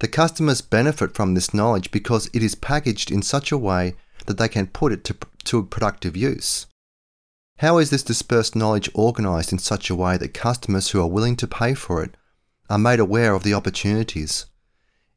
The 0.00 0.08
customers 0.08 0.60
benefit 0.60 1.14
from 1.14 1.34
this 1.34 1.52
knowledge 1.52 1.90
because 1.90 2.30
it 2.32 2.42
is 2.42 2.54
packaged 2.54 3.10
in 3.10 3.22
such 3.22 3.50
a 3.50 3.58
way 3.58 3.94
that 4.26 4.38
they 4.38 4.48
can 4.48 4.66
put 4.66 4.92
it 4.92 5.04
to, 5.04 5.16
to 5.44 5.64
productive 5.64 6.16
use. 6.16 6.66
How 7.58 7.78
is 7.78 7.90
this 7.90 8.04
dispersed 8.04 8.54
knowledge 8.54 8.88
organized 8.94 9.52
in 9.52 9.58
such 9.58 9.90
a 9.90 9.96
way 9.96 10.16
that 10.16 10.32
customers 10.32 10.90
who 10.90 11.00
are 11.00 11.08
willing 11.08 11.34
to 11.36 11.48
pay 11.48 11.74
for 11.74 12.04
it 12.04 12.16
are 12.70 12.78
made 12.78 13.00
aware 13.00 13.34
of 13.34 13.42
the 13.42 13.54
opportunities? 13.54 14.46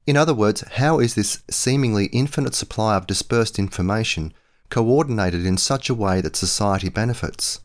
In 0.08 0.18
other 0.18 0.34
words, 0.34 0.62
how 0.62 1.00
is 1.00 1.14
this 1.14 1.44
seemingly 1.52 2.08
infinite 2.08 2.56
supply 2.56 2.96
of 2.96 3.06
dispersed 3.06 3.60
information 3.60 4.34
coordinated 4.70 5.46
in 5.46 5.58
such 5.58 5.88
a 5.88 5.94
way 5.94 6.20
that 6.22 6.36
society 6.36 6.90
benefits? 6.90 7.60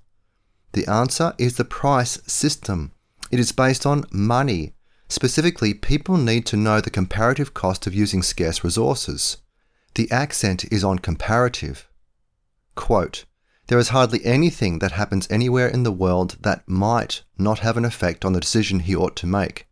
The 0.73 0.87
answer 0.87 1.33
is 1.39 1.57
the 1.57 1.65
price 1.65 2.21
system. 2.27 2.93
It 3.31 3.41
is 3.41 3.53
based 3.53 3.87
on 3.87 4.05
money. 4.13 4.75
Specifically, 5.09 5.73
people 5.73 6.19
need 6.19 6.45
to 6.47 6.57
know 6.57 6.83
the 6.83 6.91
comparative 6.91 7.55
cost 7.55 7.87
of 7.87 7.95
using 7.95 8.23
scarce 8.23 8.63
resources. 8.63 9.39
The 9.95 10.11
accent 10.11 10.71
is 10.71 10.85
on 10.85 10.99
comparative. 10.99 11.89
Quote, 12.75 13.25
there 13.69 13.79
is 13.79 13.89
hardly 13.89 14.25
anything 14.25 14.79
that 14.79 14.93
happens 14.93 15.27
anywhere 15.31 15.69
in 15.69 15.83
the 15.83 15.93
world 15.93 16.37
that 16.41 16.69
might 16.69 17.23
not 17.37 17.61
have 17.61 17.77
an 17.77 17.85
effect 17.85 18.25
on 18.25 18.33
the 18.33 18.41
decision 18.41 18.81
he 18.81 18.95
ought 18.95 19.17
to 19.17 19.27
make. 19.27 19.67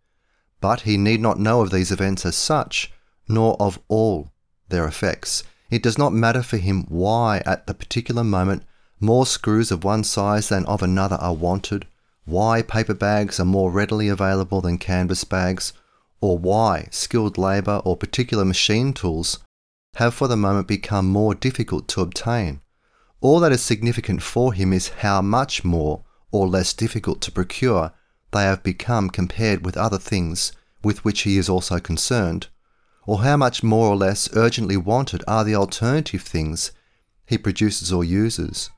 But 0.60 0.80
he 0.82 0.96
need 0.96 1.20
not 1.20 1.38
know 1.38 1.60
of 1.60 1.70
these 1.70 1.92
events 1.92 2.26
as 2.26 2.36
such, 2.36 2.92
nor 3.28 3.56
of 3.60 3.78
all 3.88 4.32
their 4.68 4.86
effects. 4.86 5.44
It 5.70 5.82
does 5.82 5.98
not 5.98 6.12
matter 6.12 6.42
for 6.42 6.56
him 6.56 6.84
why, 6.88 7.42
at 7.46 7.66
the 7.66 7.74
particular 7.74 8.24
moment, 8.24 8.64
more 9.00 9.26
screws 9.26 9.70
of 9.70 9.84
one 9.84 10.04
size 10.04 10.48
than 10.48 10.64
of 10.66 10.82
another 10.82 11.16
are 11.16 11.34
wanted, 11.34 11.86
why 12.24 12.62
paper 12.62 12.94
bags 12.94 13.38
are 13.38 13.44
more 13.44 13.70
readily 13.70 14.08
available 14.08 14.60
than 14.60 14.78
canvas 14.78 15.24
bags, 15.24 15.72
or 16.20 16.38
why 16.38 16.88
skilled 16.90 17.36
labour 17.36 17.82
or 17.84 17.96
particular 17.96 18.44
machine 18.44 18.92
tools 18.92 19.38
have 19.96 20.14
for 20.14 20.26
the 20.26 20.36
moment 20.36 20.66
become 20.66 21.06
more 21.08 21.34
difficult 21.34 21.86
to 21.88 22.00
obtain. 22.00 22.60
All 23.24 23.40
that 23.40 23.52
is 23.52 23.62
significant 23.62 24.22
for 24.22 24.52
him 24.52 24.70
is 24.74 25.00
how 25.00 25.22
much 25.22 25.64
more 25.64 26.04
or 26.30 26.46
less 26.46 26.74
difficult 26.74 27.22
to 27.22 27.32
procure 27.32 27.90
they 28.32 28.42
have 28.42 28.62
become 28.62 29.08
compared 29.08 29.64
with 29.64 29.78
other 29.78 29.96
things 29.96 30.52
with 30.82 31.06
which 31.06 31.22
he 31.22 31.38
is 31.38 31.48
also 31.48 31.80
concerned, 31.80 32.48
or 33.06 33.22
how 33.22 33.38
much 33.38 33.62
more 33.62 33.88
or 33.88 33.96
less 33.96 34.28
urgently 34.36 34.76
wanted 34.76 35.24
are 35.26 35.42
the 35.42 35.54
alternative 35.54 36.20
things 36.20 36.72
he 37.24 37.38
produces 37.38 37.90
or 37.90 38.04
uses. 38.04 38.68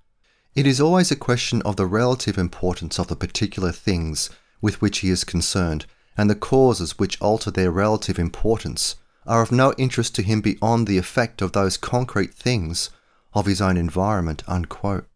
It 0.54 0.64
is 0.64 0.80
always 0.80 1.10
a 1.10 1.16
question 1.16 1.60
of 1.62 1.74
the 1.74 1.86
relative 1.86 2.38
importance 2.38 3.00
of 3.00 3.08
the 3.08 3.16
particular 3.16 3.72
things 3.72 4.30
with 4.60 4.80
which 4.80 4.98
he 4.98 5.10
is 5.10 5.24
concerned, 5.24 5.86
and 6.16 6.30
the 6.30 6.36
causes 6.36 7.00
which 7.00 7.20
alter 7.20 7.50
their 7.50 7.72
relative 7.72 8.16
importance 8.16 8.94
are 9.26 9.42
of 9.42 9.50
no 9.50 9.74
interest 9.76 10.14
to 10.14 10.22
him 10.22 10.40
beyond 10.40 10.86
the 10.86 10.98
effect 10.98 11.42
of 11.42 11.50
those 11.50 11.76
concrete 11.76 12.32
things 12.32 12.90
of 13.36 13.46
his 13.46 13.60
own 13.60 13.76
environment. 13.76 14.42
Unquote. 14.48 15.06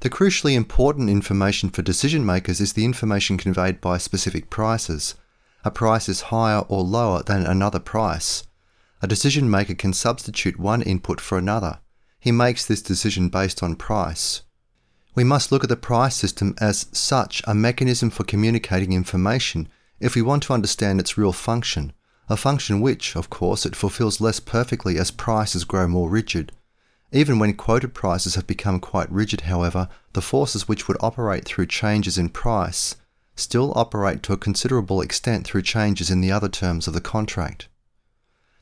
The 0.00 0.10
crucially 0.10 0.54
important 0.54 1.08
information 1.08 1.70
for 1.70 1.82
decision 1.82 2.26
makers 2.26 2.60
is 2.60 2.72
the 2.72 2.84
information 2.84 3.38
conveyed 3.38 3.80
by 3.80 3.96
specific 3.96 4.50
prices. 4.50 5.14
A 5.64 5.70
price 5.70 6.08
is 6.08 6.32
higher 6.32 6.60
or 6.68 6.82
lower 6.82 7.22
than 7.22 7.46
another 7.46 7.78
price. 7.78 8.44
A 9.02 9.06
decision 9.06 9.48
maker 9.48 9.74
can 9.74 9.92
substitute 9.92 10.58
one 10.58 10.82
input 10.82 11.20
for 11.20 11.38
another. 11.38 11.78
He 12.18 12.32
makes 12.32 12.66
this 12.66 12.82
decision 12.82 13.28
based 13.28 13.62
on 13.62 13.76
price. 13.76 14.42
We 15.14 15.24
must 15.24 15.52
look 15.52 15.62
at 15.62 15.68
the 15.70 15.76
price 15.76 16.16
system 16.16 16.54
as 16.60 16.86
such 16.92 17.42
a 17.46 17.54
mechanism 17.54 18.10
for 18.10 18.24
communicating 18.24 18.92
information 18.92 19.68
if 20.00 20.14
we 20.14 20.22
want 20.22 20.42
to 20.44 20.54
understand 20.54 20.98
its 20.98 21.18
real 21.18 21.32
function, 21.32 21.92
a 22.28 22.36
function 22.36 22.80
which, 22.80 23.16
of 23.16 23.30
course, 23.30 23.64
it 23.64 23.76
fulfills 23.76 24.20
less 24.20 24.40
perfectly 24.40 24.98
as 24.98 25.10
prices 25.10 25.64
grow 25.64 25.86
more 25.86 26.08
rigid. 26.08 26.52
Even 27.12 27.38
when 27.38 27.54
quoted 27.54 27.92
prices 27.92 28.36
have 28.36 28.46
become 28.46 28.78
quite 28.78 29.10
rigid, 29.10 29.42
however, 29.42 29.88
the 30.12 30.22
forces 30.22 30.68
which 30.68 30.86
would 30.86 30.96
operate 31.00 31.44
through 31.44 31.66
changes 31.66 32.16
in 32.16 32.28
price 32.28 32.96
still 33.34 33.72
operate 33.74 34.22
to 34.22 34.32
a 34.32 34.38
considerable 34.38 35.00
extent 35.00 35.46
through 35.46 35.62
changes 35.62 36.10
in 36.10 36.20
the 36.20 36.30
other 36.30 36.48
terms 36.48 36.86
of 36.86 36.94
the 36.94 37.00
contract. 37.00 37.68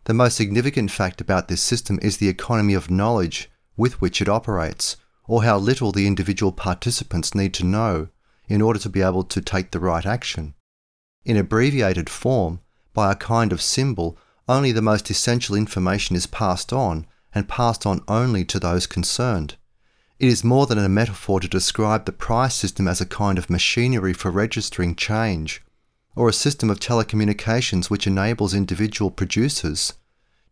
The 0.04 0.14
most 0.14 0.36
significant 0.36 0.90
fact 0.90 1.20
about 1.20 1.48
this 1.48 1.60
system 1.60 1.98
is 2.00 2.16
the 2.16 2.28
economy 2.28 2.72
of 2.72 2.90
knowledge 2.90 3.50
with 3.76 4.00
which 4.00 4.22
it 4.22 4.28
operates, 4.28 4.96
or 5.26 5.44
how 5.44 5.58
little 5.58 5.92
the 5.92 6.06
individual 6.06 6.52
participants 6.52 7.34
need 7.34 7.52
to 7.54 7.66
know 7.66 8.08
in 8.48 8.62
order 8.62 8.78
to 8.78 8.88
be 8.88 9.02
able 9.02 9.24
to 9.24 9.42
take 9.42 9.72
the 9.72 9.80
right 9.80 10.06
action. 10.06 10.54
In 11.24 11.36
abbreviated 11.36 12.08
form, 12.08 12.60
by 12.94 13.12
a 13.12 13.16
kind 13.16 13.52
of 13.52 13.60
symbol, 13.60 14.16
only 14.48 14.72
the 14.72 14.80
most 14.80 15.10
essential 15.10 15.54
information 15.54 16.16
is 16.16 16.26
passed 16.26 16.72
on 16.72 17.06
and 17.34 17.48
passed 17.48 17.86
on 17.86 18.02
only 18.08 18.44
to 18.44 18.58
those 18.58 18.86
concerned. 18.86 19.56
It 20.18 20.28
is 20.28 20.42
more 20.42 20.66
than 20.66 20.78
a 20.78 20.88
metaphor 20.88 21.40
to 21.40 21.48
describe 21.48 22.04
the 22.04 22.12
price 22.12 22.54
system 22.54 22.88
as 22.88 23.00
a 23.00 23.06
kind 23.06 23.38
of 23.38 23.50
machinery 23.50 24.12
for 24.12 24.30
registering 24.30 24.96
change, 24.96 25.62
or 26.16 26.28
a 26.28 26.32
system 26.32 26.70
of 26.70 26.80
telecommunications 26.80 27.88
which 27.88 28.06
enables 28.06 28.54
individual 28.54 29.10
producers 29.10 29.94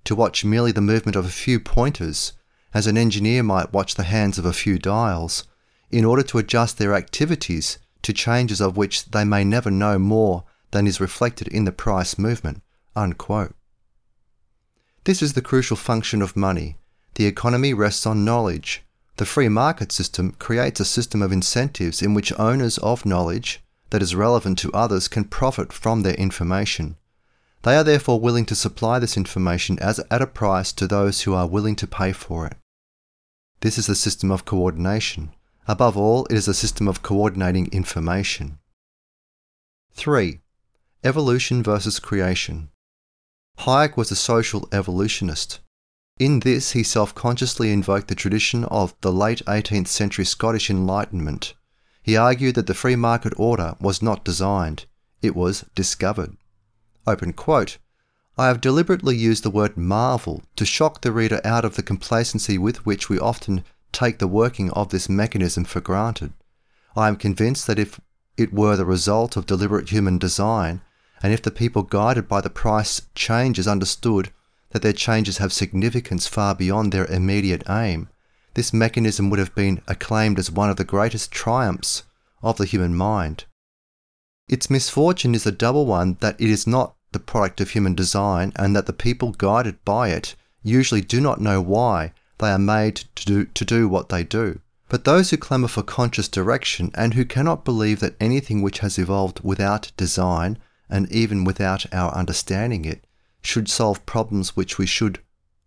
to 0.05 0.14
watch 0.14 0.45
merely 0.45 0.72
the 0.72 0.81
movement 0.81 1.16
of 1.16 1.27
a 1.27 1.31
few 1.31 1.59
pointers, 1.59 2.33
as 2.72 2.87
an 2.87 2.97
engineer 2.97 3.43
might 3.43 3.72
watch 3.72 3.97
the 3.97 4.05
hands 4.05 4.39
of 4.39 4.45
a 4.45 4.53
few 4.53 4.79
dials, 4.79 5.45
in 5.91 6.05
order 6.05 6.22
to 6.22 6.39
adjust 6.39 6.79
their 6.79 6.95
activities 6.95 7.79
to 8.03 8.12
changes 8.12 8.61
of 8.61 8.77
which 8.77 9.07
they 9.07 9.24
may 9.24 9.43
never 9.43 9.70
know 9.70 9.99
more 9.99 10.45
than 10.70 10.87
is 10.87 11.01
reflected 11.01 11.49
in 11.49 11.64
the 11.64 11.72
price 11.72 12.18
movement. 12.18 12.62
Unquote. 12.95 13.55
This 15.07 15.22
is 15.22 15.34
the 15.34 15.40
crucial 15.40 15.76
function 15.76 16.20
of 16.20 16.34
money. 16.34 16.78
The 17.14 17.26
economy 17.26 17.72
rests 17.72 18.07
on 18.07 18.24
knowledge. 18.24 18.82
The 19.18 19.24
free 19.24 19.48
market 19.48 19.92
system 19.92 20.32
creates 20.32 20.80
a 20.80 20.84
system 20.84 21.22
of 21.22 21.30
incentives 21.30 22.02
in 22.02 22.12
which 22.12 22.36
owners 22.40 22.76
of 22.78 23.07
knowledge 23.07 23.62
that 23.90 24.02
is 24.02 24.16
relevant 24.16 24.59
to 24.59 24.72
others 24.72 25.07
can 25.07 25.22
profit 25.22 25.72
from 25.72 26.02
their 26.02 26.14
information. 26.14 26.96
They 27.62 27.76
are 27.76 27.84
therefore 27.84 28.18
willing 28.18 28.46
to 28.46 28.57
supply 28.57 28.98
this 28.98 29.16
information 29.16 29.78
as 29.78 30.00
at 30.11 30.22
a 30.22 30.26
price 30.26 30.72
to 30.72 30.88
those 30.88 31.22
who 31.22 31.34
are 31.34 31.46
willing 31.46 31.76
to 31.76 31.86
pay 31.86 32.11
for 32.11 32.48
it. 32.48 32.57
This 33.61 33.78
is 33.78 33.88
a 33.88 33.94
system 33.94 34.32
of 34.32 34.44
coordination. 34.44 35.30
Above 35.68 35.96
all, 35.96 36.26
it 36.26 36.34
is 36.34 36.48
a 36.48 36.52
system 36.52 36.88
of 36.88 37.02
coordinating 37.02 37.68
information. 37.70 38.59
3. 39.92 40.40
Evolution 41.04 41.62
versus 41.62 42.00
creation. 42.00 42.70
Hayek 43.61 43.96
was 43.96 44.11
a 44.11 44.16
social 44.16 44.68
evolutionist. 44.72 45.61
In 46.18 46.40
this, 46.40 46.72
he 46.72 46.82
self 46.82 47.14
consciously 47.14 47.72
invoked 47.72 48.09
the 48.09 48.14
tradition 48.14 48.64
of 48.64 48.94
the 49.00 49.12
late 49.12 49.42
18th 49.46 49.88
century 49.88 50.24
Scottish 50.24 50.70
Enlightenment. 50.70 51.54
He 52.02 52.16
argued 52.16 52.54
that 52.54 52.66
the 52.66 52.74
free 52.74 52.96
market 52.96 53.32
order 53.36 53.74
was 53.80 54.00
not 54.00 54.24
designed, 54.24 54.86
it 55.20 55.34
was 55.34 55.64
discovered. 55.74 56.36
Open 57.07 57.32
quote. 57.32 57.78
I 58.38 58.46
have 58.48 58.61
deliberately 58.61 59.16
used 59.16 59.42
the 59.42 59.50
word 59.50 59.76
marvel 59.76 60.42
to 60.57 60.64
shock 60.66 61.00
the 61.00 61.12
reader 61.12 61.40
out 61.42 61.64
of 61.64 61.76
the 61.76 61.82
complacency 61.82 62.59
with 62.59 62.84
which 62.84 63.09
we 63.09 63.18
often 63.18 63.64
take 63.92 64.18
the 64.18 64.28
working 64.28 64.70
of 64.72 64.90
this 64.90 65.09
mechanism 65.09 65.64
for 65.64 65.80
granted. 65.80 66.32
I 66.94 67.09
am 67.09 67.16
convinced 67.16 67.66
that 67.66 67.78
if 67.78 67.98
it 68.36 68.52
were 68.52 68.76
the 68.76 68.84
result 68.84 69.36
of 69.36 69.46
deliberate 69.46 69.88
human 69.88 70.18
design, 70.18 70.82
and 71.23 71.33
if 71.33 71.43
the 71.43 71.51
people 71.51 71.83
guided 71.83 72.29
by 72.29 72.41
the 72.41 72.51
price 72.51 73.03
changes 73.14 73.67
understood 73.67 74.31
that 74.71 74.83
their 74.83 74.93
changes 74.93 75.39
have 75.39 75.53
significance 75.53 76.27
far 76.27 76.55
beyond 76.55 76.93
their 76.93 77.07
immediate 77.07 77.62
aim, 77.69 78.09
this 78.55 78.73
mechanism 78.73 79.31
would 79.31 79.39
have 79.39 79.55
been 79.55 79.81
acclaimed 79.87 80.39
as 80.39 80.51
one 80.51 80.71
of 80.71 80.77
the 80.77 80.85
greatest 80.85 81.31
triumphs 81.31 82.03
of 82.43 82.57
the 82.57 82.64
human 82.64 82.95
mind. 82.95 83.45
Its 84.49 84.71
misfortune 84.71 85.35
is 85.35 85.47
a 85.47 85.53
double 85.53 85.87
one 85.87 86.17
that 86.21 86.41
it 86.41 86.49
is 86.49 86.67
not 86.67 86.95
the 87.12 87.19
product 87.19 87.61
of 87.61 87.71
human 87.71 87.95
design 87.95 88.53
and 88.57 88.77
that 88.77 88.87
the 88.87 88.93
people 88.93 89.33
guided 89.33 89.83
by 89.85 90.11
it 90.11 90.35
usually 90.62 91.01
do 91.01 91.21
not 91.21 91.41
know 91.41 91.61
why 91.61 92.12
they 92.39 92.51
are 92.51 92.59
made 92.59 92.97
to 93.14 93.25
do, 93.25 93.45
to 93.47 93.64
do 93.64 93.89
what 93.89 94.09
they 94.09 94.23
do. 94.23 94.61
But 94.89 95.05
those 95.05 95.31
who 95.31 95.37
clamour 95.37 95.69
for 95.69 95.83
conscious 95.83 96.29
direction 96.29 96.91
and 96.95 97.14
who 97.14 97.25
cannot 97.25 97.64
believe 97.64 98.01
that 98.01 98.17
anything 98.21 98.62
which 98.62 98.81
has 98.81 98.99
evolved 98.99 99.41
without 99.43 99.91
design 99.97 100.59
and 100.89 101.11
even 101.11 101.45
without 101.45 101.93
our 101.93 102.14
understanding 102.14 102.84
it, 102.84 103.07
should 103.43 103.68
solve 103.68 104.07
problems 104.07 104.57
which 104.57 104.78
we 104.78 104.87
should 104.87 105.20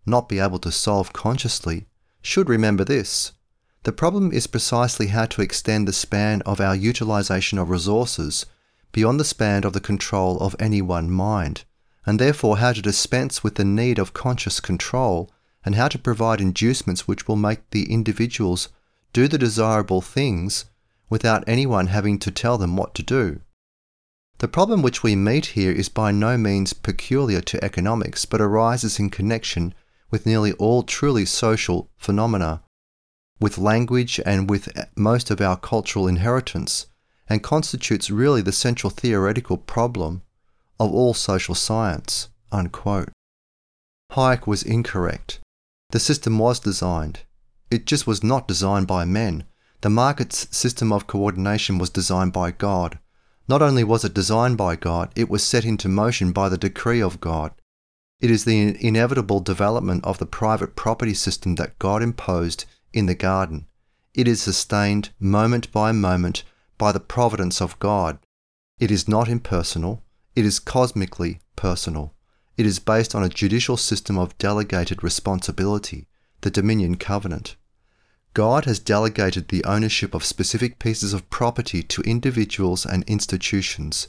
not 0.06 0.28
be 0.28 0.38
able 0.38 0.58
to 0.58 0.72
solve 0.72 1.12
consciously, 1.12 1.86
should 2.22 2.48
remember 2.48 2.84
this. 2.84 3.32
The 3.82 3.92
problem 3.92 4.32
is 4.32 4.46
precisely 4.46 5.08
how 5.08 5.26
to 5.26 5.42
extend 5.42 5.88
the 5.88 5.92
span 5.92 6.42
of 6.42 6.60
our 6.60 6.76
utilization 6.76 7.58
of 7.58 7.70
resources 7.70 8.44
beyond 8.92 9.18
the 9.18 9.24
span 9.24 9.64
of 9.64 9.72
the 9.72 9.80
control 9.80 10.38
of 10.40 10.56
any 10.58 10.82
one 10.82 11.10
mind, 11.10 11.64
and 12.04 12.18
therefore 12.18 12.58
how 12.58 12.72
to 12.72 12.82
dispense 12.82 13.42
with 13.42 13.54
the 13.54 13.64
need 13.64 13.98
of 13.98 14.12
conscious 14.12 14.60
control 14.60 15.30
and 15.64 15.74
how 15.74 15.88
to 15.88 15.98
provide 15.98 16.40
inducements 16.40 17.06
which 17.06 17.28
will 17.28 17.36
make 17.36 17.70
the 17.70 17.90
individuals 17.92 18.68
do 19.12 19.28
the 19.28 19.38
desirable 19.38 20.00
things 20.00 20.66
without 21.08 21.44
anyone 21.46 21.88
having 21.88 22.18
to 22.18 22.30
tell 22.30 22.58
them 22.58 22.76
what 22.76 22.94
to 22.94 23.02
do. 23.02 23.40
The 24.40 24.48
problem 24.48 24.80
which 24.80 25.02
we 25.02 25.16
meet 25.16 25.52
here 25.52 25.70
is 25.70 25.90
by 25.90 26.12
no 26.12 26.38
means 26.38 26.72
peculiar 26.72 27.42
to 27.42 27.62
economics, 27.62 28.24
but 28.24 28.40
arises 28.40 28.98
in 28.98 29.10
connection 29.10 29.74
with 30.10 30.24
nearly 30.24 30.52
all 30.54 30.82
truly 30.82 31.26
social 31.26 31.90
phenomena, 31.98 32.62
with 33.38 33.58
language 33.58 34.18
and 34.24 34.48
with 34.48 34.74
eh, 34.78 34.86
most 34.96 35.30
of 35.30 35.42
our 35.42 35.58
cultural 35.58 36.08
inheritance, 36.08 36.86
and 37.28 37.42
constitutes 37.42 38.10
really 38.10 38.40
the 38.40 38.50
central 38.50 38.88
theoretical 38.88 39.58
problem 39.58 40.22
of 40.78 40.90
all 40.90 41.12
social 41.12 41.54
science. 41.54 42.30
Unquote. 42.50 43.10
Hayek 44.12 44.46
was 44.46 44.62
incorrect. 44.62 45.38
The 45.90 46.00
system 46.00 46.38
was 46.38 46.58
designed. 46.58 47.20
It 47.70 47.84
just 47.84 48.06
was 48.06 48.24
not 48.24 48.48
designed 48.48 48.86
by 48.86 49.04
men. 49.04 49.44
The 49.82 49.90
market's 49.90 50.48
system 50.56 50.94
of 50.94 51.06
coordination 51.06 51.76
was 51.76 51.90
designed 51.90 52.32
by 52.32 52.52
God. 52.52 52.98
Not 53.50 53.62
only 53.62 53.82
was 53.82 54.04
it 54.04 54.14
designed 54.14 54.56
by 54.56 54.76
God, 54.76 55.10
it 55.16 55.28
was 55.28 55.42
set 55.42 55.64
into 55.64 55.88
motion 55.88 56.30
by 56.30 56.48
the 56.48 56.56
decree 56.56 57.02
of 57.02 57.20
God. 57.20 57.50
It 58.20 58.30
is 58.30 58.44
the 58.44 58.76
inevitable 58.80 59.40
development 59.40 60.04
of 60.04 60.18
the 60.18 60.24
private 60.40 60.76
property 60.76 61.14
system 61.14 61.56
that 61.56 61.76
God 61.80 62.00
imposed 62.00 62.64
in 62.92 63.06
the 63.06 63.16
garden. 63.16 63.66
It 64.14 64.28
is 64.28 64.40
sustained 64.40 65.10
moment 65.18 65.72
by 65.72 65.90
moment 65.90 66.44
by 66.78 66.92
the 66.92 67.00
providence 67.00 67.60
of 67.60 67.76
God. 67.80 68.20
It 68.78 68.92
is 68.92 69.08
not 69.08 69.28
impersonal, 69.28 70.04
it 70.36 70.44
is 70.44 70.60
cosmically 70.60 71.40
personal. 71.56 72.14
It 72.56 72.66
is 72.66 72.78
based 72.78 73.16
on 73.16 73.24
a 73.24 73.28
judicial 73.28 73.76
system 73.76 74.16
of 74.16 74.38
delegated 74.38 75.02
responsibility, 75.02 76.06
the 76.42 76.52
Dominion 76.52 76.94
Covenant. 76.98 77.56
God 78.32 78.64
has 78.64 78.78
delegated 78.78 79.48
the 79.48 79.64
ownership 79.64 80.14
of 80.14 80.24
specific 80.24 80.78
pieces 80.78 81.12
of 81.12 81.28
property 81.30 81.82
to 81.82 82.02
individuals 82.02 82.86
and 82.86 83.02
institutions. 83.08 84.06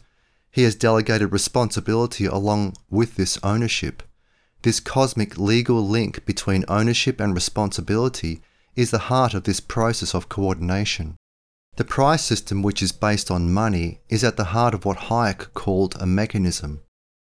He 0.52 0.62
has 0.64 0.76
delegated 0.76 1.32
responsibility 1.32 2.26
along 2.26 2.76
with 2.90 3.16
this 3.16 3.40
ownership. 3.42 4.04
This 4.62 4.80
cosmic 4.80 5.40
legal 5.40 5.88
link 5.88 6.24
between 6.26 6.66
ownership 6.68 7.20
and 7.20 7.34
responsibility 7.34 8.42
is 8.76 8.92
the 8.92 9.10
heart 9.10 9.34
of 9.34 9.46
this 9.46 9.60
process 9.60 10.14
of 10.14 10.30
coordination. 10.30 11.16
The 11.78 11.84
price 11.84 12.24
system, 12.24 12.62
which 12.62 12.84
is 12.84 12.92
based 12.92 13.32
on 13.32 13.52
money, 13.52 14.02
is 14.08 14.24
at 14.24 14.38
the 14.38 14.54
heart 14.54 14.76
of 14.76 14.86
what 14.86 15.10
Hayek 15.10 15.54
called 15.56 15.96
a 16.00 16.06
mechanism. 16.06 16.82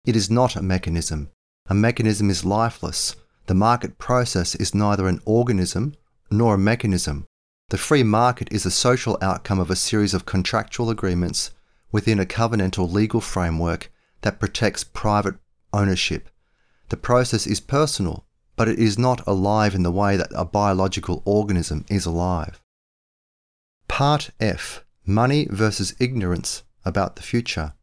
It 0.06 0.16
is 0.16 0.30
not 0.30 0.56
a 0.56 0.62
mechanism. 0.62 1.32
A 1.66 1.74
mechanism 1.74 2.30
is 2.30 2.46
lifeless. 2.46 3.16
The 3.48 3.56
market 3.56 3.98
process 3.98 4.56
is 4.56 4.74
neither 4.74 5.08
an 5.08 5.20
organism 5.26 5.96
nor 6.30 6.56
a 6.56 6.58
mechanism. 6.58 7.26
The 7.70 7.78
free 7.78 8.04
market 8.04 8.48
is 8.52 8.66
a 8.66 8.72
social 8.72 9.18
outcome 9.22 9.60
of 9.60 9.70
a 9.70 9.76
series 9.76 10.14
of 10.14 10.26
contractual 10.26 10.90
agreements 10.90 11.52
within 11.92 12.20
a 12.20 12.26
covenantal 12.26 12.92
legal 12.92 13.22
framework 13.22 13.92
that 14.22 14.40
protects 14.40 14.84
private 14.84 15.36
ownership. 15.74 16.30
The 16.90 16.98
process 16.98 17.46
is 17.46 17.60
personal, 17.60 18.26
but 18.56 18.68
it 18.68 18.80
is 18.80 18.98
not 18.98 19.26
alive 19.28 19.76
in 19.76 19.84
the 19.84 19.92
way 19.92 20.18
that 20.18 20.32
a 20.34 20.46
biological 20.46 21.22
organism 21.26 21.86
is 21.90 22.06
alive. 22.06 22.62
Part 23.88 24.32
F 24.40 24.84
Money 25.06 25.48
versus 25.50 25.96
Ignorance 26.00 26.64
about 26.84 27.16
the 27.16 27.22
Future. 27.22 27.74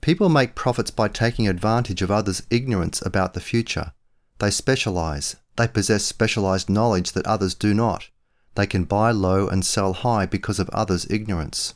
People 0.00 0.28
make 0.28 0.54
profits 0.54 0.90
by 0.90 1.08
taking 1.08 1.48
advantage 1.48 2.02
of 2.02 2.10
others' 2.10 2.42
ignorance 2.50 3.00
about 3.02 3.34
the 3.34 3.40
future. 3.40 3.92
They 4.38 4.50
specialize. 4.50 5.36
They 5.56 5.68
possess 5.68 6.04
specialized 6.04 6.68
knowledge 6.68 7.12
that 7.12 7.26
others 7.26 7.54
do 7.54 7.74
not. 7.74 8.08
They 8.54 8.66
can 8.66 8.84
buy 8.84 9.10
low 9.10 9.48
and 9.48 9.64
sell 9.64 9.92
high 9.92 10.26
because 10.26 10.58
of 10.58 10.68
others' 10.70 11.06
ignorance. 11.10 11.74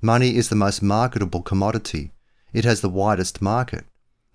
Money 0.00 0.36
is 0.36 0.48
the 0.48 0.56
most 0.56 0.82
marketable 0.82 1.42
commodity. 1.42 2.12
It 2.52 2.64
has 2.64 2.80
the 2.80 2.88
widest 2.88 3.42
market. 3.42 3.84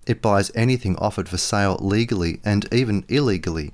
It 0.07 0.21
buys 0.21 0.51
anything 0.55 0.95
offered 0.97 1.29
for 1.29 1.37
sale 1.37 1.77
legally 1.79 2.41
and 2.43 2.67
even 2.71 3.05
illegally. 3.07 3.73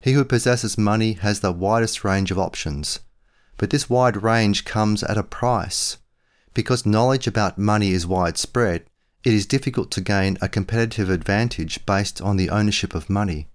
He 0.00 0.12
who 0.12 0.24
possesses 0.24 0.78
money 0.78 1.14
has 1.14 1.40
the 1.40 1.52
widest 1.52 2.04
range 2.04 2.30
of 2.30 2.38
options. 2.38 3.00
But 3.56 3.70
this 3.70 3.90
wide 3.90 4.22
range 4.22 4.64
comes 4.64 5.02
at 5.02 5.18
a 5.18 5.22
price. 5.22 5.98
Because 6.54 6.86
knowledge 6.86 7.26
about 7.26 7.58
money 7.58 7.90
is 7.90 8.06
widespread, 8.06 8.86
it 9.22 9.34
is 9.34 9.44
difficult 9.44 9.90
to 9.90 10.00
gain 10.00 10.38
a 10.40 10.48
competitive 10.48 11.10
advantage 11.10 11.84
based 11.84 12.22
on 12.22 12.38
the 12.38 12.48
ownership 12.48 12.94
of 12.94 13.10
money. 13.10 13.49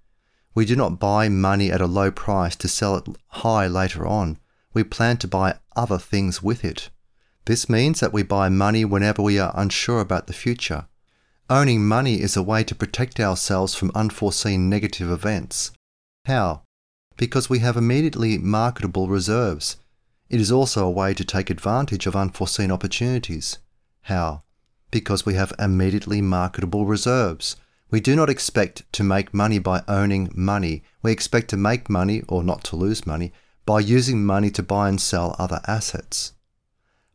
We 0.55 0.65
do 0.65 0.75
not 0.75 0.99
buy 0.99 1.27
money 1.27 1.69
at 1.69 1.81
a 1.81 1.85
low 1.85 2.09
price 2.09 2.55
to 2.55 2.69
sell 2.69 2.95
it 2.95 3.07
high 3.27 3.67
later 3.67 4.07
on. 4.07 4.39
We 4.73 4.85
plan 4.85 5.17
to 5.17 5.27
buy 5.27 5.59
other 5.75 5.97
things 5.97 6.41
with 6.41 6.63
it. 6.63 6.89
This 7.43 7.69
means 7.69 7.99
that 7.99 8.13
we 8.13 8.23
buy 8.23 8.47
money 8.49 8.85
whenever 8.85 9.21
we 9.21 9.37
are 9.37 9.53
unsure 9.53 9.99
about 9.99 10.27
the 10.27 10.33
future. 10.33 10.87
Owning 11.49 11.85
money 11.85 12.21
is 12.21 12.35
a 12.35 12.41
way 12.41 12.63
to 12.63 12.73
protect 12.73 13.19
ourselves 13.19 13.75
from 13.75 13.91
unforeseen 13.93 14.69
negative 14.69 15.11
events. 15.11 15.71
How? 16.25 16.63
Because 17.17 17.49
we 17.49 17.59
have 17.59 17.77
immediately 17.77 18.37
marketable 18.37 19.07
reserves. 19.07 19.77
It 20.29 20.41
is 20.41 20.51
also 20.51 20.87
a 20.87 20.91
way 20.91 21.13
to 21.13 21.23
take 21.23 21.49
advantage 21.49 22.07
of 22.07 22.15
unforeseen 22.15 22.71
opportunities. 22.71 23.59
How? 24.03 24.43
Because 24.89 25.25
we 25.25 25.35
have 25.35 25.53
immediately 25.59 26.21
marketable 26.21 26.85
reserves. 26.85 27.57
We 27.91 28.01
do 28.01 28.15
not 28.15 28.29
expect 28.29 28.91
to 28.93 29.03
make 29.03 29.33
money 29.33 29.59
by 29.59 29.83
owning 29.87 30.31
money. 30.35 30.83
We 31.01 31.11
expect 31.11 31.49
to 31.51 31.57
make 31.57 31.89
money, 31.89 32.23
or 32.27 32.43
not 32.43 32.63
to 32.65 32.75
lose 32.75 33.05
money, 33.05 33.31
by 33.65 33.79
using 33.79 34.25
money 34.25 34.49
to 34.51 34.63
buy 34.63 34.89
and 34.89 34.99
sell 34.99 35.35
other 35.37 35.61
assets. 35.67 36.33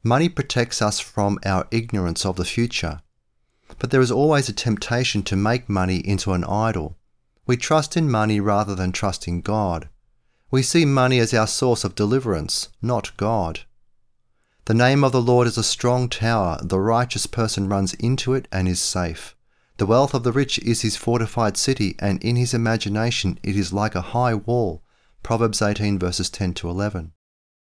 Money 0.03 0.29
protects 0.29 0.81
us 0.81 1.01
from 1.01 1.39
our 1.45 1.66
ignorance 1.71 2.25
of 2.25 2.37
the 2.37 2.45
future. 2.45 3.03
But 3.79 3.91
there 3.91 4.01
is 4.01 4.11
always 4.11 4.49
a 4.49 4.53
temptation 4.53 5.23
to 5.25 5.37
make 5.37 5.68
money 5.68 5.99
into 5.99 6.33
an 6.33 6.45
idol. 6.45 6.97
We 7.47 7.57
trust 7.57 7.97
in 7.97 8.11
money 8.11 8.41
rather 8.41 8.75
than 8.75 8.93
trust 8.93 9.29
in 9.29 9.41
God. 9.41 9.89
We 10.51 10.62
see 10.62 10.85
money 10.85 11.18
as 11.18 11.35
our 11.35 11.47
source 11.47 11.85
of 11.85 11.95
deliverance, 11.95 12.68
not 12.81 13.16
God. 13.16 13.61
The 14.64 14.75
name 14.75 15.05
of 15.05 15.12
the 15.12 15.23
Lord 15.23 15.47
is 15.47 15.59
a 15.59 15.64
strong 15.64 16.09
tower, 16.09 16.59
the 16.62 16.81
righteous 16.81 17.27
person 17.27 17.68
runs 17.68 17.95
into 17.95 18.35
it 18.35 18.47
and 18.53 18.68
is 18.68 18.81
safe. 18.81 19.37
The 19.81 19.87
wealth 19.87 20.12
of 20.12 20.24
the 20.24 20.33
rich 20.33 20.59
is 20.59 20.83
his 20.83 20.99
fortified 20.99 21.57
city, 21.57 21.97
and 21.99 22.22
in 22.22 22.37
his 22.37 22.53
imagination 22.53 23.39
it 23.43 23.57
is 23.57 23.72
like 23.72 23.95
a 23.95 24.12
high 24.12 24.35
wall. 24.35 24.83
Proverbs 25.22 25.62
18 25.62 25.99
verses 25.99 26.28
10 26.28 26.53
to 26.57 26.68
11. 26.68 27.12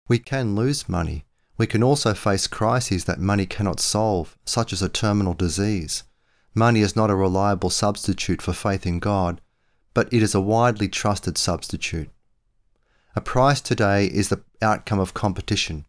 We 0.08 0.18
can 0.18 0.56
lose 0.56 0.90
money. 0.90 1.26
We 1.60 1.68
can 1.68 1.84
also 1.84 2.16
face 2.16 2.48
crises 2.48 3.06
that 3.06 3.20
money 3.20 3.46
cannot 3.46 3.80
solve, 3.80 4.36
such 4.46 4.74
as 4.74 4.82
a 4.82 4.90
terminal 4.90 5.36
disease. 5.36 6.04
Money 6.56 6.80
is 6.80 6.96
not 6.96 7.12
a 7.12 7.16
reliable 7.16 7.70
substitute 7.70 8.42
for 8.42 8.52
faith 8.52 8.88
in 8.88 8.98
God, 8.98 9.40
but 9.94 10.12
it 10.12 10.24
is 10.24 10.34
a 10.34 10.42
widely 10.42 10.88
trusted 10.88 11.38
substitute. 11.38 12.10
A 13.16 13.22
price 13.22 13.62
today 13.62 14.08
is 14.08 14.30
the 14.30 14.42
outcome 14.60 15.00
of 15.00 15.14
competition 15.14 15.86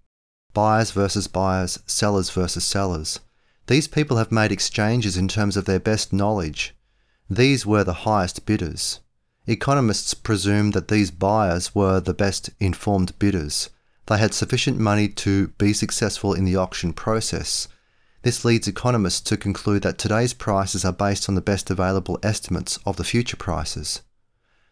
buyers 0.53 0.91
versus 0.91 1.27
buyers, 1.27 1.79
sellers 1.87 2.29
versus 2.29 2.67
sellers. 2.67 3.21
These 3.73 3.89
people 3.89 4.18
have 4.18 4.31
made 4.31 4.53
exchanges 4.53 5.16
in 5.16 5.29
terms 5.29 5.57
of 5.57 5.64
their 5.64 5.81
best 5.81 6.12
knowledge. 6.12 6.75
These 7.31 7.64
were 7.64 7.83
the 7.85 8.05
highest 8.05 8.45
bidders. 8.45 9.01
Economists 9.47 10.12
presume 10.12 10.73
that 10.73 10.89
these 10.89 11.11
buyers 11.11 11.75
were 11.75 11.99
the 11.99 12.12
best 12.12 12.51
informed 12.61 13.18
bidders. 13.18 13.70
They 14.09 14.18
had 14.18 14.35
sufficient 14.35 14.79
money 14.79 15.09
to 15.09 15.49
be 15.57 15.73
successful 15.73 16.35
in 16.35 16.45
the 16.45 16.55
auction 16.55 16.93
process. 16.93 17.66
This 18.20 18.45
leads 18.45 18.68
economists 18.68 19.23
to 19.23 19.39
conclude 19.39 19.85
that 19.85 19.97
today's 19.97 20.35
prices 20.35 20.85
are 20.85 20.93
based 20.93 21.27
on 21.31 21.35
the 21.35 21.41
best 21.41 21.70
available 21.70 22.18
estimates 22.23 22.79
of 22.85 22.99
the 22.99 23.05
future 23.05 23.39
prices 23.39 24.03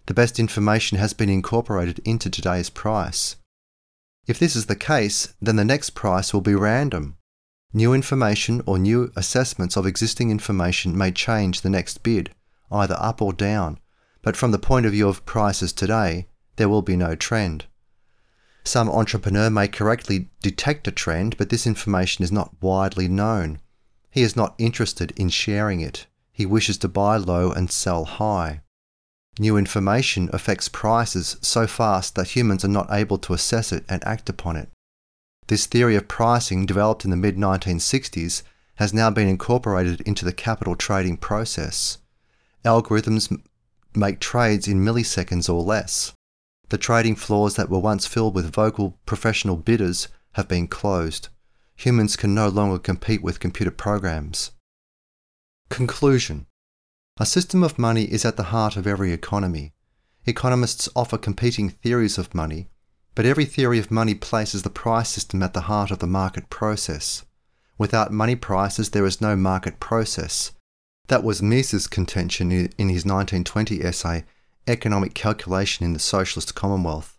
the 0.05 0.13
best 0.13 0.39
information 0.39 0.99
has 0.99 1.15
been 1.15 1.31
incorporated 1.31 2.01
into 2.05 2.29
today's 2.29 2.69
price. 2.69 3.37
If 4.27 4.39
this 4.39 4.57
is 4.57 4.67
the 4.67 4.77
case, 4.77 5.33
then 5.41 5.57
the 5.57 5.65
next 5.65 5.91
price 5.91 6.35
will 6.35 6.43
be 6.43 6.55
random. 6.55 7.17
New 7.73 7.95
information 7.95 8.63
or 8.67 8.79
new 8.79 9.13
assessments 9.15 9.77
of 9.77 9.87
existing 9.87 10.31
information 10.31 10.97
may 10.97 11.13
change 11.13 11.61
the 11.61 11.71
next 11.71 12.03
bid, 12.03 12.35
either 12.71 12.97
up 12.99 13.23
or 13.23 13.33
down, 13.33 13.79
but 14.23 14.37
from 14.37 14.51
the 14.51 14.59
point 14.59 14.87
of 14.87 14.93
view 14.93 15.09
of 15.09 15.25
prices 15.25 15.73
today, 15.73 16.27
there 16.57 16.69
will 16.69 16.83
be 16.83 16.97
no 16.97 17.15
trend. 17.15 17.67
Some 18.65 18.91
entrepreneur 18.91 19.51
may 19.51 19.69
correctly 19.69 20.31
detect 20.43 20.89
a 20.89 20.91
trend, 20.91 21.37
but 21.37 21.49
this 21.49 21.67
information 21.67 22.25
is 22.25 22.33
not 22.33 22.55
widely 22.61 23.09
known. 23.09 23.61
He 24.11 24.23
is 24.23 24.37
not 24.37 24.55
interested 24.59 25.13
in 25.13 25.29
sharing 25.29 25.81
it. 25.81 26.07
He 26.33 26.45
wishes 26.47 26.77
to 26.79 26.89
buy 26.89 27.17
low 27.17 27.53
and 27.53 27.71
sell 27.71 28.05
high. 28.05 28.63
New 29.39 29.57
information 29.57 30.29
affects 30.33 30.69
prices 30.69 31.37
so 31.41 31.67
fast 31.67 32.17
that 32.17 32.35
humans 32.35 32.65
are 32.65 32.69
not 32.69 32.93
able 32.93 33.17
to 33.19 33.33
assess 33.33 33.73
it 33.73 33.85
and 33.89 34.05
act 34.05 34.29
upon 34.29 34.57
it. 34.57 34.69
This 35.51 35.67
theory 35.67 35.97
of 35.97 36.07
pricing, 36.07 36.65
developed 36.65 37.05
in 37.05 37.11
the 37.11 37.17
mid 37.17 37.37
1960s, 37.37 38.45
has 38.77 38.95
now 38.95 39.11
been 39.11 39.27
incorporated 39.27 40.01
into 40.03 40.25
the 40.25 40.33
capital 40.33 40.77
trading 40.77 41.17
process. 41.17 41.99
Algorithms 42.65 43.37
make 43.93 44.21
trades 44.21 44.69
in 44.69 44.85
milliseconds 44.85 45.53
or 45.53 45.61
less. 45.61 46.13
The 46.69 46.79
trading 46.79 47.17
floors 47.17 47.57
that 47.57 47.69
were 47.69 47.81
once 47.81 48.07
filled 48.07 48.37
with 48.37 48.55
vocal 48.55 48.97
professional 49.07 49.57
bidders 49.57 50.07
have 50.35 50.47
been 50.47 50.69
closed. 50.69 51.31
humans 51.75 52.15
can 52.15 52.33
no 52.33 52.49
longer 52.49 52.79
compete 52.79 53.21
with 53.21 53.41
computer 53.41 53.73
programs. 53.73 54.53
Conclusion 55.69 56.47
A 57.19 57.27
system 57.27 57.65
of 57.65 57.77
money 57.77 58.05
is 58.05 58.25
at 58.25 58.37
the 58.37 58.53
heart 58.55 58.77
of 58.77 58.87
every 58.87 59.13
economy. 59.13 59.73
Economists 60.27 60.89
offer 60.95 61.19
competing 61.19 61.71
theories 61.71 62.19
of 62.19 62.37
money, 62.37 62.69
but 63.21 63.27
every 63.27 63.45
theory 63.45 63.79
of 63.79 63.91
money 63.91 64.15
places 64.15 64.63
the 64.63 64.71
price 64.71 65.11
system 65.11 65.43
at 65.43 65.53
the 65.53 65.69
heart 65.69 65.91
of 65.91 65.99
the 65.99 66.07
market 66.07 66.49
process. 66.49 67.23
Without 67.77 68.11
money 68.11 68.35
prices, 68.35 68.89
there 68.89 69.05
is 69.05 69.21
no 69.21 69.37
market 69.37 69.79
process. 69.79 70.53
That 71.09 71.23
was 71.23 71.43
Mises' 71.43 71.87
contention 71.87 72.51
in 72.51 72.89
his 72.89 73.05
1920 73.05 73.85
essay, 73.85 74.25
Economic 74.67 75.13
Calculation 75.13 75.85
in 75.85 75.93
the 75.93 75.99
Socialist 75.99 76.55
Commonwealth. 76.55 77.19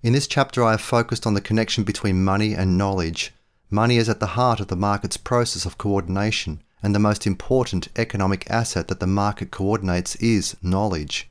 In 0.00 0.12
this 0.12 0.28
chapter, 0.28 0.62
I 0.62 0.70
have 0.70 0.80
focused 0.80 1.26
on 1.26 1.34
the 1.34 1.40
connection 1.40 1.82
between 1.82 2.22
money 2.22 2.54
and 2.54 2.78
knowledge. 2.78 3.34
Money 3.68 3.96
is 3.96 4.08
at 4.08 4.20
the 4.20 4.38
heart 4.38 4.60
of 4.60 4.68
the 4.68 4.76
market's 4.76 5.16
process 5.16 5.66
of 5.66 5.76
coordination, 5.76 6.62
and 6.84 6.94
the 6.94 7.00
most 7.00 7.26
important 7.26 7.88
economic 7.96 8.48
asset 8.48 8.86
that 8.86 9.00
the 9.00 9.08
market 9.08 9.50
coordinates 9.50 10.14
is 10.14 10.56
knowledge. 10.62 11.29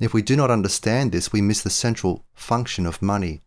If 0.00 0.14
we 0.14 0.22
do 0.22 0.34
not 0.34 0.50
understand 0.50 1.12
this, 1.12 1.30
we 1.30 1.42
miss 1.42 1.62
the 1.62 1.68
central 1.68 2.24
function 2.32 2.86
of 2.86 3.02
money. 3.02 3.42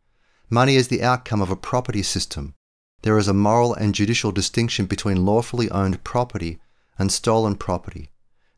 Money 0.51 0.76
is 0.76 0.88
the 0.88 1.01
outcome 1.01 1.41
of 1.41 1.49
a 1.49 1.56
property 1.56 2.04
system. 2.04 2.54
There 3.01 3.18
is 3.18 3.28
a 3.28 3.34
moral 3.34 3.74
and 3.74 3.95
judicial 3.95 4.32
distinction 4.32 4.86
between 4.86 5.26
lawfully 5.26 5.70
owned 5.72 6.04
property 6.04 6.60
and 6.99 7.12
stolen 7.12 7.56
property. 7.56 8.12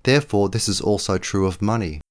Therefore, 0.04 0.50
this 0.50 0.68
is 0.68 0.82
also 0.82 1.18
true 1.18 1.48
of 1.48 1.62
money. 1.62 2.02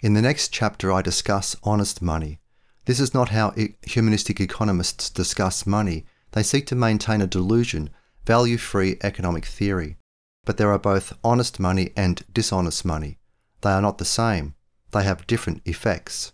In 0.00 0.14
the 0.14 0.22
next 0.22 0.52
chapter, 0.52 0.92
I 0.92 1.02
discuss 1.02 1.56
honest 1.64 2.00
money. 2.00 2.38
This 2.84 3.00
is 3.00 3.12
not 3.12 3.30
how 3.30 3.52
humanistic 3.82 4.40
economists 4.40 5.10
discuss 5.10 5.66
money. 5.66 6.06
They 6.30 6.44
seek 6.44 6.66
to 6.68 6.76
maintain 6.76 7.20
a 7.20 7.26
delusion, 7.26 7.90
value 8.24 8.56
free 8.56 8.98
economic 9.02 9.44
theory. 9.44 9.96
But 10.44 10.58
there 10.58 10.70
are 10.70 10.78
both 10.78 11.18
honest 11.24 11.58
money 11.58 11.90
and 11.96 12.22
dishonest 12.32 12.84
money. 12.84 13.18
They 13.62 13.70
are 13.70 13.82
not 13.82 13.98
the 13.98 14.04
same, 14.04 14.54
they 14.92 15.04
have 15.04 15.26
different 15.26 15.62
effects. 15.64 16.32